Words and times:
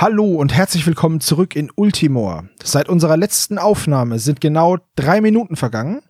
Hallo 0.00 0.24
und 0.24 0.54
herzlich 0.54 0.86
willkommen 0.86 1.20
zurück 1.20 1.54
in 1.54 1.70
Ultimor. 1.74 2.44
Seit 2.62 2.88
unserer 2.88 3.18
letzten 3.18 3.58
Aufnahme 3.58 4.18
sind 4.18 4.40
genau 4.40 4.78
drei 4.96 5.20
Minuten 5.20 5.56
vergangen 5.56 6.00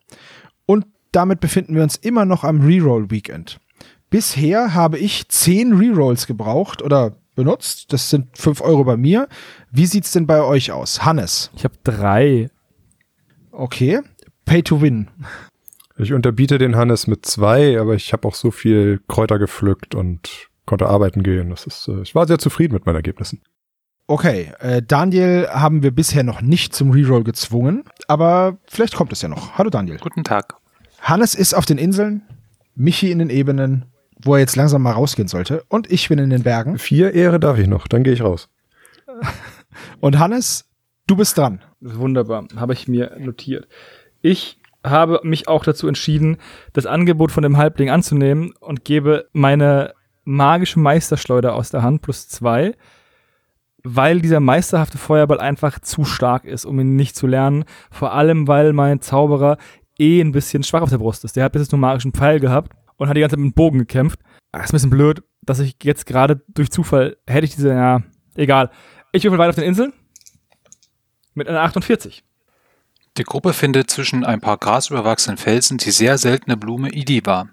und 0.65 0.85
damit 1.11 1.41
befinden 1.41 1.75
wir 1.75 1.83
uns 1.83 1.97
immer 1.97 2.23
noch 2.23 2.45
am 2.45 2.61
Reroll 2.61 3.11
Weekend. 3.11 3.59
Bisher 4.09 4.73
habe 4.73 4.97
ich 4.97 5.27
zehn 5.27 5.73
Rerolls 5.73 6.25
gebraucht 6.25 6.81
oder 6.81 7.17
benutzt. 7.35 7.91
Das 7.91 8.09
sind 8.09 8.37
fünf 8.37 8.61
Euro 8.61 8.85
bei 8.85 8.95
mir. 8.95 9.27
Wie 9.71 9.85
sieht's 9.85 10.13
denn 10.13 10.25
bei 10.25 10.41
euch 10.41 10.71
aus? 10.71 11.03
Hannes. 11.03 11.51
Ich 11.57 11.65
habe 11.65 11.75
drei. 11.83 12.49
Okay. 13.51 13.99
Pay 14.45 14.63
to 14.63 14.81
win. 14.81 15.09
Ich 15.97 16.13
unterbiete 16.13 16.57
den 16.59 16.77
Hannes 16.77 17.07
mit 17.07 17.25
zwei, 17.25 17.77
aber 17.77 17.95
ich 17.95 18.13
habe 18.13 18.25
auch 18.25 18.35
so 18.35 18.51
viel 18.51 19.01
Kräuter 19.09 19.37
gepflückt 19.37 19.95
und 19.95 20.47
konnte 20.65 20.87
arbeiten 20.87 21.23
gehen. 21.23 21.49
Das 21.49 21.67
ist, 21.67 21.89
äh, 21.89 22.03
ich 22.03 22.15
war 22.15 22.25
sehr 22.25 22.39
zufrieden 22.39 22.73
mit 22.73 22.85
meinen 22.85 22.95
Ergebnissen. 22.95 23.41
Okay, 24.11 24.51
äh, 24.59 24.81
Daniel 24.81 25.47
haben 25.53 25.83
wir 25.83 25.91
bisher 25.91 26.23
noch 26.23 26.41
nicht 26.41 26.75
zum 26.75 26.91
Reroll 26.91 27.23
gezwungen, 27.23 27.85
aber 28.09 28.57
vielleicht 28.67 28.93
kommt 28.93 29.13
es 29.13 29.21
ja 29.21 29.29
noch. 29.29 29.57
Hallo 29.57 29.69
Daniel. 29.69 29.99
Guten 29.99 30.25
Tag. 30.25 30.55
Hannes 30.99 31.33
ist 31.33 31.53
auf 31.53 31.65
den 31.65 31.77
Inseln, 31.77 32.21
Michi 32.75 33.09
in 33.09 33.19
den 33.19 33.29
Ebenen, 33.29 33.85
wo 34.21 34.33
er 34.33 34.41
jetzt 34.41 34.57
langsam 34.57 34.81
mal 34.81 34.91
rausgehen 34.91 35.29
sollte, 35.29 35.63
und 35.69 35.89
ich 35.89 36.09
bin 36.09 36.19
in 36.19 36.29
den 36.29 36.43
Bergen. 36.43 36.77
Vier 36.77 37.13
Ehre 37.13 37.39
darf 37.39 37.57
ich 37.57 37.67
noch, 37.67 37.87
dann 37.87 38.03
gehe 38.03 38.11
ich 38.11 38.21
raus. 38.21 38.49
Und 40.01 40.19
Hannes, 40.19 40.65
du 41.07 41.15
bist 41.15 41.37
dran. 41.37 41.61
Wunderbar, 41.79 42.47
habe 42.57 42.73
ich 42.73 42.89
mir 42.89 43.15
notiert. 43.17 43.69
Ich 44.21 44.59
habe 44.85 45.21
mich 45.23 45.47
auch 45.47 45.63
dazu 45.63 45.87
entschieden, 45.87 46.35
das 46.73 46.85
Angebot 46.85 47.31
von 47.31 47.43
dem 47.43 47.55
Halbling 47.55 47.89
anzunehmen 47.89 48.51
und 48.59 48.83
gebe 48.83 49.29
meine 49.31 49.93
magische 50.25 50.81
Meisterschleuder 50.81 51.55
aus 51.55 51.69
der 51.69 51.81
Hand 51.81 52.01
plus 52.01 52.27
zwei 52.27 52.75
weil 53.83 54.21
dieser 54.21 54.39
meisterhafte 54.39 54.97
Feuerball 54.97 55.39
einfach 55.39 55.79
zu 55.79 56.05
stark 56.05 56.45
ist, 56.45 56.65
um 56.65 56.79
ihn 56.79 56.95
nicht 56.95 57.15
zu 57.15 57.27
lernen. 57.27 57.65
Vor 57.89 58.13
allem, 58.13 58.47
weil 58.47 58.73
mein 58.73 59.01
Zauberer 59.01 59.57
eh 59.97 60.21
ein 60.21 60.31
bisschen 60.31 60.63
schwach 60.63 60.81
auf 60.81 60.89
der 60.89 60.97
Brust 60.97 61.23
ist. 61.23 61.35
Der 61.35 61.45
hat 61.45 61.53
bis 61.53 61.63
jetzt 61.63 61.71
nur 61.71 61.79
magischen 61.79 62.13
Pfeil 62.13 62.39
gehabt 62.39 62.73
und 62.97 63.07
hat 63.09 63.17
die 63.17 63.21
ganze 63.21 63.35
Zeit 63.35 63.43
mit 63.43 63.53
dem 63.53 63.55
Bogen 63.55 63.79
gekämpft. 63.79 64.19
Das 64.51 64.65
ist 64.65 64.69
ein 64.69 64.73
bisschen 64.73 64.89
blöd, 64.89 65.23
dass 65.41 65.59
ich 65.59 65.75
jetzt 65.83 66.05
gerade 66.05 66.43
durch 66.47 66.71
Zufall 66.71 67.17
hätte 67.27 67.45
ich 67.45 67.55
diese, 67.55 67.69
ja, 67.69 68.01
egal. 68.35 68.71
Ich 69.11 69.23
würfel 69.23 69.39
weiter 69.39 69.49
auf 69.49 69.55
den 69.55 69.63
Inseln 69.63 69.93
mit 71.33 71.47
einer 71.47 71.61
48. 71.61 72.23
Die 73.17 73.23
Gruppe 73.23 73.53
findet 73.53 73.89
zwischen 73.89 74.23
ein 74.23 74.39
paar 74.39 74.57
grasüberwachsenen 74.57 75.37
Felsen 75.37 75.77
die 75.77 75.91
sehr 75.91 76.17
seltene 76.17 76.57
Blume 76.57 76.89
Idiva 76.89 77.49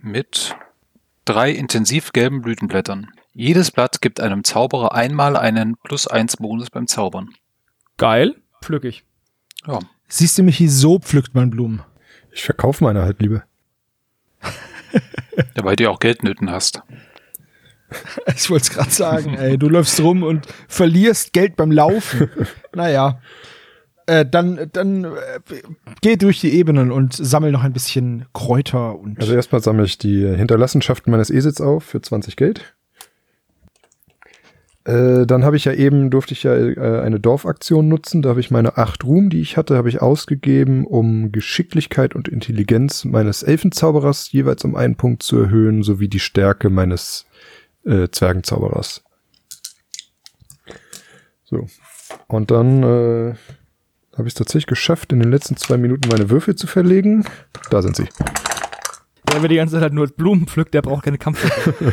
mit 0.00 0.54
drei 1.24 1.50
intensiv 1.50 2.12
gelben 2.12 2.40
Blütenblättern. 2.40 3.10
Jedes 3.38 3.70
Blatt 3.70 4.00
gibt 4.00 4.18
einem 4.18 4.42
Zauberer 4.42 4.96
einmal 4.96 5.36
einen 5.36 5.76
plus 5.84 6.08
eins 6.08 6.38
Bonus 6.38 6.70
beim 6.70 6.88
Zaubern. 6.88 7.28
Geil, 7.96 8.34
pflück 8.64 8.82
ich. 8.82 9.04
Ja. 9.64 9.78
Siehst 10.08 10.38
du 10.38 10.42
mich 10.42 10.56
hier 10.56 10.68
so 10.68 10.98
pflückt 10.98 11.36
man 11.36 11.48
Blumen. 11.48 11.82
Ich 12.32 12.42
verkaufe 12.42 12.82
meine 12.82 13.02
halt 13.02 13.22
lieber. 13.22 13.44
ja, 14.42 15.62
weil 15.62 15.76
du 15.76 15.88
auch 15.88 16.00
Geldnöten 16.00 16.50
hast. 16.50 16.82
Ich 18.36 18.50
wollte 18.50 18.64
es 18.64 18.70
gerade 18.70 18.90
sagen, 18.90 19.34
ey, 19.34 19.56
du 19.56 19.68
läufst 19.68 19.98
rum 20.00 20.22
und 20.22 20.46
verlierst 20.68 21.32
Geld 21.32 21.56
beim 21.56 21.72
Laufen. 21.72 22.28
naja. 22.74 23.22
Äh, 24.04 24.26
dann 24.26 24.68
dann 24.72 25.04
äh, 25.04 25.40
geh 26.02 26.16
durch 26.16 26.40
die 26.40 26.52
Ebenen 26.52 26.92
und 26.92 27.14
sammel 27.14 27.50
noch 27.50 27.62
ein 27.62 27.72
bisschen 27.72 28.26
Kräuter 28.34 28.98
und. 28.98 29.18
Also 29.20 29.32
erstmal 29.32 29.62
sammle 29.62 29.84
ich 29.84 29.96
die 29.96 30.26
Hinterlassenschaften 30.26 31.10
meines 31.10 31.30
Esels 31.30 31.62
auf 31.62 31.84
für 31.84 32.02
20 32.02 32.36
Geld. 32.36 32.74
Äh, 34.88 35.26
dann 35.26 35.44
habe 35.44 35.56
ich 35.58 35.66
ja 35.66 35.74
eben, 35.74 36.08
durfte 36.08 36.32
ich 36.32 36.44
ja 36.44 36.56
äh, 36.56 37.02
eine 37.02 37.20
Dorfaktion 37.20 37.88
nutzen. 37.88 38.22
Da 38.22 38.30
habe 38.30 38.40
ich 38.40 38.50
meine 38.50 38.78
acht 38.78 39.04
Ruhm, 39.04 39.28
die 39.28 39.42
ich 39.42 39.58
hatte, 39.58 39.76
habe 39.76 39.90
ich 39.90 40.00
ausgegeben, 40.00 40.86
um 40.86 41.30
Geschicklichkeit 41.30 42.14
und 42.14 42.26
Intelligenz 42.26 43.04
meines 43.04 43.42
Elfenzauberers 43.42 44.32
jeweils 44.32 44.64
um 44.64 44.76
einen 44.76 44.96
Punkt 44.96 45.22
zu 45.22 45.40
erhöhen, 45.40 45.82
sowie 45.82 46.08
die 46.08 46.20
Stärke 46.20 46.70
meines 46.70 47.26
äh, 47.84 48.08
Zwergenzauberers. 48.10 49.04
So. 51.44 51.66
Und 52.26 52.50
dann 52.50 52.82
äh, 52.82 53.34
habe 54.16 54.26
ich 54.26 54.28
es 54.28 54.34
tatsächlich 54.34 54.68
geschafft, 54.68 55.12
in 55.12 55.20
den 55.20 55.30
letzten 55.30 55.58
zwei 55.58 55.76
Minuten 55.76 56.08
meine 56.08 56.30
Würfel 56.30 56.56
zu 56.56 56.66
verlegen. 56.66 57.26
Da 57.68 57.82
sind 57.82 57.94
sie. 57.94 58.08
Wer 59.38 59.48
die 59.50 59.56
ganze 59.56 59.74
Zeit 59.74 59.82
halt 59.82 59.92
nur 59.92 60.06
Blumen 60.06 60.46
pflückt, 60.46 60.72
der 60.72 60.80
braucht 60.80 61.04
keine 61.04 61.18
Kampfwürfel. 61.18 61.92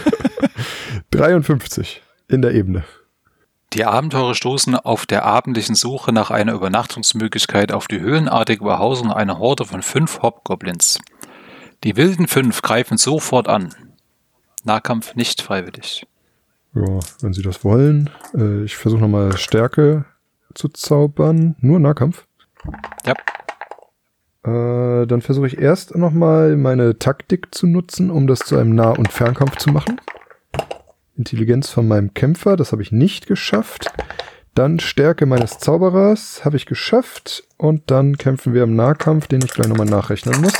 53 1.11 2.01
in 2.27 2.41
der 2.41 2.53
Ebene. 2.53 2.83
Die 3.73 3.83
Abenteurer 3.83 4.35
stoßen 4.35 4.75
auf 4.75 5.05
der 5.05 5.25
abendlichen 5.25 5.75
Suche 5.75 6.13
nach 6.13 6.31
einer 6.31 6.53
Übernachtungsmöglichkeit 6.53 7.73
auf 7.73 7.87
die 7.87 7.99
höhlenartige 7.99 8.63
Behausung 8.63 9.11
einer 9.11 9.37
Horde 9.37 9.65
von 9.65 9.81
fünf 9.81 10.21
Hobgoblins. 10.21 10.99
Die 11.83 11.97
wilden 11.97 12.27
fünf 12.27 12.61
greifen 12.61 12.97
sofort 12.97 13.49
an. 13.49 13.75
Nahkampf 14.63 15.15
nicht 15.15 15.41
freiwillig. 15.41 16.07
Ja, 16.73 16.99
wenn 17.21 17.33
sie 17.33 17.41
das 17.41 17.63
wollen. 17.63 18.09
Äh, 18.33 18.63
ich 18.63 18.77
versuche 18.77 19.01
nochmal 19.01 19.37
Stärke 19.37 20.05
zu 20.53 20.69
zaubern. 20.69 21.55
Nur 21.59 21.79
Nahkampf. 21.79 22.25
Ja. 23.05 23.13
Äh, 24.43 25.05
dann 25.05 25.21
versuche 25.21 25.47
ich 25.47 25.57
erst 25.57 25.95
nochmal 25.95 26.55
meine 26.55 26.97
Taktik 26.97 27.53
zu 27.53 27.67
nutzen, 27.67 28.09
um 28.09 28.27
das 28.27 28.39
zu 28.39 28.57
einem 28.57 28.73
Nah- 28.73 28.91
und 28.91 29.11
Fernkampf 29.11 29.57
zu 29.57 29.69
machen. 29.69 29.99
Intelligenz 31.17 31.69
von 31.69 31.87
meinem 31.87 32.13
Kämpfer, 32.13 32.55
das 32.55 32.71
habe 32.71 32.81
ich 32.81 32.91
nicht 32.91 33.27
geschafft. 33.27 33.91
Dann 34.53 34.79
Stärke 34.79 35.25
meines 35.25 35.59
Zauberers 35.59 36.45
habe 36.45 36.55
ich 36.55 36.65
geschafft. 36.65 37.43
Und 37.57 37.91
dann 37.91 38.17
kämpfen 38.17 38.53
wir 38.53 38.63
im 38.63 38.75
Nahkampf, 38.75 39.27
den 39.27 39.41
ich 39.41 39.51
gleich 39.53 39.67
nochmal 39.67 39.85
nachrechnen 39.85 40.41
muss. 40.41 40.53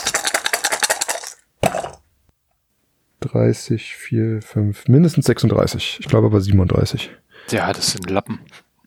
30, 3.21 3.95
4, 3.95 4.41
5, 4.41 4.88
mindestens 4.88 5.25
36. 5.25 5.99
Ich 6.01 6.07
glaube 6.07 6.27
aber 6.27 6.41
37. 6.41 7.09
Ja, 7.51 7.71
das 7.71 7.94
sind 7.94 8.09
Lappen. 8.09 8.39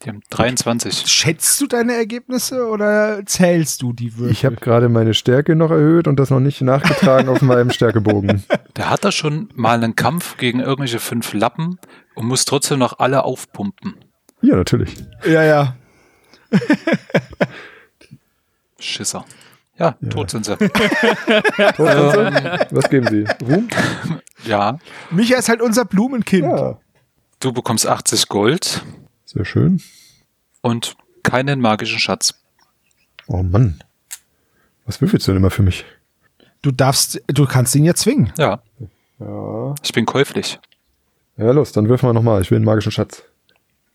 Die 0.03 0.09
haben 0.09 0.21
23. 0.31 1.07
Schätzt 1.07 1.61
du 1.61 1.67
deine 1.67 1.95
Ergebnisse 1.95 2.69
oder 2.69 3.25
zählst 3.27 3.83
du 3.83 3.93
die 3.93 4.17
Würfel? 4.17 4.31
Ich 4.31 4.45
habe 4.45 4.57
gerade 4.57 4.89
meine 4.89 5.13
Stärke 5.15 5.57
noch 5.57 5.71
erhöht 5.71 6.07
und 6.07 6.19
das 6.21 6.31
noch 6.31 6.41
nicht 6.41 6.61
nachgetragen 6.61 7.29
auf 7.29 7.43
meinem 7.43 7.71
Stärkebogen. 7.73 8.45
Der 8.77 8.91
hat 8.91 9.05
da 9.05 9.11
schon 9.11 9.49
mal 9.55 9.75
einen 9.75 9.97
Kampf 9.97 10.37
gegen 10.37 10.61
irgendwelche 10.61 11.01
fünf 11.01 11.33
Lappen 11.33 11.79
und 12.15 12.27
muss 12.27 12.45
trotzdem 12.45 12.79
noch 12.79 13.01
alle 13.01 13.25
aufpumpen. 13.25 13.97
Ja, 14.41 14.55
natürlich. 14.55 14.95
Ja, 15.27 15.43
ja. 15.43 15.77
Schisser. 18.79 19.25
Ja, 19.79 19.97
ja, 20.01 20.09
tot 20.09 20.31
sind 20.31 20.45
sie. 20.45 20.57
tot 20.57 20.67
sind 20.67 22.37
sie? 22.37 22.67
Was 22.71 22.89
geben 22.91 23.07
sie? 23.09 23.25
Ruhm? 23.45 23.69
Ja. 24.45 24.79
Micha 25.11 25.37
ist 25.37 25.49
halt 25.49 25.61
unser 25.61 25.85
Blumenkind. 25.85 26.45
Ja. 26.45 26.79
Du 27.41 27.53
bekommst 27.53 27.87
80 27.87 28.29
Gold. 28.29 28.83
Sehr 29.29 29.45
schön. 29.45 29.83
Und 30.63 30.97
keinen 31.23 31.61
magischen 31.61 31.99
Schatz. 31.99 32.33
Oh 33.27 33.43
Mann. 33.43 33.85
Was 34.87 35.03
würfelst 35.03 35.29
du 35.29 35.33
denn 35.33 35.43
immer 35.43 35.51
für 35.51 35.63
mich? 35.63 35.85
Du 36.63 36.71
darfst, 36.71 37.21
du 37.27 37.45
kannst 37.45 37.75
ihn 37.75 37.85
ja 37.85 37.93
zwingen. 37.93 38.33
Ja. 38.39 38.63
Ja. 39.19 39.75
Ich 39.83 39.93
bin 39.93 40.07
käuflich. 40.07 40.59
Ja, 41.37 41.51
los, 41.51 41.73
dann 41.73 41.91
würfeln 41.91 42.09
wir 42.09 42.15
nochmal. 42.15 42.41
Ich 42.41 42.51
will 42.51 42.57
einen 42.57 42.65
magischen 42.65 42.91
Schatz. 42.91 43.23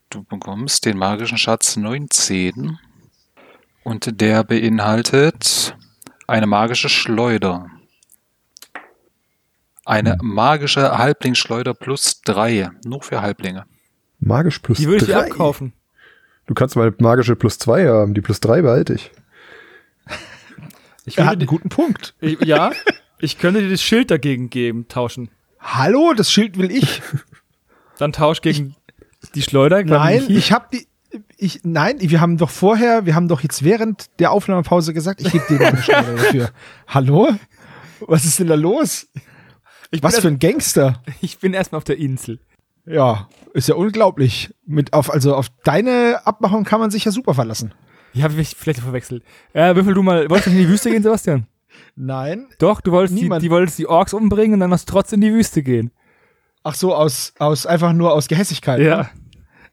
Du 0.08 0.22
bekommst 0.22 0.84
den 0.84 0.98
magischen 0.98 1.36
Schatz 1.36 1.76
19. 1.76 2.78
Und 3.82 4.20
der 4.20 4.44
beinhaltet 4.44 5.76
eine 6.28 6.46
magische 6.46 6.88
Schleuder. 6.88 7.66
Eine 9.84 10.12
hm. 10.12 10.28
magische 10.28 10.96
Halblingsschleuder 10.96 11.74
plus 11.74 12.22
drei. 12.22 12.70
Nur 12.84 13.02
für 13.02 13.20
Halblinge. 13.20 13.66
Magisch 14.24 14.58
plus 14.60 14.78
Die 14.78 14.86
würde 14.86 15.04
ich 15.04 15.14
abkaufen. 15.14 15.72
Du 16.46 16.54
kannst 16.54 16.76
mal 16.76 16.94
magische 16.98 17.36
plus 17.36 17.58
zwei 17.58 17.86
haben. 17.88 18.14
Die 18.14 18.20
plus 18.20 18.40
drei 18.40 18.62
behalte 18.62 18.94
ich. 18.94 19.10
ich 21.04 21.18
er 21.18 21.26
hat 21.26 21.38
einen 21.38 21.46
guten 21.46 21.68
Punkt. 21.68 22.14
Ich, 22.20 22.40
ja, 22.40 22.72
ich 23.18 23.38
könnte 23.38 23.60
dir 23.60 23.70
das 23.70 23.82
Schild 23.82 24.10
dagegen 24.10 24.50
geben, 24.50 24.88
tauschen. 24.88 25.30
Hallo, 25.60 26.14
das 26.14 26.30
Schild 26.30 26.58
will 26.58 26.70
ich. 26.70 27.02
Dann 27.98 28.12
tausch 28.12 28.40
gegen 28.40 28.74
ich, 29.22 29.30
die 29.32 29.42
Schleuder. 29.42 29.84
Nein, 29.84 30.24
ich, 30.28 30.36
ich 30.36 30.52
habe 30.52 30.66
die. 30.72 30.86
Ich, 31.36 31.60
nein, 31.62 31.98
wir 32.00 32.20
haben 32.20 32.38
doch 32.38 32.50
vorher, 32.50 33.06
wir 33.06 33.14
haben 33.14 33.28
doch 33.28 33.40
jetzt 33.42 33.62
während 33.62 34.10
der 34.18 34.32
Aufnahmepause 34.32 34.92
gesagt, 34.92 35.20
ich 35.20 35.30
gebe 35.30 35.44
dir 35.48 35.68
eine 35.68 35.76
Schleuder 35.82 36.14
dafür. 36.16 36.50
Hallo? 36.88 37.28
Was 38.00 38.24
ist 38.24 38.40
denn 38.40 38.48
da 38.48 38.56
los? 38.56 39.06
Was 40.00 40.18
für 40.18 40.26
ein 40.26 40.40
Gangster. 40.40 41.02
Ich 41.20 41.38
bin 41.38 41.54
erstmal 41.54 41.76
auf 41.76 41.84
der 41.84 41.98
Insel. 41.98 42.40
Ja, 42.86 43.28
ist 43.52 43.68
ja 43.68 43.74
unglaublich. 43.74 44.54
Mit 44.66 44.92
auf, 44.92 45.12
also 45.12 45.34
auf 45.34 45.48
deine 45.64 46.20
Abmachung 46.24 46.64
kann 46.64 46.80
man 46.80 46.90
sich 46.90 47.04
ja 47.04 47.12
super 47.12 47.34
verlassen. 47.34 47.72
Ich 48.12 48.22
habe 48.22 48.34
mich 48.34 48.54
vielleicht 48.56 48.80
verwechselt. 48.80 49.24
Äh, 49.52 49.74
würfel 49.74 49.94
du 49.94 50.02
mal, 50.02 50.28
wolltest 50.30 50.46
du 50.46 50.50
in 50.52 50.58
die 50.58 50.68
Wüste 50.68 50.90
gehen, 50.90 51.02
Sebastian? 51.02 51.46
Nein. 51.96 52.46
Doch, 52.58 52.80
du 52.80 52.92
wolltest, 52.92 53.18
die, 53.18 53.28
die 53.40 53.50
wolltest 53.50 53.78
die 53.78 53.88
Orks 53.88 54.14
umbringen 54.14 54.54
und 54.54 54.60
dann 54.60 54.72
hast 54.72 54.88
du 54.88 54.92
trotzdem 54.92 55.22
in 55.22 55.28
die 55.28 55.34
Wüste 55.34 55.62
gehen. 55.62 55.90
Ach 56.62 56.74
so, 56.74 56.94
aus, 56.94 57.34
aus, 57.38 57.66
einfach 57.66 57.92
nur 57.92 58.12
aus 58.12 58.28
Gehässigkeit. 58.28 58.80
Ja. 58.80 58.96
Ne? 58.96 59.08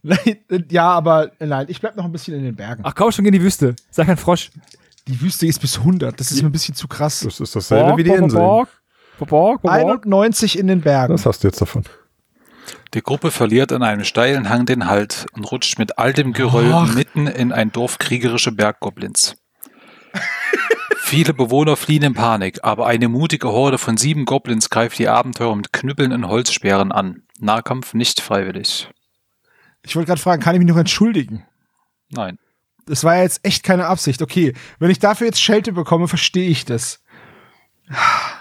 Nein, 0.26 0.38
äh, 0.50 0.64
ja, 0.72 0.90
aber 0.90 1.32
äh, 1.40 1.46
nein, 1.46 1.68
ich 1.70 1.80
bleib 1.80 1.96
noch 1.96 2.06
ein 2.06 2.12
bisschen 2.12 2.36
in 2.36 2.44
den 2.44 2.56
Bergen. 2.56 2.82
Ach 2.84 2.96
komm 2.96 3.12
schon 3.12 3.24
in 3.24 3.34
die 3.34 3.42
Wüste. 3.44 3.76
Sag 3.92 4.08
kein 4.08 4.18
Frosch. 4.18 4.50
Die 5.08 5.22
Wüste 5.22 5.46
ist 5.46 5.60
bis 5.60 5.78
100. 5.78 6.20
Das 6.20 6.32
ist 6.32 6.42
mir 6.42 6.50
ein 6.50 6.52
bisschen 6.52 6.74
zu 6.74 6.88
krass. 6.88 7.20
Das 7.20 7.40
ist 7.40 7.56
dasselbe 7.56 7.98
wie 7.98 8.04
die 8.04 8.10
Insel. 8.10 8.40
Borg, 8.40 8.70
Borg, 9.20 9.30
Borg, 9.30 9.62
Borg. 9.62 10.06
91 10.08 10.58
in 10.58 10.66
den 10.66 10.82
Bergen. 10.82 11.14
Das 11.14 11.28
hast 11.28 11.44
du 11.44 11.50
jetzt 11.50 11.62
davon. 11.62 11.84
Die 12.94 13.02
Gruppe 13.02 13.32
verliert 13.32 13.72
an 13.72 13.84
einem 13.84 14.04
steilen 14.04 14.50
Hang 14.50 14.66
den 14.66 14.88
Halt 14.88 15.26
und 15.32 15.50
rutscht 15.50 15.80
mit 15.80 15.98
all 15.98 16.12
dem 16.12 16.34
Geröll 16.34 16.74
Ach. 16.74 16.94
mitten 16.94 17.26
in 17.28 17.54
ein 17.54 17.72
Dorf 17.72 18.00
kriegerische 18.00 18.52
Berggoblins. 18.52 19.38
Viele 21.00 21.34
Bewohner 21.34 21.78
fliehen 21.78 22.04
in 22.04 22.14
Panik, 22.14 22.60
aber 22.64 22.88
eine 22.88 23.08
mutige 23.08 23.50
Horde 23.50 23.78
von 23.78 23.96
sieben 23.96 24.26
Goblins 24.26 24.70
greift 24.70 25.00
die 25.00 25.08
Abenteurer 25.08 25.56
mit 25.56 25.72
Knüppeln 25.72 26.12
und 26.12 26.28
Holzsperren 26.28 26.92
an. 26.92 27.24
Nahkampf 27.40 27.94
nicht 27.94 28.20
freiwillig. 28.20 28.90
Ich 29.84 29.96
wollte 29.96 30.08
gerade 30.08 30.22
fragen, 30.22 30.42
kann 30.42 30.56
ich 30.56 30.60
mich 30.60 30.68
noch 30.68 30.78
entschuldigen? 30.78 31.46
Nein. 32.10 32.40
Das 32.86 33.04
war 33.04 33.16
ja 33.16 33.24
jetzt 33.24 33.40
echt 33.44 33.64
keine 33.64 33.88
Absicht. 33.88 34.22
Okay, 34.22 34.54
wenn 34.80 34.92
ich 34.92 35.00
dafür 35.00 35.28
jetzt 35.28 35.42
Schelte 35.42 35.72
bekomme, 35.72 36.08
verstehe 36.08 36.50
ich 36.50 36.66
das. 36.66 37.02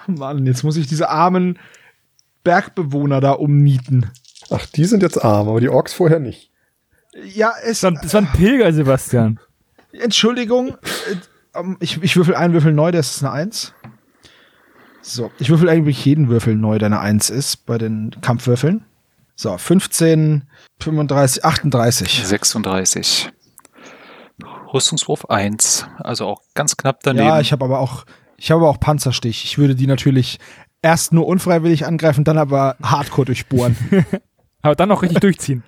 Mann, 0.06 0.44
jetzt 0.47 0.64
muss 0.64 0.76
ich 0.76 0.87
diese 0.87 1.08
armen 1.08 1.58
Bergbewohner 2.43 3.20
da 3.20 3.32
umnieten. 3.32 4.11
Ach, 4.50 4.67
die 4.67 4.85
sind 4.85 5.02
jetzt 5.02 5.23
arm, 5.25 5.49
aber 5.49 5.61
die 5.61 5.69
Orks 5.69 5.93
vorher 5.93 6.19
nicht. 6.19 6.50
Ja, 7.35 7.52
es. 7.62 7.81
Das 7.81 7.93
war, 7.94 8.00
das 8.02 8.14
war 8.14 8.23
ein 8.23 8.32
Pilger, 8.32 8.73
Sebastian. 8.73 9.41
Entschuldigung. 9.93 10.76
äh, 11.55 11.62
Ich, 11.81 12.02
ich 12.02 12.17
würfel 12.17 12.35
einen 12.35 12.52
Würfel 12.55 12.73
neu, 12.73 12.93
das 12.93 13.17
ist 13.17 13.23
eine 13.25 13.32
Eins. 13.32 13.73
So, 15.02 15.31
ich 15.38 15.49
würfel 15.49 15.69
eigentlich 15.69 16.05
jeden 16.05 16.29
Würfel 16.29 16.55
neu, 16.55 16.79
der 16.79 16.87
eine 16.87 17.00
Eins 17.00 17.31
ist, 17.31 17.64
bei 17.67 17.79
den 17.79 18.14
Kampfwürfeln. 18.20 18.85
So, 19.35 19.56
15, 19.56 20.44
35, 20.81 21.44
38. 21.44 22.26
36. 22.26 23.31
Rüstungswurf 24.73 25.25
1. 25.26 25.87
Also 25.99 26.26
auch 26.26 26.43
ganz 26.55 26.76
knapp 26.76 27.00
daneben. 27.02 27.26
Ja, 27.26 27.41
ich 27.41 27.50
habe 27.52 27.64
aber 27.64 27.81
auch, 27.81 28.05
ich 28.37 28.50
habe 28.50 28.61
aber 28.61 28.70
auch 28.70 28.79
Panzerstich. 28.81 29.44
Ich 29.44 29.58
würde 29.58 29.75
die 29.75 29.87
natürlich 29.87 30.38
erst 30.82 31.12
nur 31.12 31.26
unfreiwillig 31.26 31.87
angreifen, 31.87 32.25
dann 32.25 32.38
aber 32.38 32.76
hardcore 32.82 33.26
durchbohren. 33.26 33.76
Aber 34.62 34.75
dann 34.75 34.89
noch 34.89 35.03
richtig 35.03 35.21
durchziehen. 35.21 35.62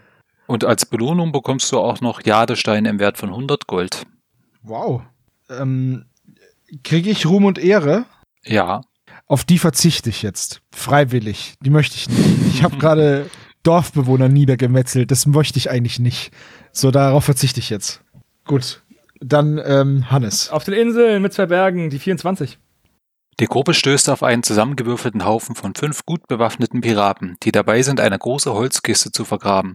und 0.47 0.65
als 0.65 0.87
Belohnung 0.87 1.33
bekommst 1.33 1.71
du 1.73 1.79
auch 1.79 2.00
noch 2.00 2.23
Jadesteine 2.25 2.89
im 2.91 2.99
Wert 2.99 3.19
von 3.19 3.31
100 3.31 3.67
Gold. 3.67 4.03
wow. 4.62 5.03
Ähm, 5.50 6.05
Kriege 6.85 7.11
ich 7.11 7.27
Ruhm 7.27 7.44
und 7.44 7.59
Ehre? 7.59 8.06
Ja. 8.44 8.81
Auf 9.27 9.44
die 9.44 9.59
verzichte 9.59 10.09
ich 10.09 10.23
jetzt. 10.23 10.62
Freiwillig. 10.75 11.55
Die 11.61 11.69
möchte 11.71 11.97
ich 11.97 12.09
nicht. 12.09 12.47
Ich 12.55 12.62
habe 12.62 12.77
gerade 12.79 13.29
Dorfbewohner 13.62 14.29
niedergemetzelt. 14.31 15.11
Das 15.11 15.27
möchte 15.27 15.59
ich 15.59 15.69
eigentlich 15.71 15.99
nicht. 15.99 16.33
So, 16.73 16.91
darauf 16.91 17.25
verzichte 17.25 17.61
ich 17.61 17.69
jetzt. 17.69 18.03
Gut. 18.47 18.83
Dann 19.21 19.61
ähm, 19.65 20.11
Hannes. 20.11 20.49
Auf 20.50 20.65
den 20.65 20.73
Inseln 20.75 21.21
mit 21.21 21.35
zwei 21.35 21.44
Bergen, 21.47 21.91
die 21.91 21.99
24. 21.99 22.59
Die 23.43 23.49
Gruppe 23.49 23.75
stößt 23.75 24.09
auf 24.09 24.23
einen 24.23 24.44
zusammengewürfelten 24.44 25.25
Haufen 25.25 25.56
von 25.56 25.75
fünf 25.75 26.06
gut 26.06 26.29
bewaffneten 26.29 26.81
Piraten, 26.81 27.37
die 27.43 27.50
dabei 27.50 27.83
sind, 27.83 27.99
eine 27.99 28.17
große 28.17 28.55
Holzkiste 28.55 29.11
zu 29.11 29.25
vergraben. 29.25 29.75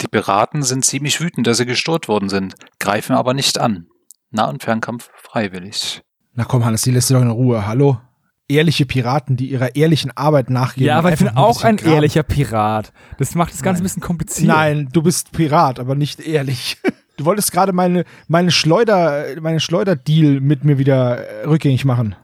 Die 0.00 0.06
Piraten 0.06 0.62
sind 0.62 0.84
ziemlich 0.84 1.20
wütend, 1.20 1.44
dass 1.48 1.56
sie 1.56 1.66
gestört 1.66 2.06
worden 2.06 2.28
sind, 2.28 2.54
greifen 2.78 3.16
aber 3.16 3.34
nicht 3.34 3.58
an. 3.58 3.88
Nah- 4.30 4.48
und 4.48 4.62
Fernkampf 4.62 5.10
freiwillig. 5.16 6.00
Na 6.34 6.44
komm, 6.44 6.64
Hannes, 6.64 6.82
die 6.82 6.92
lässt 6.92 7.10
du 7.10 7.14
doch 7.14 7.22
in 7.22 7.30
Ruhe. 7.30 7.66
Hallo? 7.66 7.98
Ehrliche 8.46 8.86
Piraten, 8.86 9.36
die 9.36 9.50
ihrer 9.50 9.74
ehrlichen 9.74 10.16
Arbeit 10.16 10.48
nachgehen. 10.48 10.86
Ja, 10.86 10.98
aber 10.98 11.12
ich 11.12 11.18
bin 11.18 11.30
auch 11.30 11.64
ein 11.64 11.76
graben. 11.76 11.94
ehrlicher 11.94 12.22
Pirat. 12.22 12.92
Das 13.18 13.34
macht 13.34 13.52
das 13.52 13.64
Ganze 13.64 13.82
ein 13.82 13.82
bisschen 13.82 14.00
kompliziert. 14.00 14.46
Nein, 14.46 14.90
du 14.92 15.02
bist 15.02 15.32
Pirat, 15.32 15.80
aber 15.80 15.96
nicht 15.96 16.20
ehrlich. 16.20 16.78
Du 17.16 17.24
wolltest 17.24 17.50
gerade 17.50 17.72
meine, 17.72 18.04
meine 18.28 18.52
Schleuder, 18.52 19.24
meine 19.40 19.58
Schleuderdeal 19.58 20.40
mit 20.40 20.62
mir 20.62 20.78
wieder 20.78 21.20
rückgängig 21.48 21.84
machen. 21.84 22.14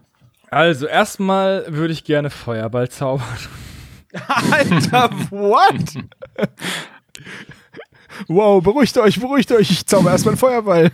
Also, 0.50 0.87
erstmal 0.87 1.64
würde 1.69 1.93
ich 1.93 2.05
gerne 2.05 2.31
Feuerball 2.31 2.88
zaubern. 2.88 3.26
Alter, 4.50 5.11
what? 5.31 5.94
wow, 8.29 8.62
beruhigt 8.62 8.96
euch, 8.99 9.20
beruhigt 9.20 9.50
euch. 9.52 9.70
Ich 9.70 9.87
zauber 9.87 10.11
erstmal 10.11 10.32
einen 10.32 10.38
Feuerball. 10.38 10.91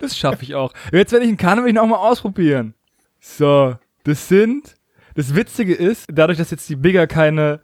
Das 0.00 0.16
schaffe 0.16 0.42
ich 0.42 0.54
auch. 0.54 0.72
Jetzt, 0.92 1.12
wenn 1.12 1.22
ich 1.22 1.28
ihn 1.28 1.36
kann, 1.36 1.58
will 1.58 1.66
ich 1.66 1.74
ihn 1.74 1.78
auch 1.78 1.86
mal 1.86 1.96
ausprobieren. 1.96 2.74
So, 3.20 3.76
das 4.04 4.28
sind. 4.28 4.74
Das 5.14 5.34
Witzige 5.34 5.74
ist, 5.74 6.06
dadurch, 6.12 6.38
dass 6.38 6.50
jetzt 6.50 6.68
die 6.68 6.76
Bigger 6.76 7.06
keine, 7.06 7.60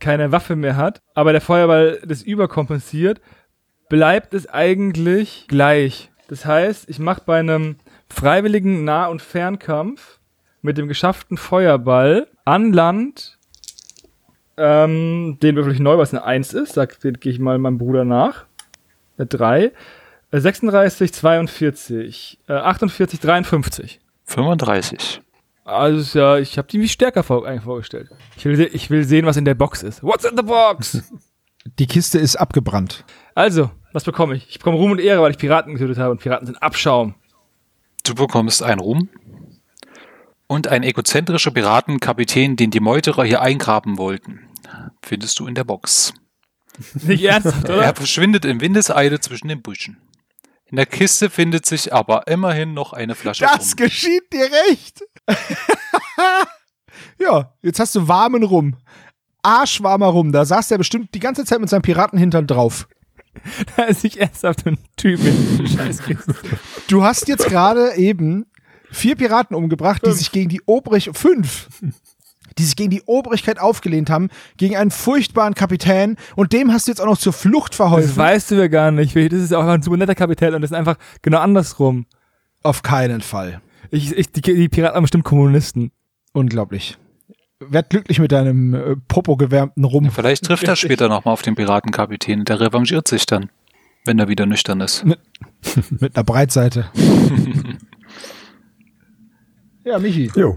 keine 0.00 0.32
Waffe 0.32 0.56
mehr 0.56 0.76
hat, 0.76 1.00
aber 1.14 1.32
der 1.32 1.40
Feuerball 1.40 2.00
das 2.04 2.22
überkompensiert, 2.22 3.20
bleibt 3.88 4.34
es 4.34 4.48
eigentlich 4.48 5.46
gleich. 5.48 6.10
Das 6.28 6.44
heißt, 6.44 6.88
ich 6.88 6.98
mache 6.98 7.22
bei 7.24 7.38
einem 7.38 7.76
freiwilligen 8.08 8.84
Nah- 8.84 9.06
und 9.06 9.22
Fernkampf 9.22 10.19
mit 10.62 10.78
dem 10.78 10.88
geschafften 10.88 11.36
Feuerball 11.36 12.26
an 12.44 12.72
Land, 12.72 13.38
ähm, 14.56 15.38
den 15.42 15.56
würfel 15.56 15.72
ich 15.72 15.80
neu, 15.80 15.96
was 15.98 16.12
eine 16.12 16.24
1 16.24 16.52
ist, 16.54 16.76
da 16.76 16.84
gehe 16.86 17.14
ich 17.22 17.38
mal 17.38 17.58
meinem 17.58 17.78
Bruder 17.78 18.04
nach. 18.04 18.46
Eine 19.16 19.26
3. 19.26 19.72
Äh, 20.32 20.40
36, 20.40 21.12
42, 21.12 22.38
äh, 22.48 22.52
48, 22.52 23.20
53. 23.20 24.00
35. 24.24 25.22
Also 25.64 25.98
ist 25.98 26.14
ja, 26.14 26.38
ich 26.38 26.58
habe 26.58 26.68
die 26.68 26.80
wie 26.80 26.88
stärker 26.88 27.22
vor, 27.22 27.46
eigentlich 27.46 27.64
vorgestellt. 27.64 28.10
Ich 28.36 28.44
will, 28.44 28.68
ich 28.72 28.90
will 28.90 29.04
sehen, 29.04 29.26
was 29.26 29.36
in 29.36 29.44
der 29.44 29.54
Box 29.54 29.82
ist. 29.82 30.02
What's 30.02 30.24
in 30.24 30.36
the 30.36 30.42
box? 30.42 31.02
Die 31.78 31.86
Kiste 31.86 32.18
ist 32.18 32.36
abgebrannt. 32.36 33.04
also, 33.34 33.70
was 33.92 34.04
bekomme 34.04 34.34
ich? 34.34 34.48
Ich 34.48 34.58
bekomme 34.58 34.78
Ruhm 34.78 34.92
und 34.92 34.98
Ehre, 34.98 35.20
weil 35.20 35.30
ich 35.30 35.36
Piraten 35.36 35.74
getötet 35.74 35.98
habe 35.98 36.10
und 36.12 36.20
Piraten 36.20 36.46
sind 36.46 36.62
Abschaum. 36.62 37.14
Du 38.02 38.14
bekommst 38.14 38.62
einen 38.62 38.80
Ruhm 38.80 39.10
und 40.50 40.66
ein 40.66 40.82
egozentrischer 40.82 41.52
Piratenkapitän, 41.52 42.56
den 42.56 42.72
die 42.72 42.80
Meuterer 42.80 43.22
hier 43.24 43.40
eingraben 43.40 43.98
wollten. 43.98 44.40
Findest 45.00 45.38
du 45.38 45.46
in 45.46 45.54
der 45.54 45.62
Box. 45.62 46.12
Nicht 46.94 47.22
ernsthaft, 47.22 47.68
Er 47.68 47.76
oder? 47.78 47.94
verschwindet 47.94 48.44
in 48.44 48.60
Windeseile 48.60 49.20
zwischen 49.20 49.46
den 49.46 49.62
Büschen. 49.62 49.98
In 50.66 50.74
der 50.74 50.86
Kiste 50.86 51.30
findet 51.30 51.66
sich 51.66 51.94
aber 51.94 52.26
immerhin 52.26 52.74
noch 52.74 52.92
eine 52.92 53.14
Flasche 53.14 53.44
Das 53.44 53.70
Rum. 53.70 53.76
geschieht 53.76 54.24
dir 54.32 54.48
recht. 54.68 55.04
ja, 57.20 57.52
jetzt 57.62 57.78
hast 57.78 57.94
du 57.94 58.08
warmen 58.08 58.42
Rum. 58.42 58.76
Arschwarmer 59.42 60.08
Rum. 60.08 60.32
Da 60.32 60.44
saß 60.44 60.66
der 60.66 60.78
bestimmt 60.78 61.14
die 61.14 61.20
ganze 61.20 61.44
Zeit 61.44 61.60
mit 61.60 61.68
seinem 61.70 61.82
Piratenhintern 61.82 62.48
drauf. 62.48 62.88
Da 63.76 63.84
ist 63.84 64.02
nicht 64.02 64.16
ernsthaft 64.16 64.66
ein 64.66 64.76
Typ 64.96 65.20
in 65.24 65.64
Scheißkiste. 65.68 66.34
Du 66.88 67.04
hast 67.04 67.28
jetzt 67.28 67.46
gerade 67.46 67.94
eben 67.94 68.46
vier 68.90 69.16
Piraten 69.16 69.54
umgebracht, 69.56 70.02
die 70.06 70.12
sich 70.12 70.32
gegen 70.32 70.48
die 70.48 70.60
Obrig 70.66 71.10
fünf, 71.14 71.68
die 72.58 72.62
sich 72.64 72.76
gegen 72.76 72.90
die 72.90 73.02
Obrigkeit 73.06 73.58
aufgelehnt 73.60 74.10
haben, 74.10 74.28
gegen 74.56 74.76
einen 74.76 74.90
furchtbaren 74.90 75.54
Kapitän 75.54 76.16
und 76.36 76.52
dem 76.52 76.72
hast 76.72 76.86
du 76.86 76.90
jetzt 76.92 77.00
auch 77.00 77.06
noch 77.06 77.18
zur 77.18 77.32
Flucht 77.32 77.72
Das 77.72 77.76
verholfen. 77.76 78.16
weißt 78.16 78.50
du 78.50 78.54
ja 78.56 78.68
gar 78.68 78.90
nicht. 78.90 79.14
Das 79.16 79.32
ist 79.40 79.50
ja 79.52 79.58
auch 79.58 79.66
ein 79.66 79.82
super 79.82 79.96
netter 79.96 80.14
Kapitän 80.14 80.54
und 80.54 80.62
das 80.62 80.70
ist 80.70 80.76
einfach 80.76 80.96
genau 81.22 81.38
andersrum. 81.38 82.06
Auf 82.62 82.82
keinen 82.82 83.20
Fall. 83.22 83.60
Ich, 83.90 84.12
ich, 84.16 84.30
die, 84.32 84.40
die 84.42 84.68
Piraten 84.68 84.96
haben 84.96 85.04
bestimmt 85.04 85.24
Kommunisten. 85.24 85.92
Unglaublich. 86.32 86.98
Werd 87.58 87.90
glücklich 87.90 88.18
mit 88.20 88.32
deinem 88.32 88.74
äh, 88.74 88.96
Popo 89.08 89.36
gewärmten 89.36 89.84
Rum. 89.84 90.10
Vielleicht 90.10 90.44
trifft 90.44 90.64
er 90.68 90.76
später 90.76 91.08
nochmal 91.08 91.32
auf 91.34 91.42
den 91.42 91.54
Piratenkapitän. 91.54 92.44
Der 92.44 92.60
revanchiert 92.60 93.08
sich 93.08 93.26
dann, 93.26 93.50
wenn 94.04 94.18
er 94.18 94.28
wieder 94.28 94.46
nüchtern 94.46 94.80
ist. 94.80 95.04
Mit 95.04 95.18
einer 96.16 96.24
Breitseite. 96.24 96.90
ja, 99.90 99.98
Michi. 99.98 100.30
Jo. 100.36 100.56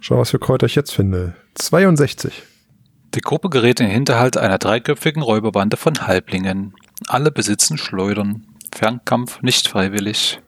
Schau, 0.00 0.18
was 0.18 0.30
für 0.30 0.38
Kräuter 0.38 0.66
ich 0.66 0.74
jetzt 0.74 0.92
finde. 0.92 1.34
62. 1.54 2.42
Die 3.14 3.20
Gruppe 3.20 3.50
gerät 3.50 3.80
in 3.80 3.86
den 3.86 3.92
Hinterhalt 3.92 4.36
einer 4.36 4.58
dreiköpfigen 4.58 5.22
Räuberbande 5.22 5.76
von 5.76 6.06
Halblingen. 6.06 6.74
Alle 7.08 7.30
besitzen 7.30 7.76
Schleudern. 7.76 8.46
Fernkampf 8.72 9.42
nicht 9.42 9.68
freiwillig. 9.68 10.40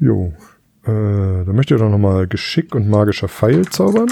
Jo. 0.00 0.34
Äh, 0.82 1.44
da 1.44 1.52
möchte 1.52 1.74
ich 1.74 1.80
doch 1.80 1.88
nochmal 1.88 2.26
Geschick 2.26 2.74
und 2.74 2.88
magischer 2.88 3.28
Pfeil 3.28 3.66
zaubern. 3.66 4.08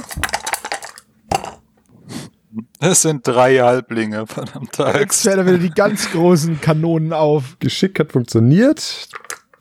Es 2.79 3.03
sind 3.03 3.27
drei 3.27 3.59
Halblinge, 3.59 4.27
verdammte 4.27 4.93
Jetzt 4.99 5.23
fährt 5.23 5.39
er 5.39 5.47
wieder 5.47 5.59
die 5.59 5.71
ganz 5.71 6.11
großen 6.11 6.61
Kanonen 6.61 7.13
auf. 7.13 7.57
Geschick 7.59 7.99
hat 7.99 8.13
funktioniert. 8.13 9.09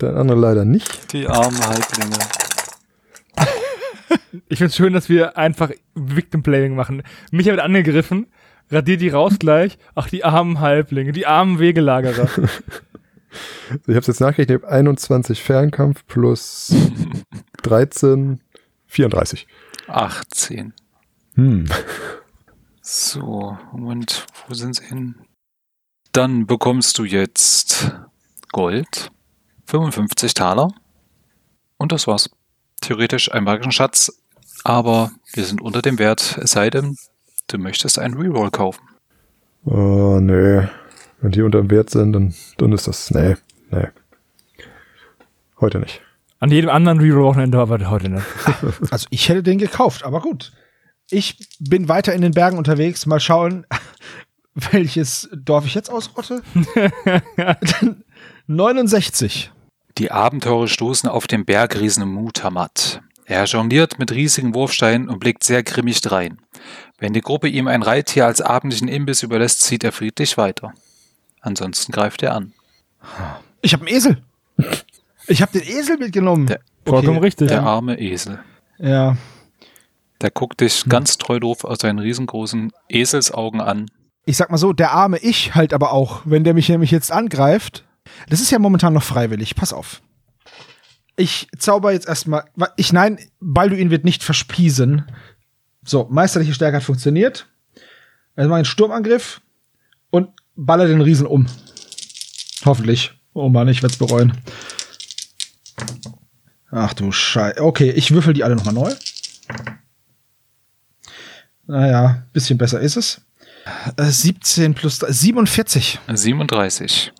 Der 0.02 0.16
andere 0.16 0.40
leider 0.40 0.66
nicht. 0.66 1.14
Die 1.14 1.28
armen 1.28 1.60
Halblinge. 1.64 2.18
Ich 4.50 4.58
finde 4.58 4.70
es 4.70 4.76
schön, 4.76 4.94
dass 4.94 5.10
wir 5.10 5.38
einfach 5.38 5.72
Victim 5.94 6.42
Playing 6.42 6.76
machen. 6.76 7.04
Mich 7.32 7.46
wird 7.46 7.60
angegriffen, 7.60 8.28
radier 8.72 8.98
die 8.98 9.10
raus 9.10 9.34
gleich. 9.40 9.78
Ach, 9.96 10.10
die 10.10 10.24
armen 10.24 10.60
Halblinge, 10.60 11.12
die 11.12 11.28
armen 11.28 11.60
Wegelagerer. 11.60 12.30
Ich 13.88 13.96
habe 13.96 14.00
es 14.00 14.08
jetzt 14.08 14.20
nachgerechnet. 14.20 14.60
Ich 14.60 14.68
hab 14.68 14.74
21 14.74 15.42
Fernkampf 15.42 16.06
plus 16.06 16.76
13, 17.64 18.42
34. 18.88 19.48
18. 19.88 20.74
Hm. 21.36 21.66
So, 22.82 23.58
Moment, 23.72 24.26
wo 24.50 24.54
sind 24.54 24.76
sie 24.76 24.84
hin? 24.84 25.16
Dann 26.12 26.46
bekommst 26.46 26.98
du 26.98 27.06
jetzt 27.06 27.96
Gold, 28.52 29.12
55 29.72 30.34
Taler. 30.34 30.74
Und 31.78 31.94
das 31.94 32.06
war's. 32.06 32.30
Theoretisch 32.82 33.32
ein 33.32 33.46
magischen 33.46 33.72
Schatz, 33.72 34.12
aber 34.64 35.12
wir 35.34 35.46
sind 35.46 35.62
unter 35.62 35.82
dem 35.82 35.98
Wert, 35.98 36.38
es 36.42 36.52
sei 36.52 36.70
denn, 36.70 36.98
du 37.48 37.58
möchtest 37.58 37.98
einen 37.98 38.16
Reroll 38.16 38.52
kaufen. 38.52 38.82
Oh, 39.64 40.20
nee. 40.20 40.68
Wenn 41.22 41.32
die 41.32 41.42
unter 41.42 41.62
dem 41.62 41.70
Wert 41.70 41.90
sind, 41.90 42.14
dann, 42.14 42.34
dann 42.58 42.74
ist 42.74 42.88
das. 42.88 43.12
Nee, 43.12 43.36
nee. 43.70 43.88
Heute 45.60 45.80
nicht. 45.80 46.02
An 46.40 46.50
jedem 46.50 46.72
anderen 46.72 47.00
Reroll-Wochenende, 47.00 47.60
aber 47.60 47.90
heute 47.90 48.10
nicht. 48.10 48.26
Also 48.92 49.08
ich 49.12 49.30
hätte 49.30 49.44
den 49.44 49.60
gekauft, 49.60 50.04
aber 50.04 50.20
gut. 50.20 50.52
Ich 51.10 51.38
bin 51.60 51.88
weiter 51.88 52.14
in 52.14 52.22
den 52.22 52.32
Bergen 52.32 52.58
unterwegs. 52.58 53.06
Mal 53.06 53.20
schauen, 53.20 53.66
welches 54.56 55.30
Dorf 55.34 55.66
ich 55.66 55.76
jetzt 55.76 55.90
ausrotte. 55.90 56.42
69. 58.48 59.52
Die 60.02 60.10
Abenteurer 60.10 60.68
stoßen 60.68 61.08
auf 61.08 61.28
den 61.28 61.46
Bergriesen 61.46 62.08
Mutamat. 62.12 63.04
Er 63.26 63.44
jongliert 63.46 64.00
mit 64.00 64.12
riesigen 64.12 64.56
Wurfsteinen 64.56 65.08
und 65.08 65.20
blickt 65.20 65.44
sehr 65.44 65.62
grimmig 65.62 66.02
drein. 66.02 66.40
Wenn 66.98 67.14
die 67.14 67.22
Gruppe 67.22 67.48
ihm 67.48 67.68
ein 67.68 67.84
Reittier 67.84 68.26
als 68.26 68.42
abendlichen 68.42 68.88
Imbiss 68.88 69.22
überlässt, 69.22 69.62
zieht 69.62 69.84
er 69.84 69.92
friedlich 69.92 70.40
weiter. 70.40 70.74
Ansonsten 71.42 71.92
greift 71.92 72.24
er 72.24 72.34
an. 72.34 72.54
Ich 73.62 73.74
habe 73.74 73.86
einen 73.86 73.96
Esel. 73.96 74.24
Ich 75.28 75.44
habe 75.44 75.52
den 75.52 75.62
Esel 75.70 75.98
mitgenommen. 76.00 76.48
Der- 76.48 76.62
Vollkommen 76.84 77.20
richtig. 77.20 77.50
Der 77.50 77.62
arme 77.62 78.00
Esel. 78.00 78.40
Ja. 78.80 79.18
Der 80.20 80.32
guckt 80.32 80.62
dich 80.62 80.86
ganz 80.90 81.20
treu 81.20 81.40
doof 81.40 81.64
aus 81.64 81.78
seinen 81.80 82.00
riesengroßen 82.00 82.72
Eselsaugen 82.90 83.62
an. 83.62 83.86
Ich 84.26 84.36
sag 84.38 84.50
mal 84.50 84.58
so, 84.58 84.74
der 84.74 84.94
arme 84.94 85.20
Ich 85.20 85.54
halt 85.54 85.76
aber 85.76 85.94
auch, 85.94 86.22
wenn 86.26 86.44
der 86.44 86.56
mich 86.56 86.70
nämlich 86.70 86.90
jetzt 86.90 87.12
angreift. 87.12 87.86
Das 88.30 88.42
ist 88.42 88.52
ja 88.52 88.60
momentan 88.60 88.94
noch 88.94 89.04
freiwillig. 89.04 89.56
Pass 89.56 89.74
auf. 89.74 90.02
Ich 91.16 91.48
zauber 91.58 91.92
jetzt 91.92 92.08
erstmal. 92.08 92.46
Ich 92.78 92.94
nein, 92.94 93.20
Balduin 93.40 93.92
wird 93.92 94.06
nicht 94.06 94.24
verspiesen. 94.24 95.06
So, 95.84 96.08
meisterliche 96.10 96.54
Stärke 96.54 96.78
hat 96.78 96.84
funktioniert. 96.84 97.48
Also 98.36 98.50
mal 98.50 98.56
einen 98.58 98.66
Sturmangriff 98.66 99.42
und 100.10 100.30
baller 100.56 100.88
den 100.88 101.02
Riesen 101.02 101.28
um. 101.28 101.48
Hoffentlich. 102.66 103.12
Oh 103.34 103.50
Mann, 103.50 103.68
ich 103.68 103.82
werd's 103.82 103.98
bereuen. 103.98 104.38
Ach 106.70 106.94
du 106.94 107.12
Scheiße. 107.12 107.62
Okay, 107.62 107.92
ich 107.92 108.12
würfel 108.12 108.34
die 108.34 108.44
alle 108.44 108.56
nochmal 108.56 108.74
neu. 108.74 108.94
Naja, 111.68 112.24
bisschen 112.34 112.58
besser 112.58 112.80
ist 112.80 112.96
es. 112.96 113.22
Äh, 113.98 114.06
17 114.06 114.74
plus 114.74 115.00
3, 115.00 115.12
47. 115.12 116.00
37. 116.12 117.14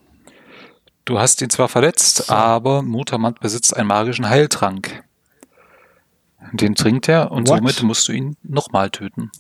Du 1.06 1.20
hast 1.20 1.42
ihn 1.42 1.50
zwar 1.50 1.68
verletzt, 1.68 2.30
aber 2.30 2.82
Mutamat 2.82 3.40
besitzt 3.40 3.76
einen 3.76 3.88
magischen 3.88 4.30
Heiltrank. 4.30 5.04
Den 6.54 6.76
trinkt 6.76 7.08
er 7.08 7.32
und 7.32 7.48
What? 7.48 7.58
somit 7.58 7.84
musst 7.84 8.08
du 8.08 8.12
ihn 8.14 8.36
nochmal 8.44 8.90
töten. 8.90 9.32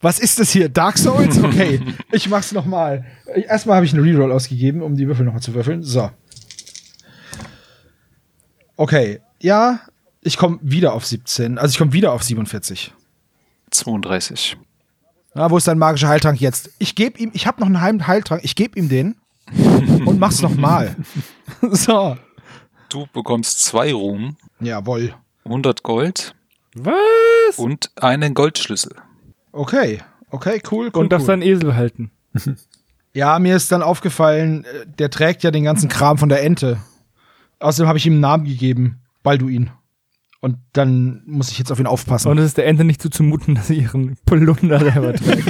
Was 0.00 0.18
ist 0.18 0.38
das 0.38 0.50
hier? 0.50 0.68
Dark 0.68 0.96
Souls? 0.98 1.38
Okay, 1.42 1.80
ich 2.12 2.28
mach's 2.28 2.52
nochmal. 2.52 3.04
Erstmal 3.26 3.76
habe 3.76 3.86
ich 3.86 3.92
einen 3.92 4.02
Reroll 4.02 4.32
ausgegeben, 4.32 4.82
um 4.82 4.96
die 4.96 5.06
Würfel 5.06 5.26
nochmal 5.26 5.42
zu 5.42 5.54
würfeln. 5.54 5.82
So. 5.82 6.10
Okay, 8.76 9.20
ja, 9.40 9.80
ich 10.22 10.36
komme 10.38 10.58
wieder 10.62 10.94
auf 10.94 11.04
17. 11.04 11.58
Also 11.58 11.72
ich 11.72 11.78
komme 11.78 11.92
wieder 11.92 12.12
auf 12.12 12.22
47. 12.22 12.94
32. 13.70 14.56
Ah, 15.34 15.50
wo 15.50 15.58
ist 15.58 15.68
dein 15.68 15.78
magischer 15.78 16.08
Heiltrank 16.08 16.40
jetzt? 16.40 16.70
Ich 16.78 16.94
gebe 16.94 17.18
ihm, 17.18 17.30
ich 17.34 17.46
habe 17.46 17.60
noch 17.60 17.66
einen 17.66 18.06
Heiltrank, 18.06 18.40
ich 18.42 18.56
gebe 18.56 18.78
ihm 18.78 18.88
den 18.88 19.16
und 20.04 20.18
mach's 20.18 20.42
nochmal. 20.42 20.96
so. 21.70 22.16
Du 22.88 23.06
bekommst 23.12 23.64
zwei 23.64 23.92
Ruhm, 23.92 24.36
Jawohl. 24.60 25.14
100 25.44 25.82
Gold 25.82 26.34
Was? 26.74 27.56
und 27.56 27.90
einen 27.96 28.34
Goldschlüssel. 28.34 28.94
Okay, 29.52 30.00
okay, 30.30 30.60
cool, 30.70 30.90
cool. 30.94 31.02
Und 31.02 31.12
darfst 31.12 31.28
cool. 31.28 31.32
deinen 31.34 31.42
Esel 31.42 31.66
behalten. 31.66 32.10
Ja, 33.12 33.38
mir 33.40 33.56
ist 33.56 33.72
dann 33.72 33.82
aufgefallen, 33.82 34.64
äh, 34.64 34.86
der 34.86 35.10
trägt 35.10 35.42
ja 35.42 35.50
den 35.50 35.64
ganzen 35.64 35.88
Kram 35.88 36.16
von 36.16 36.28
der 36.28 36.44
Ente. 36.44 36.78
Außerdem 37.58 37.88
habe 37.88 37.98
ich 37.98 38.06
ihm 38.06 38.12
einen 38.14 38.20
Namen 38.20 38.44
gegeben, 38.44 39.00
Balduin. 39.22 39.70
Und 40.40 40.58
dann 40.72 41.22
muss 41.26 41.50
ich 41.50 41.58
jetzt 41.58 41.70
auf 41.70 41.80
ihn 41.80 41.86
aufpassen. 41.86 42.30
Und 42.30 42.38
es 42.38 42.46
ist 42.46 42.56
der 42.56 42.66
Ente 42.66 42.84
nicht 42.84 43.02
so 43.02 43.08
zumuten, 43.08 43.56
dass 43.56 43.66
sie 43.66 43.80
ihren 43.80 44.16
Polunder 44.24 44.78
selber 44.78 45.12
trägt. 45.12 45.46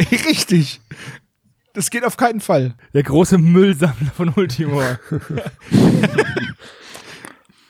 Richtig. 0.26 0.80
Das 1.78 1.90
geht 1.90 2.04
auf 2.04 2.16
keinen 2.16 2.40
Fall. 2.40 2.74
Der 2.92 3.04
große 3.04 3.38
Müllsammler 3.38 4.10
von 4.10 4.30
Ultimor. 4.30 4.98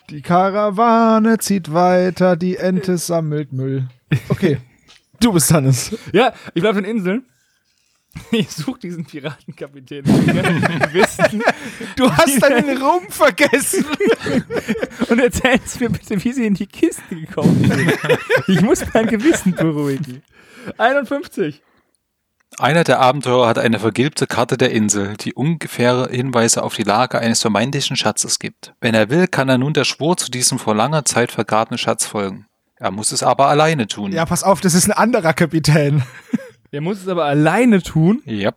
Die 0.08 0.22
Karawane 0.22 1.36
zieht 1.36 1.74
weiter, 1.74 2.34
die 2.34 2.56
Ente 2.56 2.96
sammelt 2.96 3.52
Müll. 3.52 3.86
Okay. 4.30 4.56
Du 5.20 5.32
bist 5.32 5.52
Hannes. 5.52 5.98
Ja, 6.12 6.32
ich 6.54 6.62
bleib 6.62 6.70
auf 6.70 6.80
den 6.80 6.84
Inseln. 6.84 7.26
Ich 8.30 8.50
suche 8.50 8.78
diesen 8.78 9.04
Piratenkapitän. 9.04 10.06
Wissen. 10.06 11.42
Du 11.96 12.10
hast 12.10 12.40
deinen 12.40 12.80
Rum 12.80 13.10
vergessen. 13.10 13.84
Und 15.08 15.18
erzählst 15.18 15.80
mir 15.80 15.90
bitte, 15.90 16.24
wie 16.24 16.32
sie 16.32 16.46
in 16.46 16.54
die 16.54 16.68
Kiste 16.68 17.16
gekommen 17.16 17.68
sind. 17.68 17.92
Ich 18.46 18.62
muss 18.62 18.84
mein 18.94 19.08
Gewissen 19.08 19.54
beruhigen. 19.54 20.22
51. 20.78 21.60
Einer 22.56 22.82
der 22.82 23.00
Abenteurer 23.00 23.46
hat 23.46 23.58
eine 23.58 23.78
vergilbte 23.78 24.26
Karte 24.26 24.56
der 24.56 24.72
Insel, 24.72 25.16
die 25.16 25.34
ungefähre 25.34 26.08
Hinweise 26.10 26.62
auf 26.62 26.74
die 26.74 26.82
Lage 26.82 27.18
eines 27.18 27.42
vermeintlichen 27.42 27.96
Schatzes 27.96 28.38
gibt. 28.38 28.74
Wenn 28.80 28.94
er 28.94 29.10
will, 29.10 29.28
kann 29.28 29.48
er 29.48 29.58
nun 29.58 29.74
der 29.74 29.84
Spur 29.84 30.16
zu 30.16 30.30
diesem 30.30 30.58
vor 30.58 30.74
langer 30.74 31.04
Zeit 31.04 31.30
vergrabenen 31.30 31.78
Schatz 31.78 32.06
folgen. 32.06 32.46
Er 32.76 32.90
muss 32.90 33.12
es 33.12 33.22
aber 33.22 33.48
alleine 33.48 33.86
tun. 33.86 34.12
Ja, 34.12 34.24
pass 34.24 34.42
auf, 34.42 34.60
das 34.60 34.74
ist 34.74 34.88
ein 34.88 34.92
anderer 34.92 35.34
Kapitän. 35.34 36.02
Der 36.72 36.80
muss 36.80 37.00
es 37.00 37.08
aber 37.08 37.24
alleine 37.24 37.82
tun. 37.82 38.22
Ja. 38.24 38.52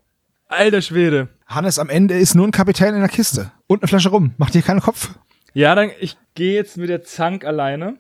Alter 0.48 0.82
Schwede. 0.82 1.30
Hannes 1.48 1.80
am 1.80 1.90
Ende 1.90 2.18
ist 2.18 2.36
nur 2.36 2.48
ein 2.48 2.52
Kapitän 2.52 2.94
in 2.94 3.02
der 3.02 3.10
Kiste. 3.10 3.52
Und 3.68 3.82
eine 3.82 3.88
Flasche 3.88 4.10
rum. 4.10 4.34
Macht 4.38 4.54
dir 4.54 4.62
keinen 4.62 4.82
Kopf. 4.82 5.12
Ja, 5.54 5.76
dann, 5.76 5.92
ich 6.00 6.18
gehe 6.36 6.54
jetzt 6.54 6.78
mit 6.78 6.90
der 6.90 7.04
Zank 7.04 7.46
alleine. 7.46 7.98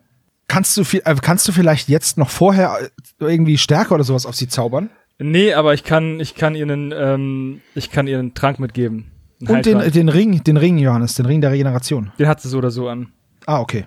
Kannst 0.47 0.75
du, 0.77 0.83
viel, 0.83 1.01
äh, 1.05 1.15
kannst 1.15 1.47
du 1.47 1.51
vielleicht 1.51 1.89
jetzt 1.89 2.17
noch 2.17 2.29
vorher 2.29 2.77
äh, 2.81 2.89
irgendwie 3.19 3.57
Stärke 3.57 3.93
oder 3.93 4.03
sowas 4.03 4.25
auf 4.25 4.35
sie 4.35 4.47
zaubern? 4.47 4.89
Nee, 5.23 5.53
aber 5.53 5.73
ich 5.73 5.83
kann, 5.83 6.19
ich 6.19 6.35
kann 6.35 6.55
ihr 6.55 6.63
einen, 6.63 6.91
ähm, 6.95 7.61
ich 7.75 7.91
kann 7.91 8.07
ihr 8.07 8.17
einen 8.19 8.33
Trank 8.33 8.59
mitgeben. 8.59 9.11
Einen 9.41 9.57
Und 9.57 9.65
den, 9.65 9.91
den 9.91 10.09
Ring, 10.09 10.43
den 10.43 10.57
Ring, 10.57 10.77
Johannes, 10.77 11.15
den 11.15 11.25
Ring 11.25 11.41
der 11.41 11.51
Regeneration. 11.51 12.11
den 12.19 12.27
hat 12.27 12.41
sie 12.41 12.49
so 12.49 12.57
oder 12.57 12.71
so 12.71 12.87
an. 12.89 13.11
Ah, 13.45 13.59
okay. 13.59 13.85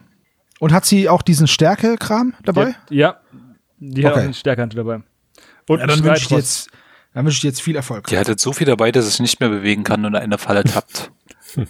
Und 0.60 0.72
hat 0.72 0.84
sie 0.84 1.08
auch 1.08 1.22
diesen 1.22 1.46
Stärke-Kram 1.46 2.34
dabei? 2.44 2.74
Ja, 2.90 3.20
die 3.78 4.04
hat 4.04 4.12
Okay. 4.12 4.20
auch 4.20 4.24
eine 4.24 4.34
Stärkehand 4.34 4.76
dabei. 4.76 5.02
Und 5.68 5.80
Ja, 5.80 5.86
dann 5.86 5.90
einen 5.98 6.04
wünsche 6.04 6.22
ich 6.22 6.28
dir 6.28 6.36
jetzt, 6.36 6.70
dann 7.14 7.24
wünsche 7.24 7.36
ich 7.36 7.40
dir 7.42 7.48
jetzt 7.48 7.62
viel 7.62 7.76
Erfolg. 7.76 8.06
Die 8.06 8.18
hat 8.18 8.28
jetzt 8.28 8.42
so 8.42 8.52
viel 8.52 8.66
dabei, 8.66 8.92
dass 8.92 9.06
es 9.06 9.18
nicht 9.20 9.40
mehr 9.40 9.48
bewegen 9.48 9.82
kann 9.84 10.04
und 10.04 10.14
in 10.14 10.20
eine 10.20 10.38
Falle 10.38 10.62
tappt. 10.64 11.10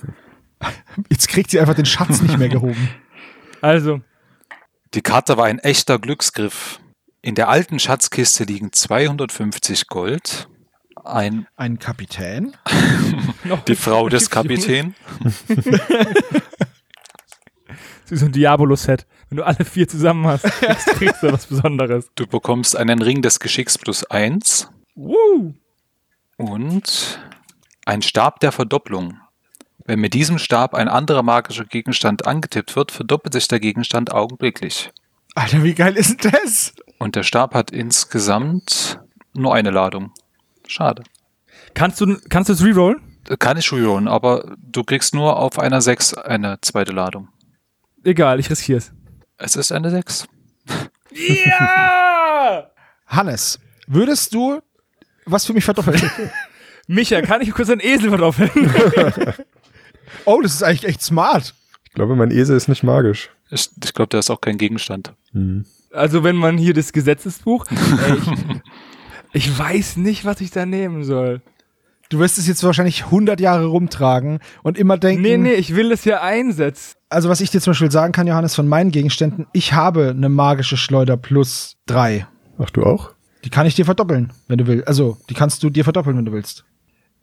Jetzt 1.11 1.29
kriegt 1.29 1.51
sie 1.51 1.61
einfach 1.61 1.75
den 1.75 1.85
Schatz 1.87 2.23
nicht 2.23 2.39
mehr 2.39 2.49
gehoben. 2.49 2.89
Also, 3.61 4.01
Die 4.93 5.01
Karte 5.01 5.39
war 5.39 5.47
ein 5.47 5.59
echter 5.59 5.99
Glücksgriff. 5.99 6.81
In 7.25 7.35
der 7.35 7.49
alten 7.49 7.79
Schatzkiste 7.79 8.45
liegen 8.45 8.71
250 8.71 9.87
Gold, 9.87 10.47
ein, 11.05 11.47
Ein 11.57 11.79
Kapitän? 11.79 12.55
die 13.67 13.77
Frau 13.77 14.11
des 14.11 14.29
Kapitäns, 14.29 14.95
Sie 18.05 18.15
ist 18.15 18.21
so 18.21 18.27
ein 18.27 18.33
Diabolo-Set. 18.33 19.07
Wenn 19.31 19.39
du 19.39 19.47
alle 19.47 19.65
vier 19.65 19.89
zusammen 19.89 20.27
hast, 20.27 20.45
kriegst 20.99 21.23
du 21.23 21.33
was 21.33 21.47
Besonderes. 21.47 22.11
du 22.15 22.27
bekommst 22.27 22.77
einen 22.77 23.01
Ring 23.01 23.23
des 23.23 23.41
Geschicks 23.41 23.79
plus 23.79 24.05
eins 24.05 24.69
Woo! 24.95 25.55
und 26.37 27.21
ein 27.87 28.03
Stab 28.03 28.41
der 28.41 28.53
Verdopplung. 28.53 29.19
Wenn 29.87 30.01
mit 30.01 30.13
diesem 30.13 30.37
Stab 30.37 30.75
ein 30.75 30.89
anderer 30.89 31.23
magischer 31.23 31.65
Gegenstand 31.65 32.27
angetippt 32.27 32.77
wird, 32.77 32.93
verdoppelt 32.93 33.33
sich 33.33 33.49
der 33.49 33.61
Gegenstand 33.61 34.13
augenblicklich. 34.13 34.93
Alter, 35.35 35.63
wie 35.63 35.75
geil 35.75 35.97
ist 35.97 36.23
das? 36.25 36.75
Und 36.99 37.17
der 37.17 37.23
Stab 37.23 37.55
hat 37.55 37.71
insgesamt 37.71 39.01
nur 39.35 39.55
eine 39.55 39.71
Ladung. 39.71 40.13
Schade. 40.67 41.03
Kannst 41.75 42.01
du, 42.01 42.19
kannst 42.29 42.49
du 42.49 42.55
es 42.55 42.65
rerollen? 42.65 43.01
Kann 43.39 43.57
ich 43.57 43.73
rerollen, 43.73 44.07
aber 44.07 44.57
du 44.59 44.85
kriegst 44.85 45.15
nur 45.15 45.39
auf 45.39 45.59
einer 45.59 45.81
6 45.81 46.15
eine 46.15 46.61
zweite 46.61 46.93
Ladung. 46.93 47.29
Egal, 48.05 48.39
ich 48.39 48.51
riskiere 48.51 48.79
es. 48.79 48.93
Es 49.39 49.57
ist 49.57 49.73
eine 49.73 49.91
6. 49.91 50.27
Ja! 51.13 52.71
Hannes, 53.07 53.59
würdest 53.87 54.35
du 54.35 54.61
was 55.27 55.47
für 55.47 55.55
mich 55.55 55.65
verdoppeln? 55.65 56.01
Micha, 56.87 57.23
kann 57.23 57.41
ich 57.41 57.51
kurz 57.53 57.71
einen 57.71 57.81
Esel 57.81 58.11
verdoppeln? 58.11 58.51
oh, 60.27 60.41
das 60.43 60.55
ist 60.55 60.63
eigentlich 60.63 60.85
echt 60.85 61.03
smart. 61.03 61.55
Ich 61.85 61.93
glaube, 61.93 62.15
mein 62.15 62.31
Esel 62.31 62.57
ist 62.57 62.69
nicht 62.69 62.83
magisch. 62.83 63.31
Ich, 63.51 63.71
ich 63.83 63.95
glaube, 63.95 64.11
da 64.11 64.19
ist 64.19 64.31
auch 64.31 64.41
kein 64.41 64.59
Gegenstand. 64.59 65.15
Also, 65.95 66.25
wenn 66.25 66.37
man 66.37 66.59
hier 66.59 66.75
das 66.75 66.93
Gesetzesbuch. 66.93 67.67
Ey, 67.71 68.17
ich, 69.33 69.47
ich 69.47 69.59
weiß 69.59 69.97
nicht, 69.97 70.25
was 70.25 70.41
ich 70.41 70.51
da 70.51 70.67
nehmen 70.67 71.05
soll. 71.05 71.43
Du 72.11 72.19
wirst 72.19 72.39
es 72.39 72.47
jetzt 72.47 72.63
wahrscheinlich 72.63 73.07
100 73.07 73.41
Jahre 73.41 73.67
rumtragen 73.67 74.41
und 74.63 74.79
immer 74.79 74.99
denken. 74.99 75.23
Nee, 75.23 75.37
nee, 75.39 75.55
ich 75.55 75.75
will 75.75 75.91
es 75.91 76.05
ja 76.05 76.21
einsetzen. 76.23 76.95
Also, 77.09 77.29
was 77.29 77.41
ich 77.41 77.51
dir 77.51 77.61
zum 77.61 77.73
Beispiel 77.73 77.91
sagen 77.91 78.13
kann, 78.13 78.27
Johannes, 78.27 78.55
von 78.55 78.69
meinen 78.69 78.91
Gegenständen, 78.91 79.47
ich 79.53 79.73
habe 79.73 80.11
eine 80.11 80.29
magische 80.29 80.77
Schleuder 80.77 81.17
plus 81.17 81.77
drei. 81.87 82.27
Ach, 82.59 82.71
du 82.71 82.85
auch? 82.85 83.13
Die 83.45 83.51
kann 83.51 83.67
ich 83.67 83.75
dir 83.75 83.85
verdoppeln, 83.85 84.33
wenn 84.49 84.59
du 84.59 84.67
willst. 84.67 84.89
Also, 84.89 85.19
die 85.29 85.35
kannst 85.35 85.63
du 85.63 85.71
dir 85.71 85.85
verdoppeln, 85.85 86.17
wenn 86.17 86.25
du 86.25 86.33
willst. 86.33 86.65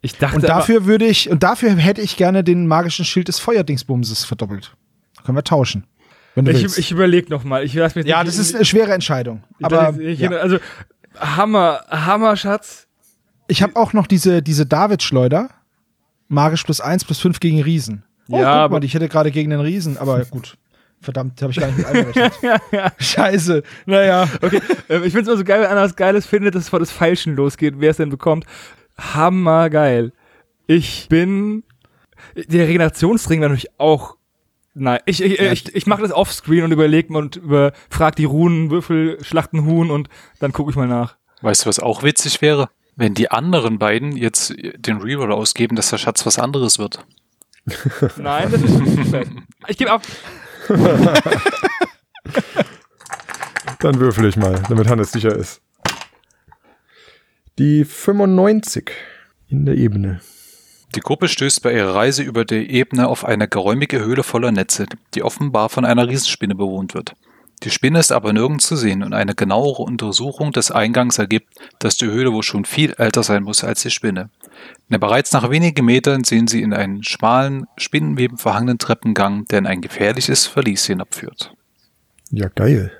Ich 0.02 0.18
dachte 0.18 0.36
Und 0.36 0.48
dafür 0.48 0.84
würde 0.84 1.06
ich, 1.06 1.30
und 1.30 1.42
dafür 1.42 1.70
hätte 1.76 2.00
ich 2.00 2.16
gerne 2.16 2.42
den 2.42 2.66
magischen 2.66 3.04
Schild 3.04 3.28
des 3.28 3.38
Feuerdingsbumses 3.38 4.24
verdoppelt. 4.24 4.74
Können 5.24 5.38
wir 5.38 5.44
tauschen. 5.44 5.84
Ich, 6.34 6.78
ich 6.78 6.90
überlege 6.90 7.28
noch 7.30 7.44
mal. 7.44 7.62
Ich 7.64 7.74
lass 7.74 7.94
mich 7.94 8.06
ja, 8.06 8.22
nicht- 8.22 8.28
das 8.28 8.38
ist 8.38 8.54
eine 8.54 8.64
schwere 8.64 8.92
Entscheidung. 8.94 9.42
ich 9.58 9.66
Aber 9.66 9.92
mich- 9.92 10.18
ja. 10.18 10.30
also 10.30 10.58
Hammer, 11.18 11.84
Hammer, 11.90 12.36
Schatz. 12.36 12.86
ich 13.48 13.62
habe 13.62 13.76
auch 13.76 13.92
noch 13.92 14.06
diese, 14.06 14.42
diese 14.42 14.64
David-Schleuder. 14.66 15.50
Magisch 16.28 16.64
plus 16.64 16.80
eins 16.80 17.04
plus 17.04 17.18
fünf 17.20 17.38
gegen 17.40 17.60
Riesen. 17.62 18.04
Oh, 18.30 18.36
Ja, 18.36 18.42
guck 18.42 18.46
aber- 18.48 18.78
mal, 18.78 18.84
ich 18.84 18.94
hätte 18.94 19.08
gerade 19.08 19.30
gegen 19.30 19.50
den 19.50 19.60
Riesen, 19.60 19.98
aber 19.98 20.24
gut. 20.24 20.56
Verdammt, 21.02 21.42
habe 21.42 21.50
ich 21.52 21.58
gar 21.58 21.66
nicht 21.66 21.78
mit 21.78 21.86
eingerechnet. 21.86 22.32
Scheiße. 22.98 23.62
Naja. 23.86 24.28
Okay, 24.40 24.60
äh, 24.88 24.98
ich 24.98 25.12
finde 25.12 25.22
es 25.22 25.26
immer 25.28 25.36
so 25.36 25.44
geil, 25.44 25.60
wenn 25.60 25.66
einer 25.68 25.82
was 25.82 25.96
Geiles 25.96 26.24
findet, 26.26 26.54
dass 26.54 26.62
es 26.62 26.68
vor 26.68 26.78
das 26.78 26.92
Feilschen 26.92 27.34
losgeht, 27.34 27.74
wer 27.78 27.90
es 27.90 27.96
denn 27.96 28.08
bekommt. 28.08 28.46
Hammer 28.96 29.68
geil. 29.68 30.12
Ich 30.68 31.08
bin. 31.08 31.64
Der 32.36 32.68
Regenerationsring 32.68 33.40
war 33.40 33.48
natürlich 33.48 33.78
auch. 33.78 34.16
Nein, 34.74 35.00
ich, 35.04 35.22
ich, 35.22 35.38
ich, 35.38 35.74
ich 35.74 35.86
mache 35.86 36.02
das 36.02 36.12
offscreen 36.12 36.64
und 36.64 36.72
überlege 36.72 37.12
mal 37.12 37.22
und 37.22 37.36
über, 37.36 37.72
frag 37.90 38.16
die 38.16 38.24
Runen, 38.24 38.70
Würfel, 38.70 39.22
Schlachtenhuhn 39.22 39.90
und 39.90 40.08
dann 40.38 40.52
gucke 40.52 40.70
ich 40.70 40.76
mal 40.76 40.88
nach. 40.88 41.16
Weißt 41.42 41.64
du, 41.64 41.68
was 41.68 41.78
auch 41.78 42.02
witzig 42.02 42.40
wäre? 42.40 42.70
Wenn 42.96 43.14
die 43.14 43.30
anderen 43.30 43.78
beiden 43.78 44.16
jetzt 44.16 44.54
den 44.76 44.98
Reroll 44.98 45.32
ausgeben, 45.32 45.76
dass 45.76 45.90
der 45.90 45.98
Schatz 45.98 46.24
was 46.24 46.38
anderes 46.38 46.78
wird. 46.78 47.04
Nein, 48.16 48.50
das 48.50 48.62
ist 48.62 48.80
nicht. 48.80 49.14
Ich 49.68 49.76
gebe 49.76 49.90
ab. 49.90 50.02
Dann 53.80 53.98
würfel 53.98 54.26
ich 54.26 54.36
mal, 54.36 54.62
damit 54.68 54.88
Hannes 54.88 55.12
sicher 55.12 55.34
ist. 55.34 55.60
Die 57.58 57.84
95 57.84 58.92
in 59.48 59.66
der 59.66 59.76
Ebene. 59.76 60.20
Die 60.94 61.00
Gruppe 61.00 61.28
stößt 61.28 61.62
bei 61.62 61.72
ihrer 61.72 61.94
Reise 61.94 62.22
über 62.22 62.44
die 62.44 62.70
Ebene 62.70 63.08
auf 63.08 63.24
eine 63.24 63.48
geräumige 63.48 64.04
Höhle 64.04 64.22
voller 64.22 64.52
Netze, 64.52 64.86
die 65.14 65.22
offenbar 65.22 65.70
von 65.70 65.86
einer 65.86 66.06
Riesenspinne 66.06 66.54
bewohnt 66.54 66.94
wird. 66.94 67.14
Die 67.62 67.70
Spinne 67.70 68.00
ist 68.00 68.12
aber 68.12 68.32
nirgends 68.32 68.66
zu 68.66 68.76
sehen 68.76 69.02
und 69.02 69.14
eine 69.14 69.34
genauere 69.34 69.82
Untersuchung 69.82 70.52
des 70.52 70.70
Eingangs 70.70 71.18
ergibt, 71.18 71.54
dass 71.78 71.96
die 71.96 72.06
Höhle 72.06 72.32
wohl 72.32 72.42
schon 72.42 72.64
viel 72.64 72.92
älter 72.98 73.22
sein 73.22 73.44
muss 73.44 73.64
als 73.64 73.82
die 73.82 73.90
Spinne. 73.90 74.30
Denn 74.90 75.00
bereits 75.00 75.32
nach 75.32 75.48
wenigen 75.48 75.86
Metern 75.86 76.24
sehen 76.24 76.48
sie 76.48 76.60
in 76.60 76.74
einen 76.74 77.04
schmalen, 77.04 77.66
Spinnenweben 77.78 78.36
verhangenen 78.36 78.78
Treppengang, 78.78 79.46
der 79.46 79.60
in 79.60 79.66
ein 79.66 79.80
gefährliches 79.80 80.46
Verlies 80.46 80.84
hinabführt. 80.84 81.54
Ja, 82.30 82.48
geil. 82.48 82.90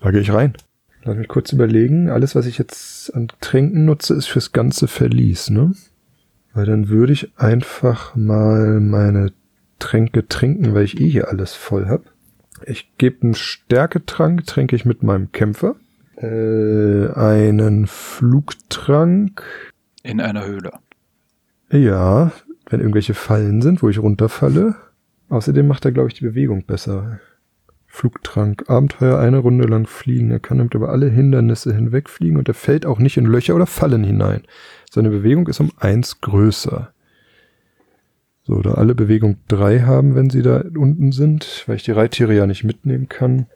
Da 0.00 0.10
gehe 0.10 0.20
ich 0.20 0.32
rein. 0.32 0.54
Lass 1.02 1.16
mich 1.16 1.28
kurz 1.28 1.52
überlegen. 1.52 2.10
Alles, 2.10 2.34
was 2.34 2.46
ich 2.46 2.58
jetzt 2.58 3.12
an 3.14 3.28
Tränken 3.40 3.86
nutze, 3.86 4.14
ist 4.14 4.26
fürs 4.26 4.52
ganze 4.52 4.86
Verlies, 4.86 5.48
ne? 5.48 5.72
Weil 6.52 6.66
dann 6.66 6.88
würde 6.88 7.12
ich 7.12 7.32
einfach 7.38 8.14
mal 8.16 8.80
meine 8.80 9.32
Tränke 9.78 10.26
trinken, 10.28 10.74
weil 10.74 10.84
ich 10.84 11.00
eh 11.00 11.08
hier 11.08 11.28
alles 11.28 11.54
voll 11.54 11.86
hab. 11.86 12.02
Ich 12.66 12.96
gebe 12.98 13.22
einen 13.22 13.34
Stärketrank, 13.34 14.44
trinke 14.46 14.76
ich 14.76 14.84
mit 14.84 15.02
meinem 15.02 15.32
Kämpfer. 15.32 15.76
Äh, 16.16 17.08
einen 17.14 17.86
Flugtrank. 17.86 19.42
In 20.02 20.20
einer 20.20 20.46
Höhle. 20.46 20.72
Ja, 21.70 22.32
wenn 22.68 22.80
irgendwelche 22.80 23.14
Fallen 23.14 23.62
sind, 23.62 23.82
wo 23.82 23.88
ich 23.88 23.98
runterfalle. 23.98 24.74
Außerdem 25.28 25.66
macht 25.66 25.84
er, 25.84 25.92
glaube 25.92 26.08
ich, 26.08 26.14
die 26.14 26.24
Bewegung 26.24 26.64
besser. 26.64 27.20
Flugtrank, 27.86 28.68
Abenteuer 28.68 29.18
eine 29.18 29.38
Runde 29.38 29.66
lang 29.66 29.86
fliegen. 29.86 30.30
Er 30.30 30.40
kann 30.40 30.58
damit 30.58 30.74
über 30.74 30.90
alle 30.90 31.08
Hindernisse 31.08 31.74
hinwegfliegen 31.74 32.36
und 32.36 32.48
er 32.48 32.54
fällt 32.54 32.86
auch 32.86 32.98
nicht 32.98 33.16
in 33.16 33.26
Löcher 33.26 33.54
oder 33.54 33.66
Fallen 33.66 34.04
hinein. 34.04 34.42
Seine 34.90 35.10
Bewegung 35.10 35.46
ist 35.46 35.60
um 35.60 35.70
eins 35.78 36.20
größer. 36.20 36.92
So, 38.42 38.60
da 38.60 38.72
alle 38.72 38.96
Bewegung 38.96 39.36
drei 39.46 39.80
haben, 39.80 40.16
wenn 40.16 40.30
sie 40.30 40.42
da 40.42 40.64
unten 40.76 41.12
sind, 41.12 41.64
weil 41.66 41.76
ich 41.76 41.84
die 41.84 41.92
Reittiere 41.92 42.34
ja 42.34 42.46
nicht 42.46 42.64
mitnehmen 42.64 43.08
kann. 43.08 43.46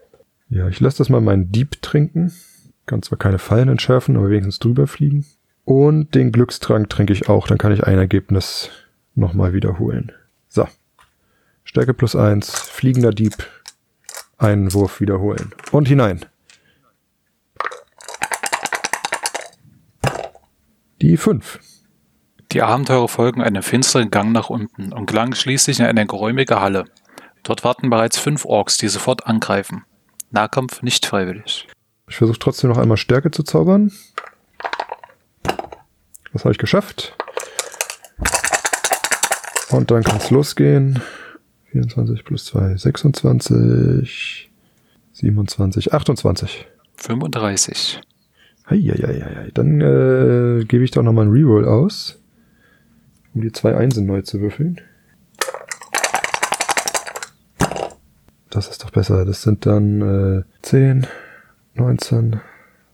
Ja, 0.48 0.68
ich 0.68 0.78
lasse 0.78 0.98
das 0.98 1.08
mal 1.08 1.20
meinen 1.20 1.50
Dieb 1.50 1.82
trinken. 1.82 2.32
Kann 2.86 3.02
zwar 3.02 3.18
keine 3.18 3.38
Fallen 3.38 3.68
entschärfen, 3.68 4.16
aber 4.16 4.30
wenigstens 4.30 4.60
drüber 4.60 4.86
fliegen. 4.86 5.26
Und 5.64 6.14
den 6.14 6.30
Glückstrank 6.30 6.88
trinke 6.88 7.12
ich 7.12 7.28
auch, 7.28 7.48
dann 7.48 7.58
kann 7.58 7.72
ich 7.72 7.84
ein 7.84 7.98
Ergebnis 7.98 8.70
nochmal 9.16 9.52
wiederholen. 9.52 10.12
So. 10.48 10.68
Stärke 11.64 11.94
plus 11.94 12.14
eins, 12.14 12.50
fliegender 12.50 13.10
Dieb, 13.10 13.34
einen 14.38 14.72
Wurf 14.72 15.00
wiederholen. 15.00 15.52
Und 15.72 15.88
hinein. 15.88 16.26
Die 21.04 21.18
fünf. 21.18 21.58
Die 22.50 22.62
Abenteurer 22.62 23.08
folgen 23.08 23.42
einem 23.42 23.62
finsteren 23.62 24.10
Gang 24.10 24.32
nach 24.32 24.48
unten 24.48 24.90
und 24.90 25.04
gelangen 25.04 25.34
schließlich 25.34 25.78
in 25.80 25.84
eine 25.84 26.06
geräumige 26.06 26.62
Halle. 26.62 26.86
Dort 27.42 27.62
warten 27.62 27.90
bereits 27.90 28.18
fünf 28.18 28.46
Orks, 28.46 28.78
die 28.78 28.88
sofort 28.88 29.26
angreifen. 29.26 29.84
Nahkampf 30.30 30.80
nicht 30.80 31.04
freiwillig. 31.04 31.68
Ich 32.08 32.16
versuche 32.16 32.38
trotzdem 32.38 32.70
noch 32.70 32.78
einmal 32.78 32.96
Stärke 32.96 33.30
zu 33.30 33.42
zaubern. 33.42 33.92
Das 36.32 36.44
habe 36.44 36.52
ich 36.52 36.58
geschafft. 36.58 37.14
Und 39.68 39.90
dann 39.90 40.04
kann 40.04 40.16
es 40.16 40.30
losgehen. 40.30 41.02
24 41.72 42.24
plus 42.24 42.46
2, 42.46 42.78
26, 42.78 44.50
27, 45.12 45.92
28. 45.92 46.66
35. 46.96 48.00
Heieieiei. 48.68 49.50
Dann 49.52 49.80
äh, 49.80 50.64
gebe 50.64 50.84
ich 50.84 50.90
doch 50.90 51.02
nochmal 51.02 51.26
einen 51.26 51.32
Reroll 51.32 51.66
aus, 51.66 52.20
um 53.34 53.42
die 53.42 53.52
zwei 53.52 53.76
Einsen 53.76 54.06
neu 54.06 54.22
zu 54.22 54.40
würfeln. 54.40 54.80
Das 58.50 58.68
ist 58.68 58.84
doch 58.84 58.90
besser. 58.90 59.24
Das 59.24 59.42
sind 59.42 59.66
dann 59.66 60.00
äh, 60.00 60.42
10, 60.62 61.06
19, 61.74 62.40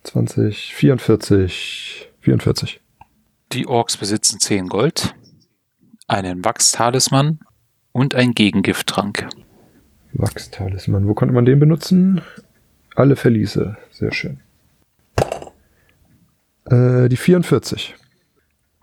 20, 0.04 0.74
44, 0.74 2.10
44. 2.20 2.80
Die 3.52 3.66
Orks 3.66 3.96
besitzen 3.96 4.40
10 4.40 4.68
Gold, 4.68 5.14
einen 6.06 6.44
Wachstalisman 6.44 7.40
und 7.92 8.14
ein 8.14 8.32
Gegengifttrank. 8.32 9.28
Wachstalisman. 10.12 11.06
Wo 11.06 11.14
konnte 11.14 11.34
man 11.34 11.44
den 11.44 11.60
benutzen? 11.60 12.22
Alle 12.94 13.16
Verliese. 13.16 13.76
Sehr 13.90 14.12
schön. 14.12 14.40
Äh, 16.70 17.08
die 17.08 17.16
44. 17.16 17.96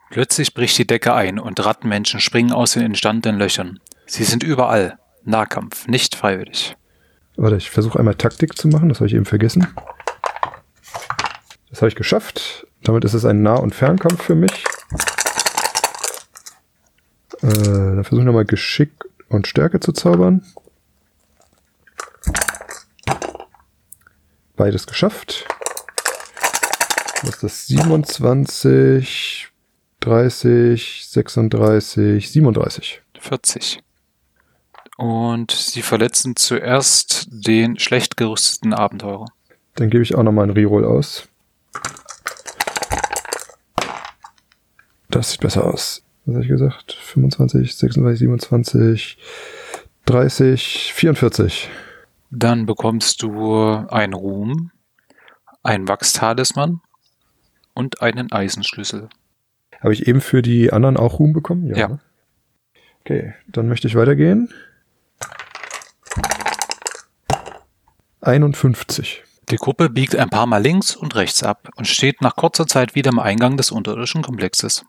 Plötzlich 0.10 0.54
bricht 0.54 0.78
die 0.78 0.88
Decke 0.88 1.14
ein 1.14 1.40
und 1.40 1.64
Rattenmenschen 1.64 2.20
springen 2.20 2.52
aus 2.52 2.74
den 2.74 2.84
entstandenen 2.84 3.40
Löchern. 3.40 3.80
Sie 4.06 4.24
sind 4.24 4.44
überall. 4.44 4.98
Nahkampf, 5.24 5.88
nicht 5.88 6.16
freiwillig. 6.16 6.78
Warte, 7.36 7.58
ich 7.58 7.70
versuche 7.70 8.00
einmal 8.00 8.16
Taktik 8.16 8.58
zu 8.58 8.68
machen, 8.68 8.90
das 8.90 9.00
habe 9.00 9.08
ich 9.08 9.14
eben 9.14 9.26
vergessen. 9.26 9.68
Das 11.70 11.82
habe 11.82 11.90
ich 11.90 11.96
geschafft. 11.96 12.66
Damit 12.84 13.04
ist 13.04 13.14
es 13.14 13.26
ein 13.26 13.42
Nah- 13.42 13.56
und 13.56 13.76
Fernkampf 13.76 14.24
für 14.24 14.36
mich. 14.36 14.64
Äh, 17.42 17.48
dann 17.48 18.04
versuche 18.04 18.22
ich 18.22 18.26
nochmal 18.26 18.46
Geschick 18.46 18.92
und 19.30 19.48
Stärke 19.48 19.80
zu 19.80 19.92
zaubern. 19.92 20.46
Beides 24.56 24.88
geschafft. 24.88 25.46
Was 27.28 27.36
ist 27.36 27.44
das? 27.44 27.68
27, 27.68 29.50
30, 30.00 31.08
36, 31.10 32.32
37. 32.32 33.02
40. 33.20 33.84
Und 34.98 35.52
sie 35.52 35.82
verletzen 35.82 36.38
zuerst 36.38 37.28
den 37.30 37.78
schlecht 37.80 38.16
gerüsteten 38.16 38.74
Abenteurer. 38.74 39.26
Dann 39.76 39.90
gebe 39.90 40.04
ich 40.04 40.16
auch 40.16 40.24
nochmal 40.24 40.46
einen 40.46 40.54
Reroll 40.54 40.86
aus. 40.86 41.28
Das 45.10 45.32
sieht 45.32 45.42
besser 45.42 45.66
aus. 45.66 46.04
Was 46.26 46.36
habe 46.36 46.44
ich 46.46 46.50
gesagt? 46.50 46.94
25, 46.94 47.76
26, 47.76 48.20
27, 48.20 49.18
30, 50.06 50.94
44. 50.94 51.70
Dann 52.32 52.66
bekommst 52.66 53.22
du 53.22 53.52
einen 53.90 54.14
Ruhm, 54.14 54.72
einen 55.64 55.88
Wachstalisman 55.90 56.82
und 57.78 58.02
einen 58.02 58.32
Eisenschlüssel. 58.32 59.10
Habe 59.80 59.94
ich 59.94 60.08
eben 60.08 60.22
für 60.22 60.42
die 60.42 60.74
anderen 60.74 60.98
auch 60.98 61.20
Ruhm 61.20 61.34
bekommen? 61.34 61.74
Ja. 61.76 61.88
ne? 61.88 62.00
Okay, 63.02 63.34
dann 63.48 63.68
möchte 63.68 63.88
ich 63.88 63.96
weitergehen. 63.96 64.52
51. 68.22 69.24
Die 69.50 69.56
Gruppe 69.56 69.90
biegt 69.90 70.16
ein 70.16 70.30
paar 70.30 70.46
Mal 70.46 70.62
links 70.62 70.96
und 70.96 71.16
rechts 71.16 71.44
ab 71.44 71.70
und 71.76 71.88
steht 71.88 72.22
nach 72.22 72.36
kurzer 72.36 72.68
Zeit 72.68 72.96
wieder 72.96 73.12
am 73.12 73.20
Eingang 73.20 73.56
des 73.56 73.72
unterirdischen 73.72 74.24
Komplexes. 74.24 74.84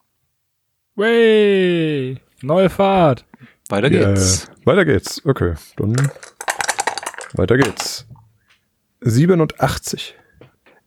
Way! 0.96 2.18
Neue 2.42 2.70
Fahrt. 2.70 3.24
Weiter 3.68 3.90
Ja, 3.92 4.08
geht's. 4.08 4.50
weiter 4.64 4.84
geht's. 4.84 5.24
Okay, 5.24 5.54
dann 5.76 5.94
weiter 7.34 7.56
geht's. 7.56 8.06
87. 9.02 10.16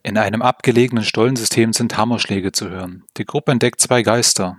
In 0.03 0.17
einem 0.17 0.41
abgelegenen 0.41 1.03
Stollensystem 1.03 1.73
sind 1.73 1.97
Hammerschläge 1.97 2.51
zu 2.51 2.69
hören. 2.69 3.03
Die 3.17 3.25
Gruppe 3.25 3.51
entdeckt 3.51 3.81
zwei 3.81 4.01
Geister, 4.01 4.57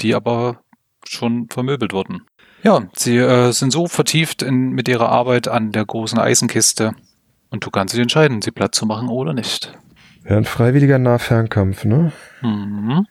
die 0.00 0.14
aber 0.14 0.60
schon 1.04 1.48
vermöbelt 1.48 1.92
wurden. 1.92 2.22
Ja, 2.62 2.88
sie 2.96 3.16
äh, 3.18 3.52
sind 3.52 3.70
so 3.70 3.86
vertieft 3.86 4.42
in, 4.42 4.70
mit 4.70 4.88
ihrer 4.88 5.10
Arbeit 5.10 5.46
an 5.46 5.72
der 5.72 5.84
großen 5.84 6.18
Eisenkiste 6.18 6.94
und 7.50 7.64
du 7.64 7.70
kannst 7.70 7.94
dich 7.94 8.00
entscheiden, 8.00 8.42
sie 8.42 8.50
platt 8.50 8.74
zu 8.74 8.86
machen 8.86 9.08
oder 9.08 9.34
nicht. 9.34 9.72
Ja, 10.28 10.36
ein 10.36 10.44
freiwilliger 10.44 10.98
Nahfernkampf, 10.98 11.84
ne? 11.84 12.12
Mhm. 12.42 13.06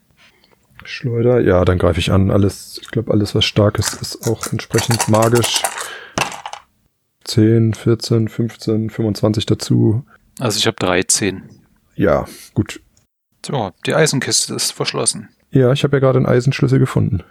Schleuder. 0.83 1.39
Ja, 1.41 1.63
dann 1.63 1.77
greife 1.77 1.99
ich 1.99 2.11
an. 2.11 2.31
Alles, 2.31 2.79
ich 2.81 2.89
glaube, 2.89 3.11
alles, 3.11 3.33
was 3.33 3.45
stark 3.45 3.79
ist, 3.79 4.01
ist 4.01 4.27
auch 4.27 4.45
entsprechend 4.47 5.07
magisch. 5.07 5.63
10, 7.23 7.73
14, 7.73 8.27
15, 8.27 8.89
25 8.89 9.45
dazu. 9.45 10.03
Also 10.39 10.57
ich 10.59 10.67
habe 10.67 10.77
13. 10.77 11.49
Ja, 11.95 12.25
gut. 12.53 12.81
So, 13.45 13.71
die 13.85 13.95
Eisenkiste 13.95 14.55
ist 14.55 14.71
verschlossen. 14.71 15.29
Ja, 15.51 15.71
ich 15.71 15.83
habe 15.83 15.97
ja 15.97 15.99
gerade 15.99 16.17
einen 16.17 16.25
Eisenschlüssel 16.25 16.79
gefunden. 16.79 17.23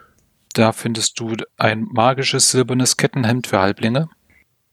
Da 0.55 0.73
findest 0.73 1.19
du 1.19 1.35
ein 1.57 1.87
magisches 1.91 2.51
silbernes 2.51 2.97
Kettenhemd 2.97 3.49
für 3.49 3.59
Halblinge, 3.59 4.09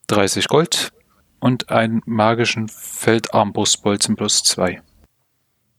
30 0.06 0.48
Gold 0.48 0.92
und 1.40 1.70
einen 1.70 2.02
magischen 2.06 2.68
Feldarmbrustbolzen 2.68 4.14
plus 4.14 4.44
2. 4.44 4.80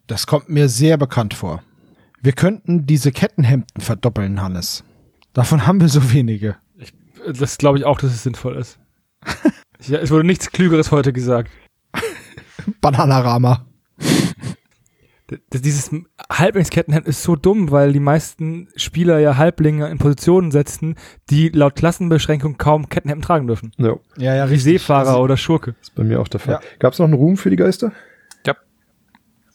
Das 0.08 0.28
kommt 0.28 0.50
mir 0.50 0.68
sehr 0.68 0.98
bekannt 0.98 1.34
vor. 1.34 1.64
Wir 2.22 2.34
könnten 2.34 2.86
diese 2.86 3.12
Kettenhemden 3.12 3.82
verdoppeln, 3.82 4.42
Hannes. 4.42 4.84
Davon 5.32 5.66
haben 5.66 5.80
wir 5.80 5.90
so 5.90 6.12
wenige. 6.12 6.58
Das 7.26 7.58
glaube 7.58 7.78
ich 7.78 7.86
auch, 7.86 8.00
dass 8.00 8.12
es 8.12 8.24
sinnvoll 8.24 8.58
ist. 8.58 8.78
ja, 9.88 10.00
es 10.00 10.12
wurde 10.12 10.28
nichts 10.28 10.52
Klügeres 10.52 10.92
heute 10.92 11.14
gesagt. 11.14 11.50
Bananarama. 12.82 13.66
Dieses 15.52 15.90
Halblingskettenhemd 16.32 17.08
ist 17.08 17.24
so 17.24 17.36
dumm, 17.36 17.72
weil 17.72 17.92
die 17.94 18.00
meisten 18.00 18.68
Spieler 18.76 19.20
ja 19.20 19.38
Halblinge 19.38 19.88
in 19.90 19.98
Positionen 19.98 20.52
setzen, 20.52 20.96
die 21.30 21.50
laut 21.50 21.76
Klassenbeschränkung 21.76 22.58
kaum 22.58 22.90
Kettenhemden 22.90 23.24
tragen 23.26 23.48
dürfen. 23.48 23.72
Ja, 23.78 23.96
Ja, 24.18 24.36
ja, 24.36 24.50
Wie 24.52 24.58
Seefahrer 24.58 25.20
oder 25.22 25.38
Schurke. 25.38 25.76
ist 25.82 25.96
bei 25.96 26.04
mir 26.04 26.20
auch 26.20 26.28
der 26.28 26.40
Fall. 26.40 26.56
Ja. 26.56 26.60
Gab 26.80 26.94
es 26.94 27.00
noch 27.00 27.06
einen 27.06 27.16
Ruhm 27.16 27.38
für 27.38 27.50
die 27.50 27.56
Geister? 27.56 27.94
Ja. 28.46 28.56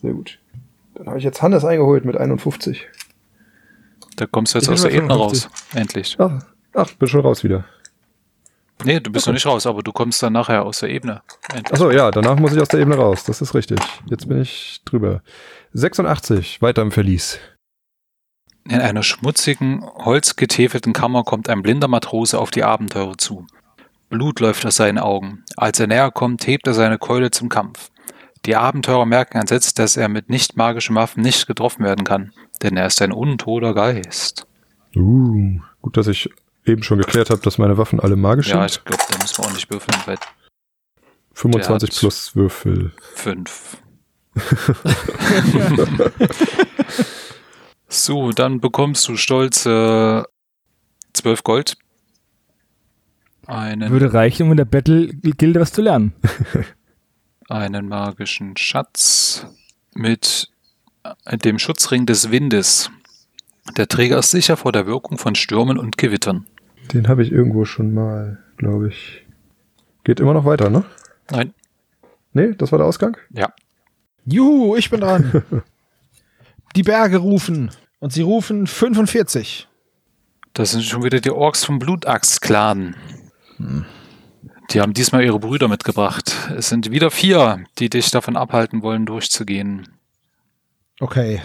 Sehr 0.00 0.14
gut. 0.14 0.40
Dann 0.94 1.06
habe 1.06 1.18
ich 1.18 1.24
jetzt 1.24 1.42
Hannes 1.42 1.64
eingeholt 1.64 2.04
mit 2.04 2.16
51. 2.16 2.88
Da 4.16 4.26
kommst 4.26 4.54
du 4.54 4.58
jetzt 4.58 4.66
Ich 4.66 4.72
aus 4.72 4.82
der 4.82 4.90
Ebene 4.92 5.14
55. 5.14 5.44
raus. 5.46 5.74
Endlich. 5.74 6.16
Ach, 6.18 6.42
ach, 6.74 6.92
bin 6.94 7.08
schon 7.08 7.20
raus 7.20 7.44
wieder. 7.44 7.66
Nee, 8.84 9.00
du 9.00 9.10
bist 9.10 9.26
noch 9.26 9.34
nicht 9.34 9.46
raus, 9.46 9.66
aber 9.66 9.82
du 9.82 9.92
kommst 9.92 10.22
dann 10.22 10.32
nachher 10.32 10.64
aus 10.64 10.80
der 10.80 10.90
Ebene. 10.90 11.22
Achso, 11.70 11.90
ja, 11.90 12.10
danach 12.10 12.36
muss 12.38 12.52
ich 12.52 12.60
aus 12.60 12.68
der 12.68 12.80
Ebene 12.80 12.96
raus. 12.96 13.24
Das 13.24 13.40
ist 13.40 13.54
richtig. 13.54 13.80
Jetzt 14.06 14.28
bin 14.28 14.40
ich 14.40 14.80
drüber. 14.84 15.22
86, 15.72 16.62
weiter 16.62 16.82
im 16.82 16.92
Verlies. 16.92 17.38
In 18.68 18.80
einer 18.80 19.02
schmutzigen, 19.02 19.84
holzgetäfelten 19.84 20.92
Kammer 20.92 21.24
kommt 21.24 21.48
ein 21.48 21.62
blinder 21.62 21.88
Matrose 21.88 22.38
auf 22.38 22.50
die 22.50 22.64
Abenteurer 22.64 23.16
zu. 23.16 23.46
Blut 24.10 24.40
läuft 24.40 24.64
aus 24.64 24.76
seinen 24.76 24.98
Augen. 24.98 25.44
Als 25.56 25.80
er 25.80 25.86
näher 25.86 26.10
kommt, 26.10 26.46
hebt 26.46 26.66
er 26.66 26.74
seine 26.74 26.98
Keule 26.98 27.30
zum 27.30 27.48
Kampf. 27.48 27.90
Die 28.46 28.56
Abenteurer 28.56 29.06
merken 29.06 29.38
entsetzt, 29.38 29.78
dass 29.78 29.96
er 29.96 30.08
mit 30.08 30.30
nicht 30.30 30.56
magischen 30.56 30.96
Waffen 30.96 31.22
nicht 31.22 31.46
getroffen 31.46 31.84
werden 31.84 32.04
kann, 32.04 32.32
denn 32.62 32.76
er 32.76 32.86
ist 32.86 33.02
ein 33.02 33.12
untoter 33.12 33.74
Geist. 33.74 34.46
Uh, 34.96 35.60
gut, 35.82 35.96
dass 35.96 36.06
ich 36.06 36.30
eben 36.68 36.82
schon 36.82 36.98
geklärt 36.98 37.30
habe, 37.30 37.40
dass 37.42 37.58
meine 37.58 37.78
Waffen 37.78 38.00
alle 38.00 38.16
magisch 38.16 38.48
Ja, 38.48 38.68
sind. 38.68 38.78
ich 38.78 38.84
glaube, 38.84 39.02
da 39.10 39.18
müssen 39.18 39.38
wir 39.38 39.44
auch 39.48 39.52
nicht 39.52 39.70
würfeln 39.70 39.98
bei 40.06 40.16
25 41.34 41.88
der 41.90 41.96
hat- 41.96 42.00
plus 42.00 42.34
Würfel. 42.36 42.92
5. 43.14 43.76
so, 47.88 48.32
dann 48.32 48.60
bekommst 48.60 49.06
du 49.08 49.16
stolze 49.16 50.24
12 51.14 51.42
Gold. 51.44 51.76
Einen 53.46 53.90
Würde 53.90 54.12
reichen, 54.12 54.42
um 54.44 54.50
in 54.50 54.56
der 54.58 54.66
Battle-Gilde 54.66 55.60
was 55.60 55.72
zu 55.72 55.80
lernen. 55.82 56.12
einen 57.48 57.88
magischen 57.88 58.56
Schatz 58.58 59.46
mit 59.94 60.50
dem 61.42 61.58
Schutzring 61.58 62.04
des 62.04 62.30
Windes. 62.30 62.90
Der 63.76 63.88
Träger 63.88 64.18
ist 64.18 64.30
sicher 64.32 64.56
vor 64.58 64.72
der 64.72 64.86
Wirkung 64.86 65.16
von 65.16 65.34
Stürmen 65.34 65.78
und 65.78 65.96
Gewittern. 65.96 66.46
Den 66.92 67.08
habe 67.08 67.22
ich 67.22 67.32
irgendwo 67.32 67.64
schon 67.64 67.92
mal, 67.94 68.38
glaube 68.56 68.88
ich. 68.88 69.24
Geht 70.04 70.20
immer 70.20 70.34
noch 70.34 70.44
weiter, 70.44 70.70
ne? 70.70 70.84
Nein, 71.30 71.52
Nee, 72.32 72.54
das 72.56 72.72
war 72.72 72.78
der 72.78 72.86
Ausgang? 72.86 73.16
ja. 73.30 73.52
Juhu, 74.24 74.76
ich 74.76 74.90
bin 74.90 75.00
dran. 75.00 75.42
Die 76.76 76.82
Berge 76.82 77.16
rufen. 77.16 77.70
Und 77.98 78.12
sie 78.12 78.20
rufen 78.20 78.66
45. 78.66 79.66
Das 80.52 80.72
sind 80.72 80.84
schon 80.84 81.02
wieder 81.02 81.20
die 81.20 81.30
Orks 81.30 81.64
vom 81.64 81.78
Blutachs-Clan. 81.78 82.94
Die 84.70 84.80
haben 84.82 84.92
diesmal 84.92 85.24
ihre 85.24 85.38
Brüder 85.40 85.66
mitgebracht. 85.68 86.36
Es 86.56 86.68
sind 86.68 86.90
wieder 86.90 87.10
vier, 87.10 87.64
die 87.78 87.88
dich 87.88 88.10
davon 88.10 88.36
abhalten 88.36 88.82
wollen, 88.82 89.06
durchzugehen. 89.06 89.88
Okay. 91.00 91.40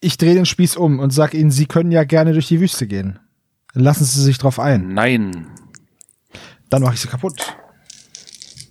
Ich 0.00 0.16
drehe 0.16 0.34
den 0.34 0.46
Spieß 0.46 0.76
um 0.76 1.00
und 1.00 1.10
sag 1.10 1.34
ihnen, 1.34 1.50
sie 1.50 1.66
können 1.66 1.90
ja 1.90 2.04
gerne 2.04 2.32
durch 2.32 2.46
die 2.46 2.60
Wüste 2.60 2.86
gehen. 2.86 3.18
Lassen 3.74 4.04
Sie 4.04 4.22
sich 4.22 4.38
drauf 4.38 4.58
ein. 4.58 4.94
Nein, 4.94 5.46
Dann 6.70 6.82
mache 6.82 6.94
ich 6.94 7.00
sie 7.00 7.08
kaputt. 7.08 7.56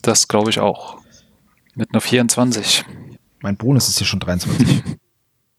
das 0.01 0.27
glaube 0.27 0.49
ich 0.49 0.59
auch. 0.59 0.97
Mit 1.75 1.89
einer 1.93 2.01
24. 2.01 2.85
Mein 3.41 3.55
Bonus 3.57 3.87
ist 3.87 3.97
hier 3.97 4.07
schon 4.07 4.19
23. 4.19 4.83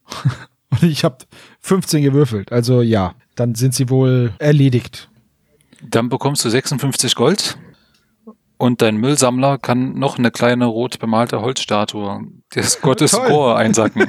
und 0.71 0.83
ich 0.83 1.05
habe 1.05 1.19
15 1.61 2.03
gewürfelt. 2.03 2.53
Also 2.53 2.83
ja, 2.83 3.15
dann 3.37 3.55
sind 3.55 3.75
sie 3.75 3.89
wohl 3.89 4.35
erledigt. 4.39 5.09
Dann 5.83 6.09
bekommst 6.11 6.45
du 6.45 6.51
56 6.51 7.15
Gold. 7.15 7.59
Und 8.59 8.83
dein 8.83 8.97
Müllsammler 8.99 9.57
kann 9.57 9.95
noch 9.95 10.19
eine 10.19 10.31
kleine 10.31 10.67
rot 10.67 10.99
bemalte 10.99 11.41
Holzstatue 11.41 12.27
des 12.55 12.81
Gottes. 12.83 13.13
Gore 13.13 13.57
einsacken. 13.57 14.07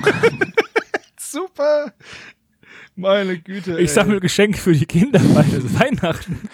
Super. 1.18 1.94
Meine 2.96 3.40
Güte. 3.40 3.80
Ich 3.80 3.92
sammle 3.92 4.20
Geschenke 4.20 4.58
für 4.58 4.74
die 4.74 4.86
Kinder, 4.86 5.20
weil 5.34 5.46
es 5.46 5.64
ist 5.64 5.80
Weihnachten. 5.80 6.50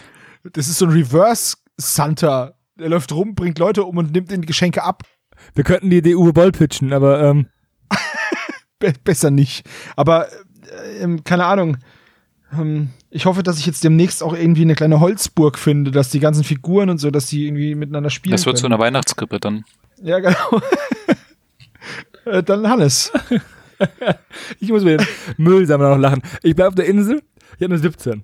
Das 0.53 0.67
ist 0.67 0.77
so 0.77 0.85
ein 0.85 0.91
Reverse 0.91 1.57
Santa. 1.77 2.53
Der 2.79 2.89
läuft 2.89 3.11
rum, 3.11 3.35
bringt 3.35 3.59
Leute 3.59 3.83
um 3.83 3.97
und 3.97 4.11
nimmt 4.11 4.31
ihnen 4.31 4.41
die 4.41 4.47
Geschenke 4.47 4.83
ab. 4.83 5.03
Wir 5.55 5.63
könnten 5.63 5.89
die 5.89 5.97
Idee 5.97 6.15
Uwe 6.15 6.33
Boll 6.33 6.51
pitchen, 6.51 6.93
aber 6.93 7.21
ähm, 7.21 7.47
Be 8.79 8.93
besser 9.03 9.31
nicht. 9.31 9.67
Aber 9.95 10.27
äh, 10.29 10.99
ähm, 11.01 11.23
keine 11.23 11.45
Ahnung. 11.45 11.77
Ähm, 12.53 12.89
ich 13.09 13.25
hoffe, 13.25 13.43
dass 13.43 13.59
ich 13.59 13.65
jetzt 13.65 13.83
demnächst 13.83 14.21
auch 14.23 14.33
irgendwie 14.33 14.61
eine 14.61 14.75
kleine 14.75 14.99
Holzburg 14.99 15.57
finde, 15.57 15.91
dass 15.91 16.09
die 16.09 16.19
ganzen 16.19 16.43
Figuren 16.43 16.89
und 16.89 16.99
so, 16.99 17.11
dass 17.11 17.27
die 17.27 17.47
irgendwie 17.47 17.75
miteinander 17.75 18.09
spielen. 18.09 18.31
Das 18.31 18.45
wird 18.45 18.57
so 18.57 18.63
können. 18.63 18.73
eine 18.73 18.83
Weihnachtskrippe 18.83 19.39
dann. 19.39 19.65
Ja, 20.01 20.19
genau. 20.19 20.61
Äh, 22.25 22.43
Dann 22.43 22.67
Hannes. 22.67 23.11
ich 24.59 24.69
muss 24.69 24.83
mir 24.83 24.97
den 24.97 25.07
Müllsammler 25.37 25.89
noch 25.89 26.01
lachen. 26.01 26.21
Ich 26.43 26.55
bleib 26.55 26.69
auf 26.69 26.75
der 26.75 26.85
Insel, 26.85 27.21
ich 27.57 27.63
habe 27.63 27.73
eine 27.73 27.77
17. 27.77 28.23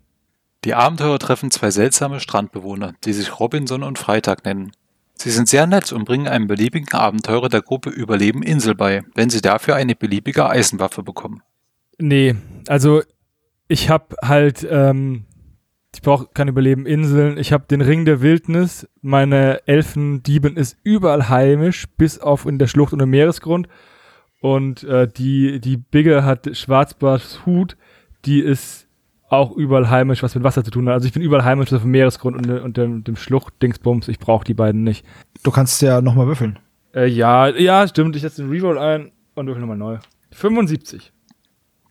Die 0.66 0.74
Abenteurer 0.74 1.20
treffen 1.20 1.52
zwei 1.52 1.72
seltsame 1.72 2.20
Strandbewohner, 2.20 2.94
die 3.04 3.14
sich 3.14 3.40
Robinson 3.40 3.84
und 3.84 4.00
Freitag 4.00 4.46
nennen. 4.46 4.72
Sie 5.16 5.30
sind 5.30 5.48
sehr 5.48 5.68
nett 5.68 5.92
und 5.92 6.06
bringen 6.06 6.28
einem 6.28 6.48
beliebigen 6.48 6.94
Abenteurer 6.94 7.50
der 7.50 7.62
Gruppe 7.62 7.90
Überleben 7.90 8.44
Insel 8.44 8.76
bei, 8.76 9.04
wenn 9.16 9.30
sie 9.30 9.42
dafür 9.42 9.76
eine 9.76 9.96
beliebige 9.96 10.50
Eisenwaffe 10.50 11.04
bekommen. 11.04 11.42
Nee, 12.00 12.36
also 12.68 13.02
ich 13.68 13.90
habe 13.90 14.16
halt, 14.24 14.66
ähm, 14.70 15.26
ich 15.94 16.02
brauche 16.02 16.28
kein 16.34 16.48
Überleben 16.48 16.86
Inseln. 16.86 17.38
Ich 17.38 17.54
habe 17.54 17.66
den 17.70 17.82
Ring 17.82 18.06
der 18.06 18.22
Wildnis. 18.22 18.88
Meine 19.02 19.68
Elfendieben 19.68 20.58
ist 20.58 20.78
überall 20.84 21.30
heimisch, 21.30 21.88
bis 21.98 22.20
auf 22.20 22.46
in 22.46 22.58
der 22.58 22.68
Schlucht 22.68 22.94
und 22.94 23.00
im 23.00 23.10
Meeresgrund. 23.10 23.68
Und 24.44 24.84
äh, 24.84 25.08
die, 25.08 25.62
die 25.62 25.78
Bigge 25.78 26.26
hat 26.26 26.50
Schwarzbarts 26.58 27.46
Hut, 27.46 27.78
die 28.26 28.42
ist 28.42 28.90
auch 29.30 29.56
überall 29.56 29.90
heimisch, 29.90 30.22
was 30.22 30.36
mit 30.36 30.44
Wasser 30.44 30.66
zu 30.66 30.72
tun 30.72 30.90
hat. 30.90 30.96
Also 30.96 31.08
ich 31.08 31.14
bin 31.14 31.22
überall 31.22 31.46
heimisch 31.46 31.72
auf 31.72 31.84
dem 31.84 31.92
Meeresgrund 31.92 32.36
und, 32.36 32.60
und 32.60 32.76
dem, 32.76 33.06
dem 33.06 33.16
Schlucht-Dingsbums. 33.16 34.10
Ich 34.10 34.20
brauche 34.20 34.44
die 34.44 34.54
beiden 34.54 34.84
nicht. 34.84 35.06
Du 35.44 35.52
kannst 35.52 35.82
ja 35.82 36.02
nochmal 36.02 36.28
würfeln. 36.28 36.60
Äh, 36.94 37.08
ja, 37.08 37.48
ja, 37.48 37.88
stimmt. 37.88 38.18
Ich 38.18 38.22
setze 38.24 38.42
den 38.42 38.52
Reroll 38.52 38.78
ein 38.78 39.14
und 39.34 39.48
würfel 39.48 39.62
nochmal 39.62 39.78
neu. 39.78 40.00
75. 40.34 41.14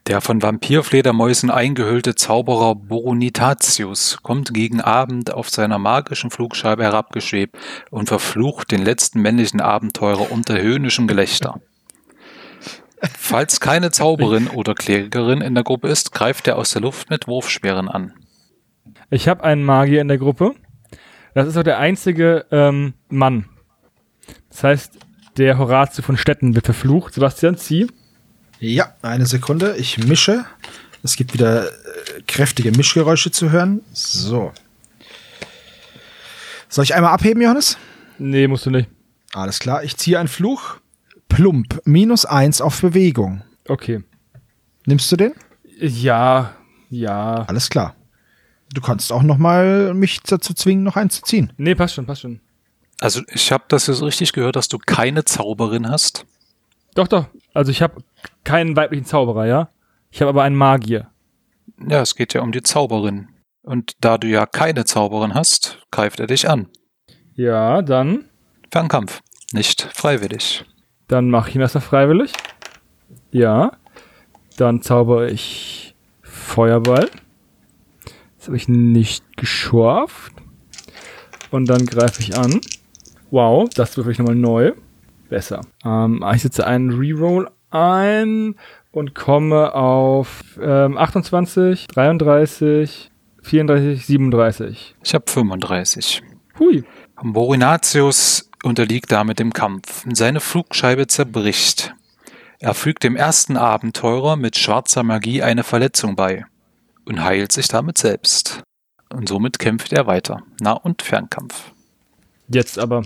Der 0.07 0.21
von 0.21 0.43
Vampirfledermäusen 0.43 1.51
eingehüllte 1.51 2.15
Zauberer 2.15 2.75
Boronitatius 2.75 4.19
kommt 4.23 4.53
gegen 4.53 4.83
Abend 4.83 5.33
auf 5.33 5.49
seiner 5.49 5.79
magischen 5.79 6.31
Flugscheibe 6.31 6.83
herabgeschwebt 6.83 7.57
und 7.91 8.09
verflucht 8.09 8.73
den 8.73 8.85
letzten 8.85 9.23
männlichen 9.23 9.62
Abenteurer 9.62 10.31
unter 10.31 10.61
höhnischem 10.61 11.07
Gelächter. 11.07 11.62
Falls 13.19 13.61
keine 13.61 13.91
Zauberin 13.91 14.49
oder 14.49 14.75
Klerikerin 14.75 15.41
in 15.41 15.55
der 15.55 15.65
Gruppe 15.65 15.88
ist, 15.88 16.12
greift 16.12 16.47
er 16.47 16.57
aus 16.57 16.71
der 16.71 16.83
Luft 16.83 17.11
mit 17.11 17.27
Wurfsperren 17.27 17.88
an. 17.88 18.12
Ich 19.11 19.29
habe 19.29 19.43
einen 19.45 19.65
Magier 19.65 20.01
in 20.01 20.09
der 20.09 20.19
Gruppe. 20.19 20.55
Das 21.35 21.49
ist 21.49 21.57
auch 21.57 21.62
der 21.62 21.79
einzige 21.79 22.47
ähm, 22.51 22.95
Mann. 23.09 23.49
Das 24.51 24.65
heißt, 24.65 24.93
der 25.37 25.59
Horatio 25.59 26.05
von 26.05 26.17
Stetten 26.17 26.55
wird 26.55 26.67
verflucht. 26.67 27.15
Sebastian, 27.15 27.57
zieh. 27.57 27.88
Ja, 28.61 28.95
eine 29.03 29.27
Sekunde. 29.27 29.77
Ich 29.77 29.99
mische. 29.99 30.45
Es 31.03 31.17
gibt 31.17 31.35
wieder 31.35 31.67
äh, 31.67 31.71
kräftige 32.29 32.71
Mischgeräusche 32.71 33.31
zu 33.31 33.51
hören. 33.51 33.81
So. 33.93 34.53
Soll 36.69 36.85
ich 36.85 36.95
einmal 36.95 37.12
abheben, 37.12 37.43
Johannes? 37.43 37.77
Nee, 38.19 38.47
musst 38.47 38.67
du 38.67 38.71
nicht. 38.71 38.88
Alles 39.33 39.59
klar. 39.59 39.83
Ich 39.83 39.97
ziehe 39.97 40.19
einen 40.19 40.29
Fluch. 40.29 40.77
Plump. 41.33 41.81
Minus 41.87 42.27
eins 42.27 42.61
auf 42.61 42.83
Bewegung. 42.83 43.42
Okay. 43.66 44.05
Nimmst 44.85 45.11
du 45.11 45.16
den? 45.16 45.33
Ja, 45.81 46.55
ja. 46.90 47.45
Alles 47.49 47.71
klar. 47.71 47.97
Du 48.75 48.83
kannst 48.83 49.11
auch 49.11 49.23
noch 49.23 49.38
mal 49.38 49.95
mich 49.95 50.21
dazu 50.21 50.53
zwingen, 50.53 50.85
noch 50.85 50.97
einen 50.97 51.09
zu 51.09 51.23
ziehen. 51.23 51.51
Nee, 51.57 51.75
passt 51.75 51.95
schon, 51.95 52.05
passt 52.05 52.21
schon. 52.21 52.40
Also 53.01 53.23
ich 53.33 53.51
habe 53.51 53.64
das 53.68 53.87
jetzt 53.87 54.03
richtig 54.03 54.35
gehört, 54.35 54.57
dass 54.57 54.68
du 54.68 54.77
keine 54.77 55.25
Zauberin 55.25 55.88
hast. 55.88 56.27
Doch, 56.95 57.09
doch. 57.09 57.27
Also 57.55 57.71
ich 57.71 57.81
habe 57.81 58.03
keinen 58.45 58.77
weiblichen 58.77 59.07
Zauberer, 59.07 59.47
ja? 59.47 59.71
Ich 60.11 60.21
habe 60.21 60.29
aber 60.29 60.42
einen 60.42 60.57
Magier. 60.57 61.11
Ja, 61.88 62.03
es 62.03 62.14
geht 62.14 62.35
ja 62.35 62.42
um 62.42 62.53
die 62.53 62.62
Zauberin. 62.62 63.29
Und 63.62 63.92
da 64.01 64.18
du 64.18 64.29
ja 64.29 64.45
keine 64.45 64.85
Zauberin 64.85 65.33
hast, 65.35 65.79
greift 65.90 66.21
er 66.21 66.27
dich 66.27 66.49
an. 66.49 66.68
Ja, 67.35 67.81
dann, 67.81 68.27
Fernkampf. 68.71 69.23
Nicht 69.53 69.88
freiwillig. 69.95 70.66
Dann 71.12 71.29
mache 71.29 71.51
ich 71.51 71.55
ihn 71.55 71.61
erstmal 71.61 71.83
freiwillig. 71.83 72.33
Ja. 73.31 73.72
Dann 74.57 74.81
zaubere 74.81 75.31
ich 75.31 75.94
Feuerball. 76.22 77.11
Das 78.38 78.46
habe 78.46 78.57
ich 78.57 78.66
nicht 78.66 79.37
geschafft. 79.37 80.33
Und 81.51 81.68
dann 81.68 81.85
greife 81.85 82.22
ich 82.22 82.37
an. 82.38 82.61
Wow, 83.31 83.68
das 83.75 83.96
würfel 83.96 84.12
ich 84.12 84.18
nochmal 84.18 84.37
neu. 84.37 84.72
Besser. 85.29 85.61
Ähm, 85.85 86.25
ich 86.35 86.42
setze 86.42 86.66
einen 86.66 86.90
Reroll 86.90 87.51
ein 87.70 88.55
und 88.90 89.14
komme 89.14 89.75
auf 89.75 90.42
ähm, 90.62 90.96
28, 90.96 91.88
33, 91.88 93.11
34, 93.42 94.07
37. 94.07 94.94
Ich 95.05 95.14
habe 95.14 95.25
35. 95.31 96.22
Hui. 96.59 96.85
Borinatius 97.22 98.51
unterliegt 98.62 99.11
damit 99.12 99.38
dem 99.38 99.53
Kampf. 99.53 100.05
Seine 100.12 100.40
Flugscheibe 100.40 101.07
zerbricht. 101.07 101.94
Er 102.59 102.75
fügt 102.75 103.03
dem 103.03 103.16
ersten 103.16 103.57
Abenteurer 103.57 104.37
mit 104.37 104.57
schwarzer 104.57 105.03
Magie 105.03 105.42
eine 105.42 105.64
Verletzung 105.64 106.14
bei 106.16 106.44
und 107.05 107.22
heilt 107.25 107.51
sich 107.53 107.68
damit 107.68 107.98
selbst. 107.98 108.62
Und 109.12 109.29
somit 109.29 109.59
kämpft 109.59 109.92
er 109.92 110.07
weiter. 110.07 110.42
Nah- 110.61 110.72
und 110.72 111.03
Fernkampf. 111.03 111.72
Jetzt 112.48 112.79
aber. 112.79 113.03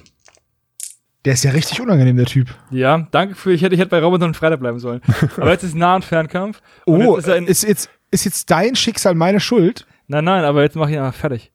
Der 1.24 1.32
ist 1.32 1.42
ja 1.42 1.50
richtig 1.50 1.80
unangenehm, 1.80 2.16
der 2.16 2.26
Typ. 2.26 2.54
Ja, 2.70 3.08
danke 3.10 3.34
für, 3.34 3.52
ich 3.52 3.62
hätte, 3.62 3.74
ich 3.74 3.80
hätte 3.80 3.90
bei 3.90 3.98
Robinson 4.00 4.34
Freitag 4.34 4.60
bleiben 4.60 4.78
sollen. 4.78 5.00
Aber 5.36 5.50
jetzt 5.50 5.64
ist 5.64 5.74
Nah- 5.74 5.96
und 5.96 6.04
Fernkampf. 6.04 6.60
Und 6.84 7.02
Oh, 7.04 7.16
jetzt 7.16 7.24
ist 7.26 7.28
er 7.32 7.36
in, 7.36 7.46
ist, 7.48 7.62
jetzt, 7.64 7.90
ist 8.12 8.24
jetzt 8.24 8.48
dein 8.50 8.76
Schicksal 8.76 9.14
meine 9.16 9.40
Schuld? 9.40 9.86
nein, 10.06 10.24
nein, 10.24 10.44
aber 10.44 10.62
jetzt 10.62 10.76
mache 10.76 10.90
ich 10.90 10.96
ihn 10.96 11.02
einfach 11.02 11.18
fertig. 11.18 11.50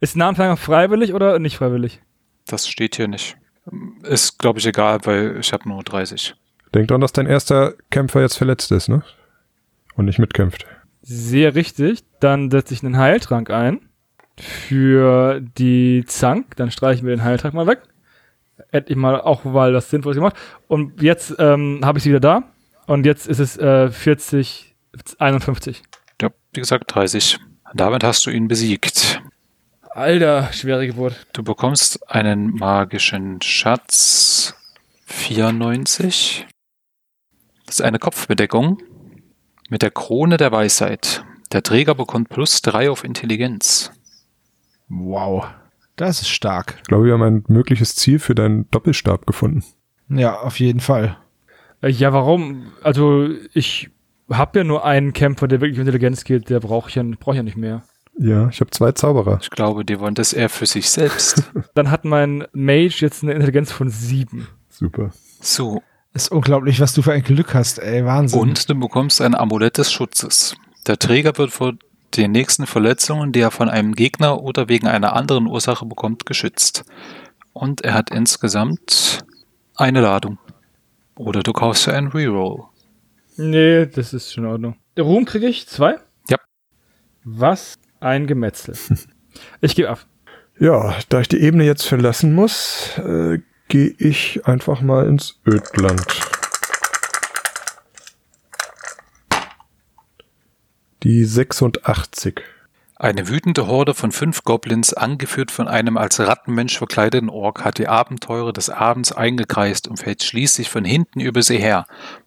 Ist 0.00 0.16
Nah- 0.16 0.30
und 0.30 0.36
Fernkampf 0.36 0.62
freiwillig 0.62 1.12
oder 1.12 1.38
nicht 1.38 1.58
freiwillig? 1.58 2.00
Das 2.46 2.68
steht 2.68 2.96
hier 2.96 3.08
nicht. 3.08 3.36
Ist, 4.02 4.38
glaube 4.38 4.58
ich, 4.58 4.66
egal, 4.66 5.00
weil 5.04 5.38
ich 5.40 5.52
habe 5.52 5.68
nur 5.68 5.82
30. 5.82 6.34
Denk 6.74 6.88
dran, 6.88 7.00
dass 7.00 7.12
dein 7.12 7.26
erster 7.26 7.74
Kämpfer 7.90 8.20
jetzt 8.20 8.36
verletzt 8.36 8.72
ist, 8.72 8.88
ne? 8.88 9.02
Und 9.94 10.06
nicht 10.06 10.18
mitkämpft. 10.18 10.66
Sehr 11.02 11.54
richtig. 11.54 12.02
Dann 12.20 12.50
setze 12.50 12.74
ich 12.74 12.82
einen 12.82 12.96
Heiltrank 12.96 13.50
ein. 13.50 13.80
Für 14.38 15.40
die 15.40 16.04
Zank. 16.06 16.56
Dann 16.56 16.70
streichen 16.70 17.06
wir 17.06 17.14
den 17.14 17.24
Heiltrank 17.24 17.54
mal 17.54 17.66
weg. 17.66 17.82
Endlich 18.70 18.96
mal 18.96 19.20
auch, 19.20 19.42
weil 19.44 19.72
das 19.72 19.90
sinnvoll 19.90 20.12
ist 20.12 20.16
gemacht. 20.16 20.36
Und 20.66 21.02
jetzt 21.02 21.34
ähm, 21.38 21.80
habe 21.84 21.98
ich 21.98 22.04
sie 22.04 22.10
wieder 22.10 22.20
da. 22.20 22.44
Und 22.86 23.04
jetzt 23.04 23.28
ist 23.28 23.38
es 23.38 23.56
äh, 23.58 23.90
40, 23.90 24.74
51. 25.18 25.82
Ja, 26.20 26.30
wie 26.52 26.60
gesagt, 26.60 26.94
30. 26.94 27.38
Damit 27.74 28.04
hast 28.04 28.26
du 28.26 28.30
ihn 28.30 28.48
besiegt. 28.48 29.22
Alter, 29.94 30.50
schwere 30.52 30.86
Geburt. 30.86 31.26
Du 31.34 31.42
bekommst 31.42 32.10
einen 32.10 32.54
magischen 32.54 33.42
Schatz 33.42 34.54
94. 35.04 36.46
Das 37.66 37.76
ist 37.76 37.82
eine 37.82 37.98
Kopfbedeckung 37.98 38.78
mit 39.68 39.82
der 39.82 39.90
Krone 39.90 40.38
der 40.38 40.50
Weisheit. 40.50 41.24
Der 41.52 41.62
Träger 41.62 41.94
bekommt 41.94 42.30
plus 42.30 42.62
3 42.62 42.90
auf 42.90 43.04
Intelligenz. 43.04 43.92
Wow. 44.88 45.46
Das 45.96 46.22
ist 46.22 46.30
stark. 46.30 46.76
Ich 46.78 46.84
glaube, 46.84 47.04
wir 47.04 47.12
haben 47.12 47.22
ein 47.22 47.44
mögliches 47.48 47.94
Ziel 47.94 48.18
für 48.18 48.34
deinen 48.34 48.70
Doppelstab 48.70 49.26
gefunden. 49.26 49.62
Ja, 50.08 50.40
auf 50.40 50.58
jeden 50.58 50.80
Fall. 50.80 51.18
Äh, 51.82 51.90
Ja, 51.90 52.14
warum? 52.14 52.72
Also, 52.82 53.28
ich 53.52 53.90
habe 54.30 54.60
ja 54.60 54.64
nur 54.64 54.86
einen 54.86 55.12
Kämpfer, 55.12 55.48
der 55.48 55.60
wirklich 55.60 55.78
Intelligenz 55.78 56.24
geht. 56.24 56.48
Der 56.48 56.60
brauche 56.60 56.88
ich 56.88 56.94
ja, 56.94 57.02
brauch 57.02 57.34
ich 57.34 57.36
ja 57.38 57.42
nicht 57.42 57.58
mehr. 57.58 57.82
Ja, 58.18 58.48
ich 58.48 58.60
habe 58.60 58.70
zwei 58.70 58.92
Zauberer. 58.92 59.38
Ich 59.42 59.50
glaube, 59.50 59.84
die 59.84 59.98
wollen 59.98 60.14
das 60.14 60.32
eher 60.32 60.48
für 60.48 60.66
sich 60.66 60.90
selbst. 60.90 61.50
Dann 61.74 61.90
hat 61.90 62.04
mein 62.04 62.46
Mage 62.52 62.96
jetzt 63.00 63.22
eine 63.22 63.32
Intelligenz 63.32 63.72
von 63.72 63.88
sieben. 63.88 64.48
Super. 64.68 65.10
So, 65.40 65.82
Ist 66.14 66.30
unglaublich, 66.30 66.78
was 66.80 66.92
du 66.92 67.02
für 67.02 67.12
ein 67.12 67.22
Glück 67.22 67.54
hast, 67.54 67.78
ey. 67.78 68.04
Wahnsinn. 68.04 68.38
und 68.40 68.68
du 68.68 68.74
bekommst 68.74 69.20
ein 69.22 69.34
Amulett 69.34 69.78
des 69.78 69.90
Schutzes. 69.90 70.54
Der 70.86 70.98
Träger 70.98 71.36
wird 71.38 71.50
vor 71.52 71.72
den 72.16 72.32
nächsten 72.32 72.66
Verletzungen, 72.66 73.32
die 73.32 73.40
er 73.40 73.50
von 73.50 73.70
einem 73.70 73.94
Gegner 73.94 74.42
oder 74.42 74.68
wegen 74.68 74.86
einer 74.86 75.14
anderen 75.14 75.46
Ursache 75.46 75.86
bekommt, 75.86 76.26
geschützt. 76.26 76.84
Und 77.54 77.80
er 77.82 77.94
hat 77.94 78.10
insgesamt 78.10 79.24
eine 79.76 80.02
Ladung. 80.02 80.38
Oder 81.16 81.42
du 81.42 81.52
kaufst 81.52 81.86
dir 81.86 81.94
einen 81.94 82.08
Reroll. 82.08 82.64
Nee, 83.36 83.86
das 83.86 84.12
ist 84.12 84.32
schon 84.32 84.44
in 84.44 84.50
Ordnung. 84.50 84.76
Ruhm 84.98 85.24
kriege 85.24 85.46
ich 85.46 85.66
zwei? 85.66 85.96
Ja. 86.28 86.36
Was 87.24 87.78
ein 88.02 88.26
Gemetzel. 88.26 88.76
ich 89.60 89.74
gebe 89.74 89.90
ab. 89.90 90.06
Ja, 90.58 90.96
da 91.08 91.20
ich 91.20 91.28
die 91.28 91.40
Ebene 91.40 91.64
jetzt 91.64 91.86
verlassen 91.86 92.34
muss, 92.34 92.98
äh, 92.98 93.38
gehe 93.68 93.94
ich 93.98 94.46
einfach 94.46 94.80
mal 94.80 95.06
ins 95.06 95.40
Ödland. 95.46 96.06
Die 101.02 101.24
86. 101.24 102.40
Eine 102.94 103.28
wütende 103.28 103.66
Horde 103.66 103.94
von 103.94 104.12
fünf 104.12 104.44
Goblins, 104.44 104.94
angeführt 104.94 105.50
von 105.50 105.66
einem 105.66 105.96
als 105.96 106.20
Rattenmensch 106.20 106.78
verkleideten 106.78 107.28
Ork, 107.28 107.64
hat 107.64 107.78
die 107.78 107.88
Abenteurer 107.88 108.52
des 108.52 108.70
Abends 108.70 109.10
eingekreist 109.10 109.88
und 109.88 109.96
fällt 109.96 110.22
schließlich 110.22 110.70
von 110.70 110.84
hinten 110.84 111.18
über 111.18 111.42
sie 111.42 111.58
her. 111.58 111.86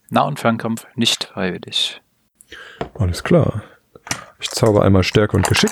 Nah- 0.10 0.28
und 0.28 0.40
Fernkampf 0.40 0.86
nicht 0.96 1.24
freiwillig. 1.24 2.02
Alles 2.96 3.24
klar. 3.24 3.64
Ich 4.46 4.52
zauber 4.52 4.86
einmal 4.86 5.02
Stärke 5.02 5.36
und 5.36 5.48
Geschick. 5.48 5.72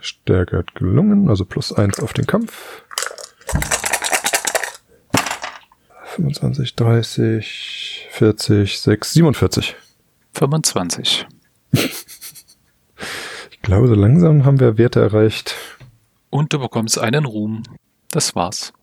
Stärke 0.00 0.58
hat 0.58 0.74
gelungen, 0.74 1.30
also 1.30 1.46
plus 1.46 1.72
eins 1.72 1.98
auf 1.98 2.12
den 2.12 2.26
Kampf. 2.26 2.82
25, 6.04 6.76
30, 6.76 8.08
40, 8.10 8.80
6, 8.80 9.12
47. 9.14 9.76
25. 10.34 11.26
Ich 11.72 13.62
glaube, 13.62 13.88
so 13.88 13.94
langsam 13.94 14.44
haben 14.44 14.60
wir 14.60 14.76
Werte 14.76 15.00
erreicht. 15.00 15.54
Und 16.28 16.52
du 16.52 16.58
bekommst 16.58 16.98
einen 16.98 17.24
Ruhm. 17.24 17.62
Das 18.10 18.34
war's. 18.34 18.74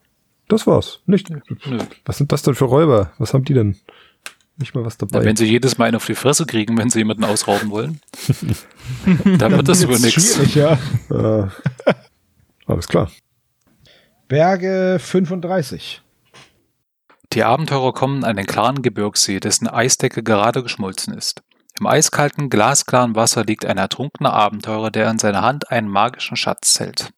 Das 0.47 0.65
war's. 0.65 1.01
Nicht. 1.05 1.29
Nö. 1.29 1.77
Was 2.03 2.17
sind 2.17 2.31
das 2.31 2.41
denn 2.41 2.55
für 2.55 2.65
Räuber? 2.65 3.11
Was 3.19 3.35
haben 3.35 3.45
die 3.45 3.53
denn? 3.53 3.77
Nicht 4.57 4.73
mal 4.73 4.83
was 4.83 4.97
Na, 4.99 5.07
dabei. 5.07 5.25
wenn 5.25 5.35
sie 5.35 5.45
jedes 5.45 5.77
Mal 5.77 5.85
einen 5.85 5.95
auf 5.97 6.05
die 6.05 6.15
Fresse 6.15 6.45
kriegen, 6.45 6.77
wenn 6.77 6.89
sie 6.89 6.99
jemanden 6.99 7.23
ausrauben 7.23 7.69
wollen, 7.69 8.01
dann 9.37 9.51
wird 9.51 9.67
das 9.67 9.83
wohl 9.83 9.89
Wird's 9.89 10.03
nichts. 10.03 10.35
schwierig, 10.35 10.55
ja. 10.55 10.79
äh, 11.11 11.47
alles 12.65 12.87
klar. 12.87 13.11
Berge 14.27 14.97
35. 14.99 16.01
Die 17.33 17.43
Abenteurer 17.43 17.93
kommen 17.93 18.23
an 18.23 18.35
den 18.35 18.45
klaren 18.47 18.81
Gebirgssee, 18.81 19.39
dessen 19.39 19.67
Eisdecke 19.67 20.23
gerade 20.23 20.63
geschmolzen 20.63 21.13
ist. 21.13 21.43
Im 21.79 21.85
eiskalten, 21.85 22.49
glasklaren 22.49 23.15
Wasser 23.15 23.43
liegt 23.45 23.65
ein 23.65 23.77
ertrunkener 23.77 24.33
Abenteurer, 24.33 24.89
der 24.89 25.09
in 25.11 25.19
seiner 25.19 25.43
Hand 25.43 25.69
einen 25.69 25.87
magischen 25.87 26.35
Schatz 26.35 26.79
hält. 26.79 27.11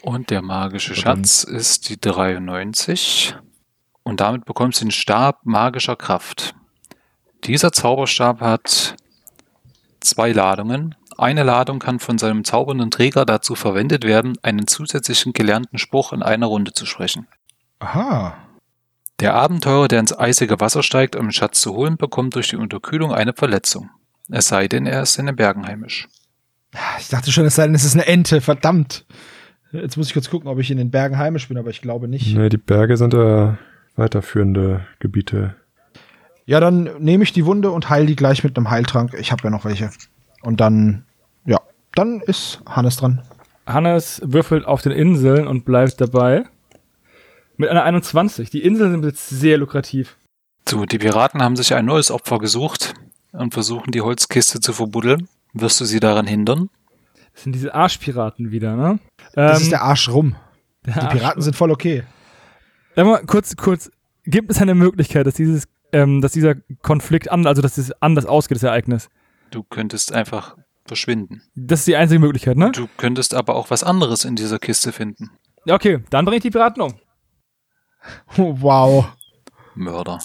Und 0.00 0.30
der 0.30 0.40
magische 0.42 0.94
Schatz 0.94 1.44
ist 1.44 1.90
die 1.90 2.00
93. 2.00 3.34
Und 4.04 4.20
damit 4.20 4.46
bekommst 4.46 4.80
du 4.80 4.86
den 4.86 4.90
Stab 4.92 5.40
magischer 5.44 5.96
Kraft. 5.96 6.54
Dieser 7.44 7.72
Zauberstab 7.72 8.40
hat 8.40 8.96
zwei 10.00 10.32
Ladungen. 10.32 10.94
Eine 11.16 11.42
Ladung 11.42 11.78
kann 11.78 11.98
von 11.98 12.18
seinem 12.18 12.44
zaubernden 12.44 12.90
Träger 12.90 13.24
dazu 13.24 13.54
verwendet 13.54 14.04
werden, 14.04 14.36
einen 14.42 14.66
zusätzlichen 14.66 15.32
gelernten 15.32 15.78
Spruch 15.78 16.12
in 16.12 16.22
einer 16.22 16.46
Runde 16.46 16.72
zu 16.72 16.86
sprechen. 16.86 17.26
Aha. 17.80 18.36
Der 19.20 19.34
Abenteurer, 19.34 19.88
der 19.88 20.00
ins 20.00 20.16
eisige 20.16 20.60
Wasser 20.60 20.84
steigt, 20.84 21.16
um 21.16 21.26
den 21.26 21.32
Schatz 21.32 21.60
zu 21.60 21.74
holen, 21.74 21.96
bekommt 21.96 22.36
durch 22.36 22.48
die 22.48 22.56
Unterkühlung 22.56 23.12
eine 23.12 23.32
Verletzung. 23.32 23.90
Es 24.30 24.48
sei 24.48 24.68
denn, 24.68 24.86
er 24.86 25.02
ist 25.02 25.18
in 25.18 25.26
den 25.26 25.34
Bergen 25.34 25.66
heimisch. 25.66 26.08
Ich 27.00 27.08
dachte 27.08 27.32
schon, 27.32 27.46
es 27.46 27.56
sei 27.56 27.66
denn, 27.66 27.74
es 27.74 27.84
ist 27.84 27.94
eine 27.94 28.06
Ente, 28.06 28.40
verdammt. 28.40 29.06
Jetzt 29.72 29.96
muss 29.96 30.06
ich 30.06 30.12
kurz 30.12 30.30
gucken, 30.30 30.48
ob 30.48 30.58
ich 30.58 30.70
in 30.70 30.78
den 30.78 30.90
Bergen 30.90 31.18
heimisch 31.18 31.48
bin, 31.48 31.58
aber 31.58 31.70
ich 31.70 31.82
glaube 31.82 32.08
nicht. 32.08 32.36
Nee, 32.36 32.48
die 32.48 32.58
Berge 32.58 32.96
sind 32.96 33.12
da 33.12 33.58
weiterführende 33.96 34.86
Gebiete. 35.00 35.56
Ja, 36.48 36.60
dann 36.60 36.88
nehme 36.98 37.24
ich 37.24 37.32
die 37.34 37.44
Wunde 37.44 37.70
und 37.70 37.90
heile 37.90 38.06
die 38.06 38.16
gleich 38.16 38.42
mit 38.42 38.56
einem 38.56 38.70
Heiltrank. 38.70 39.12
Ich 39.18 39.32
habe 39.32 39.42
ja 39.44 39.50
noch 39.50 39.66
welche. 39.66 39.90
Und 40.40 40.60
dann, 40.60 41.04
ja, 41.44 41.60
dann 41.94 42.20
ist 42.22 42.62
Hannes 42.66 42.96
dran. 42.96 43.20
Hannes 43.66 44.22
würfelt 44.24 44.64
auf 44.64 44.80
den 44.80 44.92
Inseln 44.92 45.46
und 45.46 45.66
bleibt 45.66 46.00
dabei. 46.00 46.44
Mit 47.58 47.68
einer 47.68 47.82
21. 47.84 48.48
Die 48.48 48.62
Inseln 48.64 48.92
sind 48.92 49.04
jetzt 49.04 49.28
sehr 49.28 49.58
lukrativ. 49.58 50.16
So, 50.66 50.86
die 50.86 50.96
Piraten 50.98 51.42
haben 51.42 51.54
sich 51.56 51.74
ein 51.74 51.84
neues 51.84 52.10
Opfer 52.10 52.38
gesucht 52.38 52.94
und 53.32 53.52
versuchen, 53.52 53.90
die 53.90 54.00
Holzkiste 54.00 54.60
zu 54.60 54.72
verbuddeln. 54.72 55.28
Wirst 55.52 55.80
du 55.80 55.84
sie 55.84 56.00
daran 56.00 56.26
hindern? 56.26 56.70
Das 57.34 57.42
sind 57.42 57.52
diese 57.54 57.74
Arschpiraten 57.74 58.50
wieder, 58.52 58.74
ne? 58.74 59.00
Das 59.34 59.58
Ähm, 59.58 59.62
ist 59.64 59.72
der 59.72 59.82
Arsch 59.82 60.08
rum. 60.08 60.34
der 60.86 60.94
Die 60.94 61.00
Arsch- 61.00 61.12
Piraten 61.12 61.42
sind 61.42 61.56
voll 61.56 61.70
okay. 61.70 62.04
Sag 62.96 63.04
mal, 63.06 63.22
kurz, 63.26 63.54
kurz. 63.54 63.90
Gibt 64.24 64.50
es 64.50 64.60
eine 64.62 64.74
Möglichkeit, 64.74 65.26
dass 65.26 65.34
dieses, 65.34 65.64
ähm, 65.92 66.20
dass 66.20 66.32
dieser 66.32 66.54
Konflikt 66.82 67.30
an, 67.30 67.46
also 67.46 67.62
dass 67.62 67.78
es 67.78 67.92
anders 68.02 68.26
ausgeht, 68.26 68.56
das 68.56 68.62
Ereignis? 68.62 69.08
Du 69.50 69.62
könntest 69.62 70.12
einfach 70.12 70.56
verschwinden. 70.86 71.42
Das 71.54 71.80
ist 71.80 71.88
die 71.88 71.96
einzige 71.96 72.20
Möglichkeit, 72.20 72.56
ne? 72.56 72.72
Du 72.72 72.88
könntest 72.96 73.34
aber 73.34 73.54
auch 73.54 73.70
was 73.70 73.84
anderes 73.84 74.24
in 74.24 74.36
dieser 74.36 74.58
Kiste 74.58 74.92
finden. 74.92 75.30
Ja, 75.64 75.74
Okay, 75.74 76.00
dann 76.10 76.24
bringe 76.24 76.36
ich 76.38 76.42
die 76.42 76.50
Piraten 76.50 76.82
um. 76.82 76.94
Wow. 78.36 79.06
Mörder. 79.74 80.18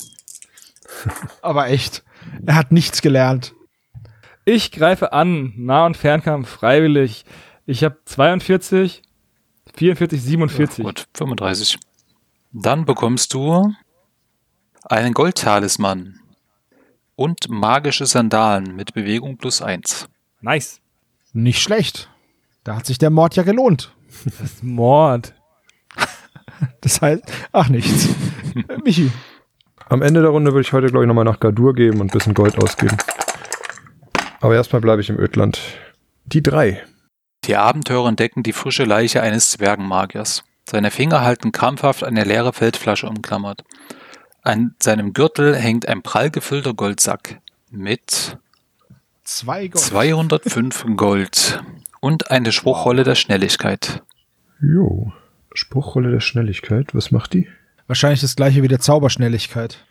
Aber 1.42 1.68
echt. 1.68 2.04
Er 2.46 2.56
hat 2.56 2.72
nichts 2.72 3.02
gelernt. 3.02 3.54
Ich 4.46 4.72
greife 4.72 5.14
an, 5.14 5.54
Nah- 5.58 5.86
und 5.86 5.98
Fernkampf, 5.98 6.50
freiwillig. 6.50 7.26
Ich 7.66 7.84
habe 7.84 7.98
42, 8.06 9.02
44, 9.76 10.22
47. 10.22 10.86
Gut, 10.86 11.08
35. 11.14 11.80
Dann 12.52 12.86
bekommst 12.86 13.34
du 13.34 13.74
einen 14.86 15.14
Goldtalisman 15.14 16.20
und 17.16 17.50
magische 17.50 18.06
Sandalen 18.06 18.76
mit 18.76 18.94
Bewegung 18.94 19.38
plus 19.38 19.62
1. 19.62 20.10
Nice. 20.42 20.82
Nicht 21.32 21.62
schlecht. 21.62 22.10
Da 22.64 22.76
hat 22.76 22.86
sich 22.86 22.98
der 22.98 23.10
Mord 23.10 23.36
ja 23.36 23.44
gelohnt. 23.44 23.94
Das 24.26 24.40
ist 24.42 24.64
Mord. 24.64 25.34
Das 26.80 27.02
heißt, 27.02 27.24
ach 27.52 27.68
nichts. 27.68 28.08
Michi. 28.86 29.12
Am 29.90 30.02
Ende 30.02 30.22
der 30.22 30.30
Runde 30.30 30.54
würde 30.54 30.62
ich 30.62 30.72
heute, 30.72 30.88
glaube 30.88 31.04
ich, 31.04 31.08
nochmal 31.08 31.26
nach 31.26 31.40
Gardur 31.40 31.74
geben 31.74 32.00
und 32.00 32.08
ein 32.08 32.14
bisschen 32.14 32.34
Gold 32.34 32.58
ausgeben. 32.58 32.96
Aber 34.40 34.56
erstmal 34.56 34.82
bleibe 34.82 35.02
ich 35.02 35.10
im 35.10 35.20
Ödland. 35.20 35.60
Die 36.26 36.42
drei. 36.42 36.82
Die 37.46 37.58
Abenteurer 37.58 38.08
entdecken 38.08 38.44
die 38.44 38.54
frische 38.54 38.86
Leiche 38.86 39.22
eines 39.22 39.50
Zwergenmagiers. 39.50 40.44
Seine 40.70 40.92
Finger 40.92 41.22
halten 41.22 41.52
krampfhaft 41.52 42.04
eine 42.04 42.24
leere 42.24 42.54
Feldflasche 42.54 43.08
umklammert. 43.08 43.64
An 44.44 44.76
seinem 44.78 45.14
Gürtel 45.14 45.56
hängt 45.56 45.88
ein 45.88 46.02
prall 46.02 46.30
gefüllter 46.30 46.74
Goldsack 46.74 47.40
mit 47.72 48.38
Zwei 49.24 49.70
Gold. 49.70 49.84
205 49.84 50.86
Gold 50.98 51.64
und 52.02 52.30
eine 52.30 52.52
Spruchrolle 52.52 53.06
der 53.06 53.16
Schnelligkeit. 53.16 54.04
Jo. 54.62 55.14
Spruchrolle 55.54 56.12
der 56.12 56.20
Schnelligkeit. 56.20 56.94
Was 56.94 57.12
macht 57.12 57.34
die? 57.34 57.48
Wahrscheinlich 57.88 58.20
das 58.20 58.36
gleiche 58.36 58.64
wie 58.64 58.68
der 58.68 58.82
Zauberschnelligkeit. 58.82 59.86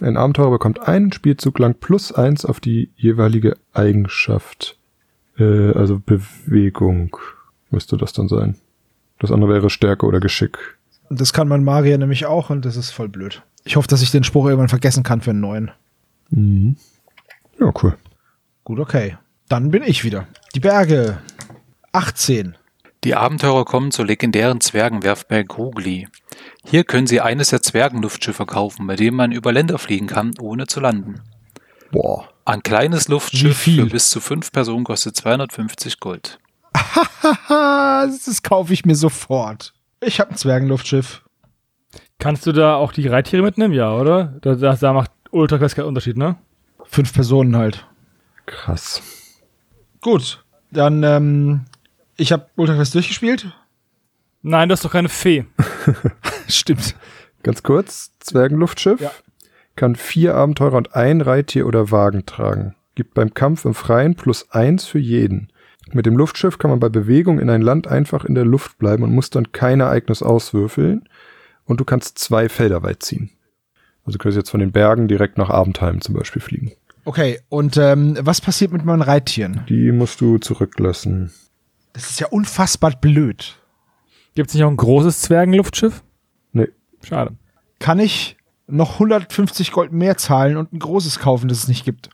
Ein 0.00 0.16
Abenteurer 0.16 0.50
bekommt 0.50 0.80
einen 0.80 1.12
Spielzug 1.12 1.60
lang 1.60 1.74
plus 1.78 2.10
eins 2.10 2.44
auf 2.44 2.58
die 2.58 2.90
jeweilige 2.96 3.56
Eigenschaft. 3.72 4.76
Äh, 5.38 5.72
also 5.74 6.00
Bewegung 6.00 7.16
müsste 7.70 7.96
das 7.96 8.12
dann 8.12 8.26
sein. 8.26 8.56
Das 9.20 9.30
andere 9.30 9.52
wäre 9.52 9.70
Stärke 9.70 10.06
oder 10.06 10.18
Geschick. 10.18 10.58
Das 11.08 11.32
kann 11.32 11.46
mein 11.46 11.62
Magier 11.62 11.98
nämlich 11.98 12.26
auch 12.26 12.50
und 12.50 12.64
das 12.64 12.76
ist 12.76 12.90
voll 12.90 13.08
blöd. 13.08 13.42
Ich 13.64 13.76
hoffe, 13.76 13.88
dass 13.88 14.02
ich 14.02 14.10
den 14.10 14.24
Spruch 14.24 14.46
irgendwann 14.46 14.68
vergessen 14.68 15.02
kann 15.02 15.20
für 15.20 15.30
einen 15.30 15.40
neuen. 15.40 15.70
Mhm. 16.30 16.76
Ja, 17.58 17.72
cool. 17.82 17.96
Gut, 18.64 18.78
okay. 18.78 19.16
Dann 19.48 19.70
bin 19.70 19.82
ich 19.82 20.04
wieder. 20.04 20.26
Die 20.54 20.60
Berge. 20.60 21.18
18. 21.92 22.56
Die 23.04 23.14
Abenteurer 23.14 23.64
kommen 23.64 23.90
zur 23.90 24.06
legendären 24.06 24.60
Zwergenwerft 24.60 25.28
bei 25.28 25.42
Grugli. 25.42 26.06
Hier 26.64 26.84
können 26.84 27.06
sie 27.06 27.20
eines 27.20 27.50
der 27.50 27.62
Zwergenluftschiffe 27.62 28.46
kaufen, 28.46 28.86
bei 28.86 28.96
dem 28.96 29.14
man 29.14 29.32
über 29.32 29.52
Länder 29.52 29.78
fliegen 29.78 30.06
kann, 30.06 30.34
ohne 30.40 30.66
zu 30.66 30.80
landen. 30.80 31.20
Boah. 31.90 32.28
Ein 32.44 32.62
kleines 32.62 33.08
Luftschiff 33.08 33.58
für 33.58 33.86
bis 33.86 34.10
zu 34.10 34.20
fünf 34.20 34.52
Personen 34.52 34.84
kostet 34.84 35.16
250 35.16 36.00
Gold. 36.00 36.38
Haha, 36.76 38.06
das 38.06 38.42
kaufe 38.42 38.72
ich 38.72 38.84
mir 38.84 38.96
sofort. 38.96 39.72
Ich 40.00 40.20
habe 40.20 40.30
ein 40.30 40.36
Zwergenluftschiff. 40.36 41.22
Kannst 42.20 42.46
du 42.46 42.52
da 42.52 42.76
auch 42.76 42.92
die 42.92 43.08
Reittiere 43.08 43.42
mitnehmen? 43.42 43.72
Ja, 43.72 43.94
oder? 43.94 44.34
Da, 44.42 44.54
da, 44.54 44.76
da 44.76 44.92
macht 44.92 45.10
Ultraquest 45.30 45.74
keinen 45.74 45.86
Unterschied, 45.86 46.18
ne? 46.18 46.36
Fünf 46.84 47.14
Personen 47.14 47.56
halt. 47.56 47.86
Krass. 48.44 49.02
Gut. 50.02 50.44
Dann, 50.70 51.02
ähm, 51.02 51.62
ich 52.16 52.30
habe 52.30 52.46
Ultraquest 52.56 52.94
durchgespielt. 52.94 53.50
Nein, 54.42 54.68
das 54.68 54.80
ist 54.80 54.84
doch 54.84 54.92
keine 54.92 55.08
Fee. 55.08 55.46
Stimmt. 56.48 56.94
Ganz 57.42 57.62
kurz. 57.62 58.12
Zwergenluftschiff. 58.20 59.00
Ja. 59.00 59.12
Kann 59.74 59.96
vier 59.96 60.34
Abenteurer 60.34 60.76
und 60.76 60.94
ein 60.94 61.22
Reittier 61.22 61.66
oder 61.66 61.90
Wagen 61.90 62.26
tragen. 62.26 62.74
Gibt 62.96 63.14
beim 63.14 63.32
Kampf 63.32 63.64
im 63.64 63.72
Freien 63.72 64.14
plus 64.14 64.50
eins 64.50 64.84
für 64.84 64.98
jeden. 64.98 65.48
Mit 65.92 66.04
dem 66.04 66.18
Luftschiff 66.18 66.58
kann 66.58 66.70
man 66.70 66.80
bei 66.80 66.90
Bewegung 66.90 67.38
in 67.38 67.48
ein 67.48 67.62
Land 67.62 67.88
einfach 67.88 68.26
in 68.26 68.34
der 68.34 68.44
Luft 68.44 68.78
bleiben 68.78 69.04
und 69.04 69.14
muss 69.14 69.30
dann 69.30 69.52
kein 69.52 69.80
Ereignis 69.80 70.22
auswürfeln. 70.22 71.08
Und 71.70 71.78
du 71.78 71.84
kannst 71.84 72.18
zwei 72.18 72.48
Felder 72.48 72.82
weit 72.82 73.04
ziehen. 73.04 73.30
Also 74.04 74.18
du 74.18 74.22
kannst 74.24 74.36
jetzt 74.36 74.50
von 74.50 74.58
den 74.58 74.72
Bergen 74.72 75.06
direkt 75.06 75.38
nach 75.38 75.50
Abendheim 75.50 76.00
zum 76.00 76.16
Beispiel 76.16 76.42
fliegen. 76.42 76.72
Okay, 77.04 77.38
und 77.48 77.76
ähm, 77.76 78.18
was 78.20 78.40
passiert 78.40 78.72
mit 78.72 78.84
meinen 78.84 79.02
Reittieren? 79.02 79.64
Die 79.68 79.92
musst 79.92 80.20
du 80.20 80.38
zurücklassen. 80.38 81.30
Das 81.92 82.10
ist 82.10 82.18
ja 82.18 82.26
unfassbar 82.26 82.90
blöd. 83.00 83.56
Gibt 84.34 84.48
es 84.48 84.54
nicht 84.54 84.64
auch 84.64 84.70
ein 84.70 84.76
großes 84.76 85.20
Zwergenluftschiff? 85.20 86.02
Nee. 86.52 86.70
Schade. 87.04 87.36
Kann 87.78 88.00
ich 88.00 88.36
noch 88.66 88.94
150 88.94 89.70
Gold 89.70 89.92
mehr 89.92 90.16
zahlen 90.16 90.56
und 90.56 90.72
ein 90.72 90.80
großes 90.80 91.20
kaufen, 91.20 91.46
das 91.46 91.58
es 91.58 91.68
nicht 91.68 91.84
gibt? 91.84 92.10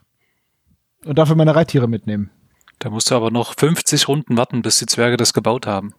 Und 1.03 1.17
dafür 1.17 1.35
meine 1.35 1.55
Reittiere 1.55 1.87
mitnehmen. 1.87 2.29
Da 2.77 2.91
musst 2.91 3.09
du 3.09 3.15
aber 3.15 3.31
noch 3.31 3.55
50 3.57 4.07
Runden 4.07 4.37
warten, 4.37 4.61
bis 4.61 4.77
die 4.77 4.85
Zwerge 4.85 5.17
das 5.17 5.33
gebaut 5.33 5.65
haben. 5.65 5.95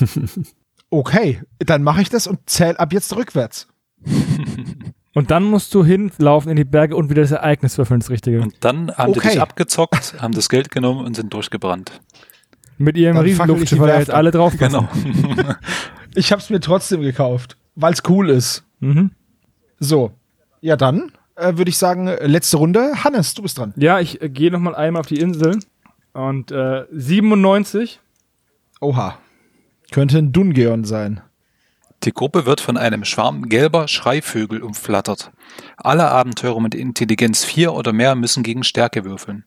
Okay, 0.92 1.40
dann 1.58 1.82
mache 1.82 2.02
ich 2.02 2.10
das 2.10 2.26
und 2.26 2.38
zähl 2.44 2.76
ab 2.76 2.92
jetzt 2.92 3.16
rückwärts. 3.16 3.66
Und 5.14 5.30
dann 5.30 5.44
musst 5.44 5.74
du 5.74 5.84
hinlaufen 5.84 6.50
in 6.50 6.56
die 6.56 6.64
Berge 6.64 6.96
und 6.96 7.10
wieder 7.10 7.20
das 7.20 7.32
Ereignis 7.32 7.76
würfeln, 7.76 8.00
das 8.00 8.08
Richtige. 8.08 8.40
Und 8.40 8.54
dann 8.60 8.90
haben 8.96 9.12
die 9.12 9.18
Okay. 9.18 9.28
dich 9.32 9.40
abgezockt, 9.42 10.14
haben 10.22 10.32
das 10.32 10.48
Geld 10.48 10.70
genommen 10.70 11.04
und 11.04 11.14
sind 11.14 11.34
durchgebrannt. 11.34 12.00
Mit 12.78 12.96
ihrem 12.96 13.16
die 13.16 13.22
Riesenluftschiff, 13.24 13.78
weil 13.78 13.98
jetzt 13.98 14.10
alle 14.10 14.30
drauf 14.30 14.56
Genau. 14.56 14.88
Ich 16.14 16.32
hab's 16.32 16.48
mir 16.48 16.60
trotzdem 16.60 17.02
gekauft, 17.02 17.58
weil's 17.74 18.02
cool 18.08 18.30
ist. 18.30 18.64
Mhm. 18.80 19.10
So, 19.78 20.12
ja 20.62 20.76
dann 20.76 21.12
äh, 21.36 21.58
würde 21.58 21.68
ich 21.68 21.76
sagen, 21.76 22.06
letzte 22.06 22.56
Runde. 22.56 23.04
Hannes, 23.04 23.34
du 23.34 23.42
bist 23.42 23.58
dran. 23.58 23.74
Ja, 23.76 24.00
ich 24.00 24.22
äh, 24.22 24.30
gehe 24.30 24.50
nochmal 24.50 24.74
einmal 24.74 25.00
auf 25.00 25.06
die 25.08 25.20
Insel. 25.20 25.58
Und 26.14 26.52
äh, 26.52 26.84
97. 26.90 28.00
Oha. 28.80 29.18
Könnte 29.92 30.18
ein 30.18 30.32
Dungeon 30.32 30.84
sein. 30.84 31.20
Die 32.04 32.12
Gruppe 32.12 32.46
wird 32.46 32.60
von 32.60 32.76
einem 32.76 33.04
Schwarm 33.04 33.48
gelber 33.48 33.86
Schreivögel 33.86 34.62
umflattert. 34.62 35.30
Alle 35.76 36.10
Abenteurer 36.10 36.60
mit 36.60 36.74
Intelligenz 36.74 37.44
4 37.44 37.72
oder 37.74 37.92
mehr 37.92 38.14
müssen 38.14 38.42
gegen 38.42 38.64
Stärke 38.64 39.04
würfeln. 39.04 39.44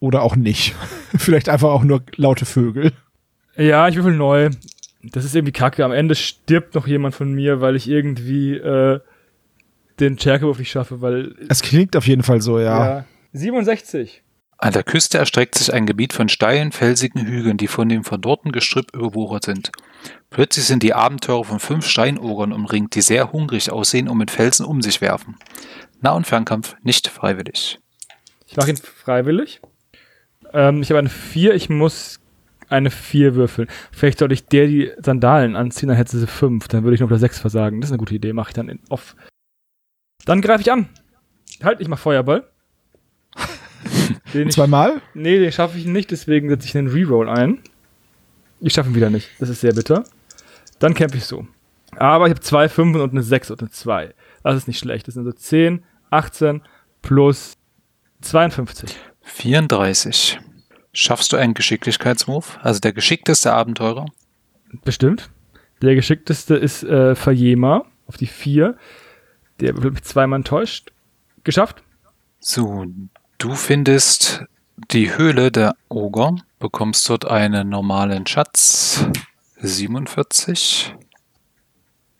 Oder 0.00 0.22
auch 0.22 0.36
nicht. 0.36 0.74
Vielleicht 1.16 1.48
einfach 1.48 1.68
auch 1.68 1.84
nur 1.84 2.02
laute 2.16 2.46
Vögel. 2.46 2.92
Ja, 3.56 3.86
ich 3.86 3.96
würfel 3.96 4.14
neu. 4.14 4.50
Das 5.02 5.24
ist 5.24 5.36
irgendwie 5.36 5.52
kacke. 5.52 5.84
Am 5.84 5.92
Ende 5.92 6.14
stirbt 6.14 6.74
noch 6.74 6.86
jemand 6.86 7.14
von 7.14 7.32
mir, 7.32 7.60
weil 7.60 7.76
ich 7.76 7.86
irgendwie 7.86 8.54
äh, 8.54 9.00
den 10.00 10.18
Stärkewurf 10.18 10.58
nicht 10.58 10.70
schaffe, 10.70 11.02
weil. 11.02 11.36
Es 11.48 11.62
klingt 11.62 11.94
auf 11.94 12.06
jeden 12.08 12.22
Fall 12.22 12.40
so, 12.40 12.58
ja. 12.58 13.04
67. 13.34 14.23
An 14.64 14.72
der 14.72 14.82
Küste 14.82 15.18
erstreckt 15.18 15.56
sich 15.56 15.74
ein 15.74 15.84
Gebiet 15.84 16.14
von 16.14 16.30
steilen, 16.30 16.72
felsigen 16.72 17.26
Hügeln, 17.26 17.58
die 17.58 17.68
von 17.68 17.86
dem 17.86 18.02
verdorrten 18.02 18.50
Gestrüpp 18.50 18.96
überwuchert 18.96 19.44
sind. 19.44 19.70
Plötzlich 20.30 20.64
sind 20.64 20.82
die 20.82 20.94
Abenteurer 20.94 21.44
von 21.44 21.60
fünf 21.60 21.86
Steinogern 21.86 22.50
umringt, 22.50 22.94
die 22.94 23.02
sehr 23.02 23.30
hungrig 23.30 23.70
aussehen 23.70 24.08
und 24.08 24.16
mit 24.16 24.30
Felsen 24.30 24.64
um 24.64 24.80
sich 24.80 25.02
werfen. 25.02 25.36
Nah- 26.00 26.12
und 26.12 26.26
Fernkampf 26.26 26.76
nicht 26.82 27.08
freiwillig. 27.08 27.78
Ich 28.46 28.56
mache 28.56 28.70
ihn 28.70 28.78
freiwillig. 28.78 29.60
Ähm, 30.54 30.80
ich 30.80 30.88
habe 30.88 30.98
eine 30.98 31.10
4, 31.10 31.54
ich 31.54 31.68
muss 31.68 32.20
eine 32.70 32.90
4 32.90 33.34
würfeln. 33.34 33.68
Vielleicht 33.92 34.20
sollte 34.20 34.32
ich 34.32 34.46
der 34.46 34.66
die 34.66 34.92
Sandalen 34.96 35.56
anziehen, 35.56 35.90
dann 35.90 35.98
hätte 35.98 36.18
sie 36.18 36.26
5. 36.26 36.68
Dann 36.68 36.84
würde 36.84 36.94
ich 36.94 37.00
nur 37.00 37.08
auf 37.08 37.12
der 37.12 37.18
6 37.18 37.38
versagen. 37.38 37.82
Das 37.82 37.90
ist 37.90 37.92
eine 37.92 37.98
gute 37.98 38.14
Idee, 38.14 38.32
mache 38.32 38.48
ich 38.48 38.54
dann 38.54 38.70
in 38.70 38.80
off. 38.88 39.14
Dann 40.24 40.40
greife 40.40 40.62
ich 40.62 40.72
an. 40.72 40.88
Halt, 41.62 41.82
ich 41.82 41.88
mach 41.88 41.98
Feuerball. 41.98 42.48
Den 44.34 44.48
ich, 44.48 44.54
Zweimal? 44.54 45.00
nee, 45.14 45.38
den 45.38 45.52
schaffe 45.52 45.78
ich 45.78 45.86
nicht, 45.86 46.10
deswegen 46.10 46.48
setze 46.48 46.66
ich 46.66 46.76
einen 46.76 46.88
Reroll 46.88 47.28
ein. 47.28 47.60
Ich 48.60 48.74
schaffe 48.74 48.90
ihn 48.90 48.94
wieder 48.94 49.10
nicht. 49.10 49.30
Das 49.38 49.48
ist 49.48 49.60
sehr 49.60 49.72
bitter. 49.74 50.04
Dann 50.78 50.94
kämpfe 50.94 51.16
ich 51.16 51.24
so. 51.24 51.46
Aber 51.96 52.26
ich 52.26 52.30
habe 52.30 52.40
zwei 52.40 52.68
Fünfen 52.68 53.00
und 53.00 53.12
eine 53.12 53.22
6 53.22 53.50
und 53.50 53.60
eine 53.60 53.70
2. 53.70 54.14
Das 54.42 54.56
ist 54.56 54.68
nicht 54.68 54.78
schlecht. 54.78 55.06
Das 55.06 55.14
sind 55.14 55.26
also 55.26 55.36
10, 55.36 55.82
18 56.10 56.62
plus 57.02 57.56
52. 58.20 58.96
34. 59.22 60.40
Schaffst 60.92 61.32
du 61.32 61.36
einen 61.36 61.54
Geschicklichkeitsmove? 61.54 62.58
Also 62.62 62.80
der 62.80 62.92
geschickteste 62.92 63.52
Abenteurer? 63.52 64.06
Bestimmt. 64.84 65.30
Der 65.82 65.94
geschickteste 65.94 66.56
ist 66.56 66.82
äh, 66.84 67.14
Fajema 67.14 67.84
auf 68.06 68.16
die 68.16 68.26
4. 68.26 68.76
Der 69.60 69.82
wird 69.82 69.94
mich 69.94 70.02
zweimal 70.04 70.38
enttäuscht. 70.38 70.92
Geschafft. 71.42 71.82
So, 72.40 72.86
du 73.44 73.54
findest 73.54 74.42
die 74.90 75.18
Höhle 75.18 75.52
der 75.52 75.76
Oger, 75.90 76.36
bekommst 76.58 77.06
dort 77.10 77.26
einen 77.26 77.68
normalen 77.68 78.26
Schatz. 78.26 79.06
47. 79.58 80.94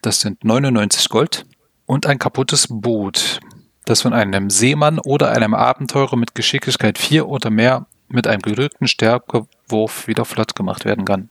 Das 0.03 0.21
sind 0.21 0.45
99 0.45 1.09
Gold. 1.09 1.47
Und 1.87 2.05
ein 2.07 2.19
kaputtes 2.19 2.67
Boot, 2.69 3.41
das 3.87 4.03
von 4.03 4.13
einem 4.13 4.51
Seemann 4.51 4.99
oder 4.99 5.31
einem 5.31 5.55
Abenteurer 5.55 6.17
mit 6.17 6.35
Geschicklichkeit 6.35 6.99
4 6.99 7.27
oder 7.27 7.49
mehr 7.49 7.87
mit 8.09 8.27
einem 8.27 8.43
gedrückten 8.43 8.87
Stärkewurf 8.87 10.07
wieder 10.07 10.27
flott 10.27 10.55
gemacht 10.55 10.85
werden 10.85 11.07
kann. 11.07 11.31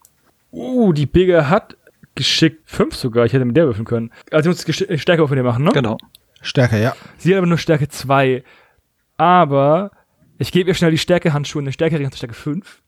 Uh, 0.52 0.92
die 0.94 1.06
Bigger 1.06 1.50
hat 1.50 1.78
geschickt 2.16 2.62
5 2.66 2.96
sogar. 2.96 3.26
Ich 3.26 3.34
hätte 3.34 3.46
mit 3.46 3.58
der 3.58 3.66
würfeln 3.66 3.86
können. 3.86 4.12
Also 4.32 4.52
ich 4.52 4.68
muss 4.68 4.82
äh, 4.82 4.98
Stärke 4.98 5.28
von 5.28 5.38
dir 5.38 5.44
machen, 5.44 5.64
ne? 5.64 5.72
Genau. 5.72 5.98
Stärker, 6.42 6.78
ja. 6.78 6.96
Sie 7.18 7.32
hat 7.32 7.38
aber 7.38 7.48
nur 7.48 7.58
Stärke 7.58 7.88
2. 7.88 8.44
Aber 9.24 9.92
ich 10.38 10.52
gebe 10.52 10.70
ihr 10.70 10.74
schnell 10.76 10.92
die 10.92 10.98
Stärkehandschuhe 10.98 11.60
und 11.62 11.66
eine 11.66 11.72
Stärkering 11.72 12.06
auf 12.08 12.14
Stärke 12.16 12.34
5. 12.36 12.82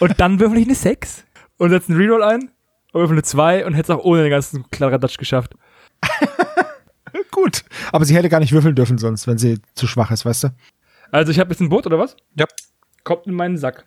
und 0.00 0.18
dann 0.18 0.40
würfel 0.40 0.56
ich 0.56 0.64
eine 0.64 0.74
6 0.74 1.24
und 1.58 1.68
setze 1.68 1.92
einen 1.92 2.00
Reroll 2.00 2.22
ein 2.22 2.50
und 2.92 3.00
würfel 3.02 3.16
eine 3.16 3.22
2 3.22 3.66
und 3.66 3.74
hätte 3.74 3.92
es 3.92 3.98
auch 3.98 4.04
ohne 4.04 4.22
den 4.22 4.30
ganzen 4.30 4.64
Kladderadatsch 4.70 5.18
geschafft. 5.18 5.54
Gut. 7.30 7.62
Aber 7.92 8.06
sie 8.06 8.14
hätte 8.16 8.30
gar 8.30 8.40
nicht 8.40 8.52
würfeln 8.52 8.74
dürfen 8.74 8.96
sonst, 8.96 9.26
wenn 9.26 9.36
sie 9.36 9.60
zu 9.74 9.86
schwach 9.86 10.10
ist, 10.10 10.24
weißt 10.24 10.44
du? 10.44 10.48
Also 11.10 11.30
ich 11.30 11.38
habe 11.38 11.50
jetzt 11.50 11.60
ein 11.60 11.68
Boot 11.68 11.86
oder 11.86 11.98
was? 11.98 12.16
Ja, 12.38 12.46
Kommt 13.04 13.26
in 13.26 13.34
meinen 13.34 13.58
Sack. 13.58 13.84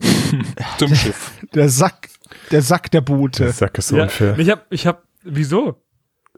zum 0.78 0.94
Schiff. 0.94 1.32
Der 1.52 1.68
Sack, 1.68 2.08
der 2.50 2.62
Sack 2.62 2.90
der 2.92 3.02
Boote. 3.02 3.42
Der 3.44 3.52
Sack 3.52 3.76
ist 3.76 3.88
so 3.88 3.96
Ja, 3.98 4.04
unfair. 4.04 4.38
Ich 4.38 4.48
habe, 4.48 4.62
ich 4.70 4.86
habe, 4.86 5.02
wieso? 5.22 5.82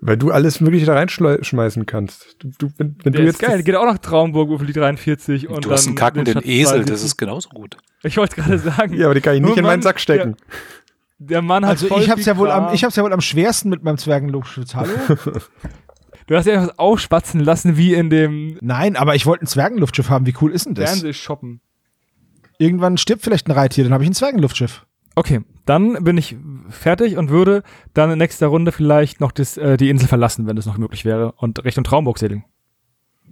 Weil 0.05 0.17
du 0.17 0.33
alles 0.33 0.61
Mögliche 0.61 0.85
da 0.85 0.95
reinschmeißen 0.95 1.87
kannst. 1.87 2.37
Du, 2.41 2.51
du, 2.59 2.73
wenn, 2.77 2.97
wenn 3.05 3.13
Der 3.13 3.23
du 3.23 3.29
ist 3.29 3.41
jetzt 3.41 3.49
geil. 3.49 3.63
Geht 3.63 3.77
auch 3.77 3.85
nach 3.85 3.99
Traumburg, 3.99 4.49
würfel 4.49 4.67
die 4.67 4.73
43 4.73 5.47
und 5.49 5.59
Du 5.59 5.61
dann 5.69 5.71
hast 5.71 5.87
einen 5.87 5.95
kackenden 5.95 6.39
Esel, 6.43 6.85
72. 6.85 6.87
das 6.93 7.03
ist 7.05 7.17
genauso 7.17 7.49
gut. 7.51 7.77
Ich 8.03 8.17
wollte 8.17 8.35
gerade 8.35 8.59
sagen. 8.59 8.95
ja, 8.95 9.07
aber 9.07 9.15
die 9.15 9.21
kann 9.21 9.35
ich 9.35 9.41
nicht 9.41 9.49
Nur 9.49 9.57
in 9.57 9.63
meinen 9.63 9.75
Mann, 9.75 9.83
Sack 9.83 10.01
stecken. 10.01 10.37
Der, 11.21 11.29
der 11.29 11.43
Mann 11.43 11.65
hat 11.65 11.71
Also 11.71 11.87
voll 11.87 12.03
ich 12.03 12.11
hab's 12.11 12.25
viel 12.25 12.33
ja 12.33 12.37
wohl 12.37 12.51
am, 12.51 12.75
ich 12.75 12.83
hab's 12.83 12.97
ja 12.97 13.05
wohl 13.05 13.13
am 13.13 13.21
schwersten 13.21 13.69
mit 13.69 13.85
meinem 13.85 13.97
Zwergenlobschutz. 13.97 14.75
Hallo? 14.75 14.91
Du 16.29 16.37
hast 16.37 16.47
ja 16.47 16.63
was 16.63 16.79
aufspatzen 16.79 17.41
lassen 17.41 17.77
wie 17.77 17.95
in 17.95 18.09
dem 18.09 18.57
Nein, 18.61 18.97
aber 18.97 19.17
ich 19.17 19.27
wollte 19.27 19.45
ein 19.45 19.49
Zwergenluftschiff 19.49 20.09
haben. 20.09 20.25
Wie 20.25 20.35
cool 20.41 20.53
ist 20.53 20.67
denn 20.67 20.75
das? 20.75 20.91
Fernsehshoppen. 20.91 21.61
Irgendwann 22.59 22.97
stirbt 22.97 23.23
vielleicht 23.23 23.49
ein 23.49 23.53
Reittier, 23.53 23.85
dann 23.85 23.93
habe 23.93 24.05
ich 24.05 24.11
ein 24.11 24.15
Zwergenluftschiff. 24.15 24.87
Okay, 25.17 25.41
dann 25.65 26.05
bin 26.05 26.19
ich 26.19 26.37
fertig 26.69 27.17
und 27.17 27.31
würde 27.31 27.63
dann 27.95 28.11
in 28.11 28.19
nächster 28.19 28.49
Runde 28.49 28.73
vielleicht 28.73 29.21
noch 29.21 29.33
das, 29.33 29.57
äh, 29.57 29.77
die 29.77 29.91
Insel 29.91 30.09
verlassen, 30.09 30.47
wenn 30.47 30.57
das 30.57 30.67
noch 30.67 30.79
möglich 30.79 31.05
wäre, 31.05 31.33
und 31.33 31.65
Richtung 31.65 31.85
Traumburg 31.85 32.19
segeln. 32.19 32.45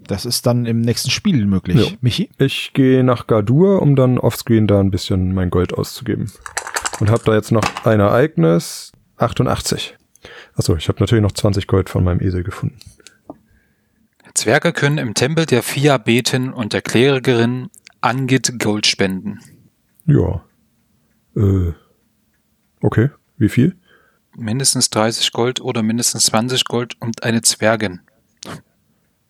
Das 0.07 0.25
ist 0.25 0.47
dann 0.47 0.67
im 0.67 0.81
nächsten 0.81 1.11
Spiel 1.11 1.47
möglich. 1.47 1.91
Ja. 1.91 1.97
Michi? 2.01 2.31
Ich 2.39 2.73
gehe 2.73 3.05
nach 3.05 3.27
Gardur, 3.27 3.83
um 3.83 3.97
dann 3.97 4.19
offscreen 4.19 4.67
da 4.67 4.81
ein 4.81 4.91
bisschen 4.91 5.35
mein 5.35 5.51
Gold 5.51 5.75
auszugeben. 5.75 6.31
Und 7.01 7.11
habe 7.11 7.23
da 7.25 7.35
jetzt 7.35 7.53
noch 7.53 7.63
ein 7.85 8.01
Ereignis. 8.01 8.93
88. 9.19 9.97
Achso, 10.55 10.77
ich 10.77 10.89
habe 10.89 11.01
natürlich 11.01 11.23
noch 11.23 11.33
20 11.33 11.67
Gold 11.67 11.91
von 11.91 12.03
meinem 12.03 12.21
Esel 12.21 12.43
gefunden. 12.43 12.79
Zwerge 14.35 14.73
können 14.73 14.99
im 14.99 15.15
Tempel 15.15 15.47
der 15.47 15.63
Fia-Betin 15.63 16.53
und 16.53 16.73
der 16.73 16.83
Klerikerin 16.83 17.69
Angit 18.01 18.59
Gold 18.59 18.87
spenden. 18.87 19.41
Ja. 20.07 20.43
Äh. 21.37 21.73
Okay. 22.81 23.11
Wie 23.37 23.49
viel? 23.49 23.77
Mindestens 24.37 24.91
30 24.91 25.33
Gold 25.33 25.61
oder 25.61 25.83
mindestens 25.83 26.27
20 26.27 26.65
Gold 26.65 26.97
und 27.01 27.23
eine 27.23 27.43
Zwergin. 27.43 28.01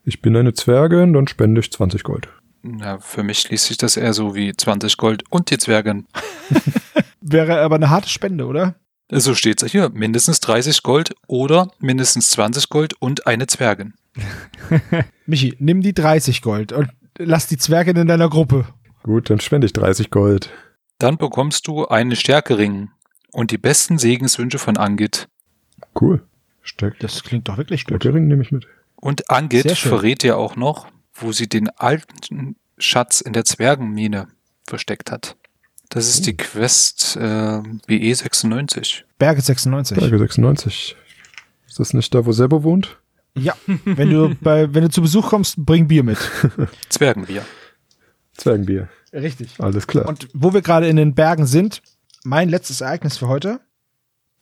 Ich 0.04 0.22
bin 0.22 0.36
eine 0.36 0.54
Zwergin, 0.54 1.12
dann 1.12 1.26
spende 1.26 1.60
ich 1.60 1.72
20 1.72 2.02
Gold. 2.02 2.28
Na, 2.62 2.98
für 2.98 3.22
mich 3.22 3.48
liest 3.50 3.66
sich 3.66 3.76
das 3.76 3.96
eher 3.96 4.12
so 4.12 4.34
wie 4.34 4.54
20 4.54 4.96
Gold 4.96 5.24
und 5.30 5.50
die 5.50 5.58
Zwergin. 5.58 6.06
Wäre 7.20 7.60
aber 7.60 7.76
eine 7.76 7.90
harte 7.90 8.08
Spende, 8.08 8.46
oder? 8.46 8.74
So 9.10 9.34
steht 9.34 9.62
es 9.62 9.72
hier. 9.72 9.90
Mindestens 9.90 10.40
30 10.40 10.82
Gold 10.82 11.14
oder 11.26 11.70
mindestens 11.78 12.30
20 12.30 12.68
Gold 12.68 12.94
und 13.00 13.26
eine 13.26 13.46
Zwergin. 13.46 13.94
Michi, 15.26 15.56
nimm 15.58 15.80
die 15.80 15.94
30 15.94 16.42
Gold 16.42 16.72
und 16.72 16.90
lass 17.18 17.46
die 17.46 17.58
Zwergin 17.58 17.96
in 17.96 18.06
deiner 18.06 18.28
Gruppe. 18.28 18.66
Gut, 19.02 19.30
dann 19.30 19.40
spende 19.40 19.66
ich 19.66 19.72
30 19.72 20.10
Gold. 20.10 20.50
Dann 20.98 21.16
bekommst 21.16 21.66
du 21.66 21.86
einen 21.86 22.14
Stärkering 22.14 22.90
und 23.32 23.50
die 23.50 23.58
besten 23.58 23.98
Segenswünsche 23.98 24.58
von 24.58 24.76
Angit. 24.76 25.28
Cool. 25.98 26.22
Stärk 26.62 26.98
Das 27.00 27.22
klingt 27.22 27.48
doch 27.48 27.58
wirklich 27.58 27.84
gut. 27.84 28.02
Stärkering 28.02 28.28
nehme 28.28 28.42
ich 28.42 28.52
mit. 28.52 28.66
Und 28.96 29.30
Angit 29.30 29.70
verrät 29.72 30.22
dir 30.22 30.36
auch 30.36 30.56
noch, 30.56 30.88
wo 31.14 31.32
sie 31.32 31.48
den 31.48 31.68
alten 31.70 32.56
Schatz 32.78 33.20
in 33.20 33.32
der 33.32 33.44
Zwergenmine 33.44 34.28
versteckt 34.66 35.10
hat. 35.10 35.36
Das 35.88 36.08
ist 36.08 36.26
die 36.26 36.36
Quest 36.36 37.16
äh, 37.16 37.62
BE 37.86 38.14
96. 38.14 39.04
Berge 39.18 39.40
96. 39.40 39.98
Berge 39.98 40.18
96. 40.18 40.96
Ist 41.66 41.80
das 41.80 41.94
nicht 41.94 42.14
da, 42.14 42.24
wo 42.24 42.32
Sebo 42.32 42.62
wohnt? 42.62 42.98
Ja, 43.34 43.54
wenn 43.84 44.10
du, 44.10 44.34
bei, 44.40 44.72
wenn 44.72 44.82
du 44.82 44.90
zu 44.90 45.02
Besuch 45.02 45.30
kommst, 45.30 45.56
bring 45.56 45.88
Bier 45.88 46.04
mit. 46.04 46.18
Zwergenbier. 46.88 47.44
Zwergenbier. 48.34 48.88
Richtig. 49.12 49.54
Alles 49.58 49.86
klar. 49.86 50.06
Und 50.06 50.28
wo 50.32 50.54
wir 50.54 50.62
gerade 50.62 50.88
in 50.88 50.96
den 50.96 51.14
Bergen 51.14 51.46
sind, 51.46 51.82
mein 52.24 52.48
letztes 52.48 52.80
Ereignis 52.80 53.18
für 53.18 53.28
heute. 53.28 53.60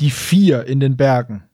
Die 0.01 0.11
vier 0.11 0.64
in 0.64 0.81
den 0.81 0.97
Bergen. 0.97 1.45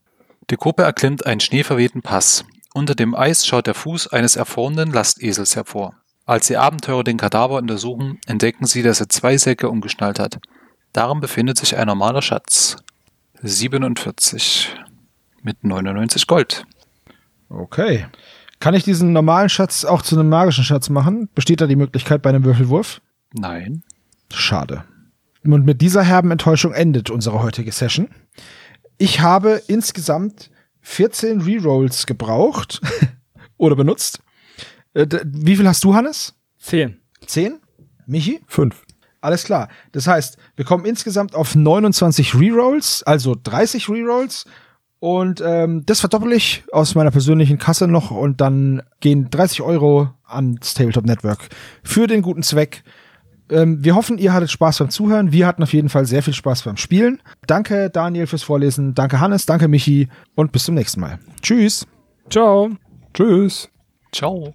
Die 0.50 0.56
Gruppe 0.56 0.82
erklimmt 0.82 1.24
einen 1.26 1.40
schneeverwehten 1.40 2.02
Pass. 2.02 2.44
Unter 2.74 2.94
dem 2.94 3.14
Eis 3.14 3.46
schaut 3.46 3.66
der 3.66 3.74
Fuß 3.74 4.08
eines 4.08 4.36
erfrorenen 4.36 4.92
Lastesels 4.92 5.56
hervor. 5.56 5.94
Als 6.26 6.46
die 6.46 6.56
Abenteurer 6.56 7.04
den 7.04 7.16
Kadaver 7.16 7.56
untersuchen, 7.56 8.18
entdecken 8.26 8.66
sie, 8.66 8.82
dass 8.82 9.00
er 9.00 9.08
zwei 9.08 9.36
Säcke 9.36 9.68
umgeschnallt 9.68 10.18
hat. 10.18 10.38
Darin 10.92 11.20
befindet 11.20 11.58
sich 11.58 11.76
ein 11.76 11.86
normaler 11.86 12.22
Schatz. 12.22 12.76
47 13.42 14.74
mit 15.42 15.64
99 15.64 16.26
Gold. 16.26 16.64
Okay. 17.48 18.06
Kann 18.60 18.74
ich 18.74 18.84
diesen 18.84 19.12
normalen 19.12 19.50
Schatz 19.50 19.84
auch 19.84 20.02
zu 20.02 20.18
einem 20.18 20.30
magischen 20.30 20.64
Schatz 20.64 20.88
machen? 20.88 21.28
Besteht 21.34 21.60
da 21.60 21.66
die 21.66 21.76
Möglichkeit 21.76 22.22
bei 22.22 22.30
einem 22.30 22.44
Würfelwurf? 22.44 23.00
Nein. 23.34 23.82
Schade. 24.32 24.84
Und 25.46 25.66
mit 25.66 25.80
dieser 25.80 26.02
herben 26.02 26.30
Enttäuschung 26.30 26.72
endet 26.72 27.10
unsere 27.10 27.42
heutige 27.42 27.72
Session. 27.72 28.08
Ich 28.98 29.20
habe 29.20 29.62
insgesamt 29.66 30.50
14 30.80 31.42
Rerolls 31.42 32.06
gebraucht 32.06 32.80
oder 33.56 33.76
benutzt. 33.76 34.20
Äh, 34.94 35.06
Wie 35.24 35.56
viel 35.56 35.68
hast 35.68 35.84
du, 35.84 35.94
Hannes? 35.94 36.34
Zehn. 36.58 36.98
10? 37.26 37.58
Michi? 38.06 38.40
Fünf. 38.46 38.82
Alles 39.20 39.44
klar. 39.44 39.68
Das 39.92 40.06
heißt, 40.06 40.36
wir 40.56 40.64
kommen 40.64 40.84
insgesamt 40.84 41.34
auf 41.34 41.54
29 41.54 42.34
Rerolls, 42.34 43.02
also 43.02 43.34
30 43.42 43.88
Rerolls. 43.88 44.44
Und 44.98 45.42
ähm, 45.44 45.84
das 45.86 46.00
verdoppel 46.00 46.32
ich 46.32 46.64
aus 46.72 46.94
meiner 46.94 47.10
persönlichen 47.10 47.58
Kasse 47.58 47.88
noch 47.88 48.10
und 48.10 48.40
dann 48.40 48.82
gehen 49.00 49.28
30 49.30 49.62
Euro 49.62 50.10
ans 50.24 50.74
Tabletop 50.74 51.04
Network 51.04 51.48
für 51.82 52.06
den 52.06 52.22
guten 52.22 52.42
Zweck. 52.42 52.82
Ähm, 53.50 53.84
wir 53.84 53.94
hoffen, 53.94 54.18
ihr 54.18 54.32
hattet 54.32 54.50
Spaß 54.50 54.78
beim 54.78 54.90
Zuhören. 54.90 55.32
Wir 55.32 55.46
hatten 55.46 55.62
auf 55.62 55.72
jeden 55.72 55.88
Fall 55.88 56.06
sehr 56.06 56.22
viel 56.22 56.34
Spaß 56.34 56.62
beim 56.62 56.76
Spielen. 56.76 57.20
Danke 57.46 57.90
Daniel 57.90 58.26
fürs 58.26 58.42
Vorlesen, 58.42 58.94
danke 58.94 59.20
Hannes, 59.20 59.46
danke 59.46 59.68
Michi 59.68 60.08
und 60.34 60.52
bis 60.52 60.64
zum 60.64 60.74
nächsten 60.74 61.00
Mal. 61.00 61.18
Tschüss. 61.42 61.86
Ciao. 62.30 62.70
Tschüss. 63.12 63.68
Ciao. 64.12 64.54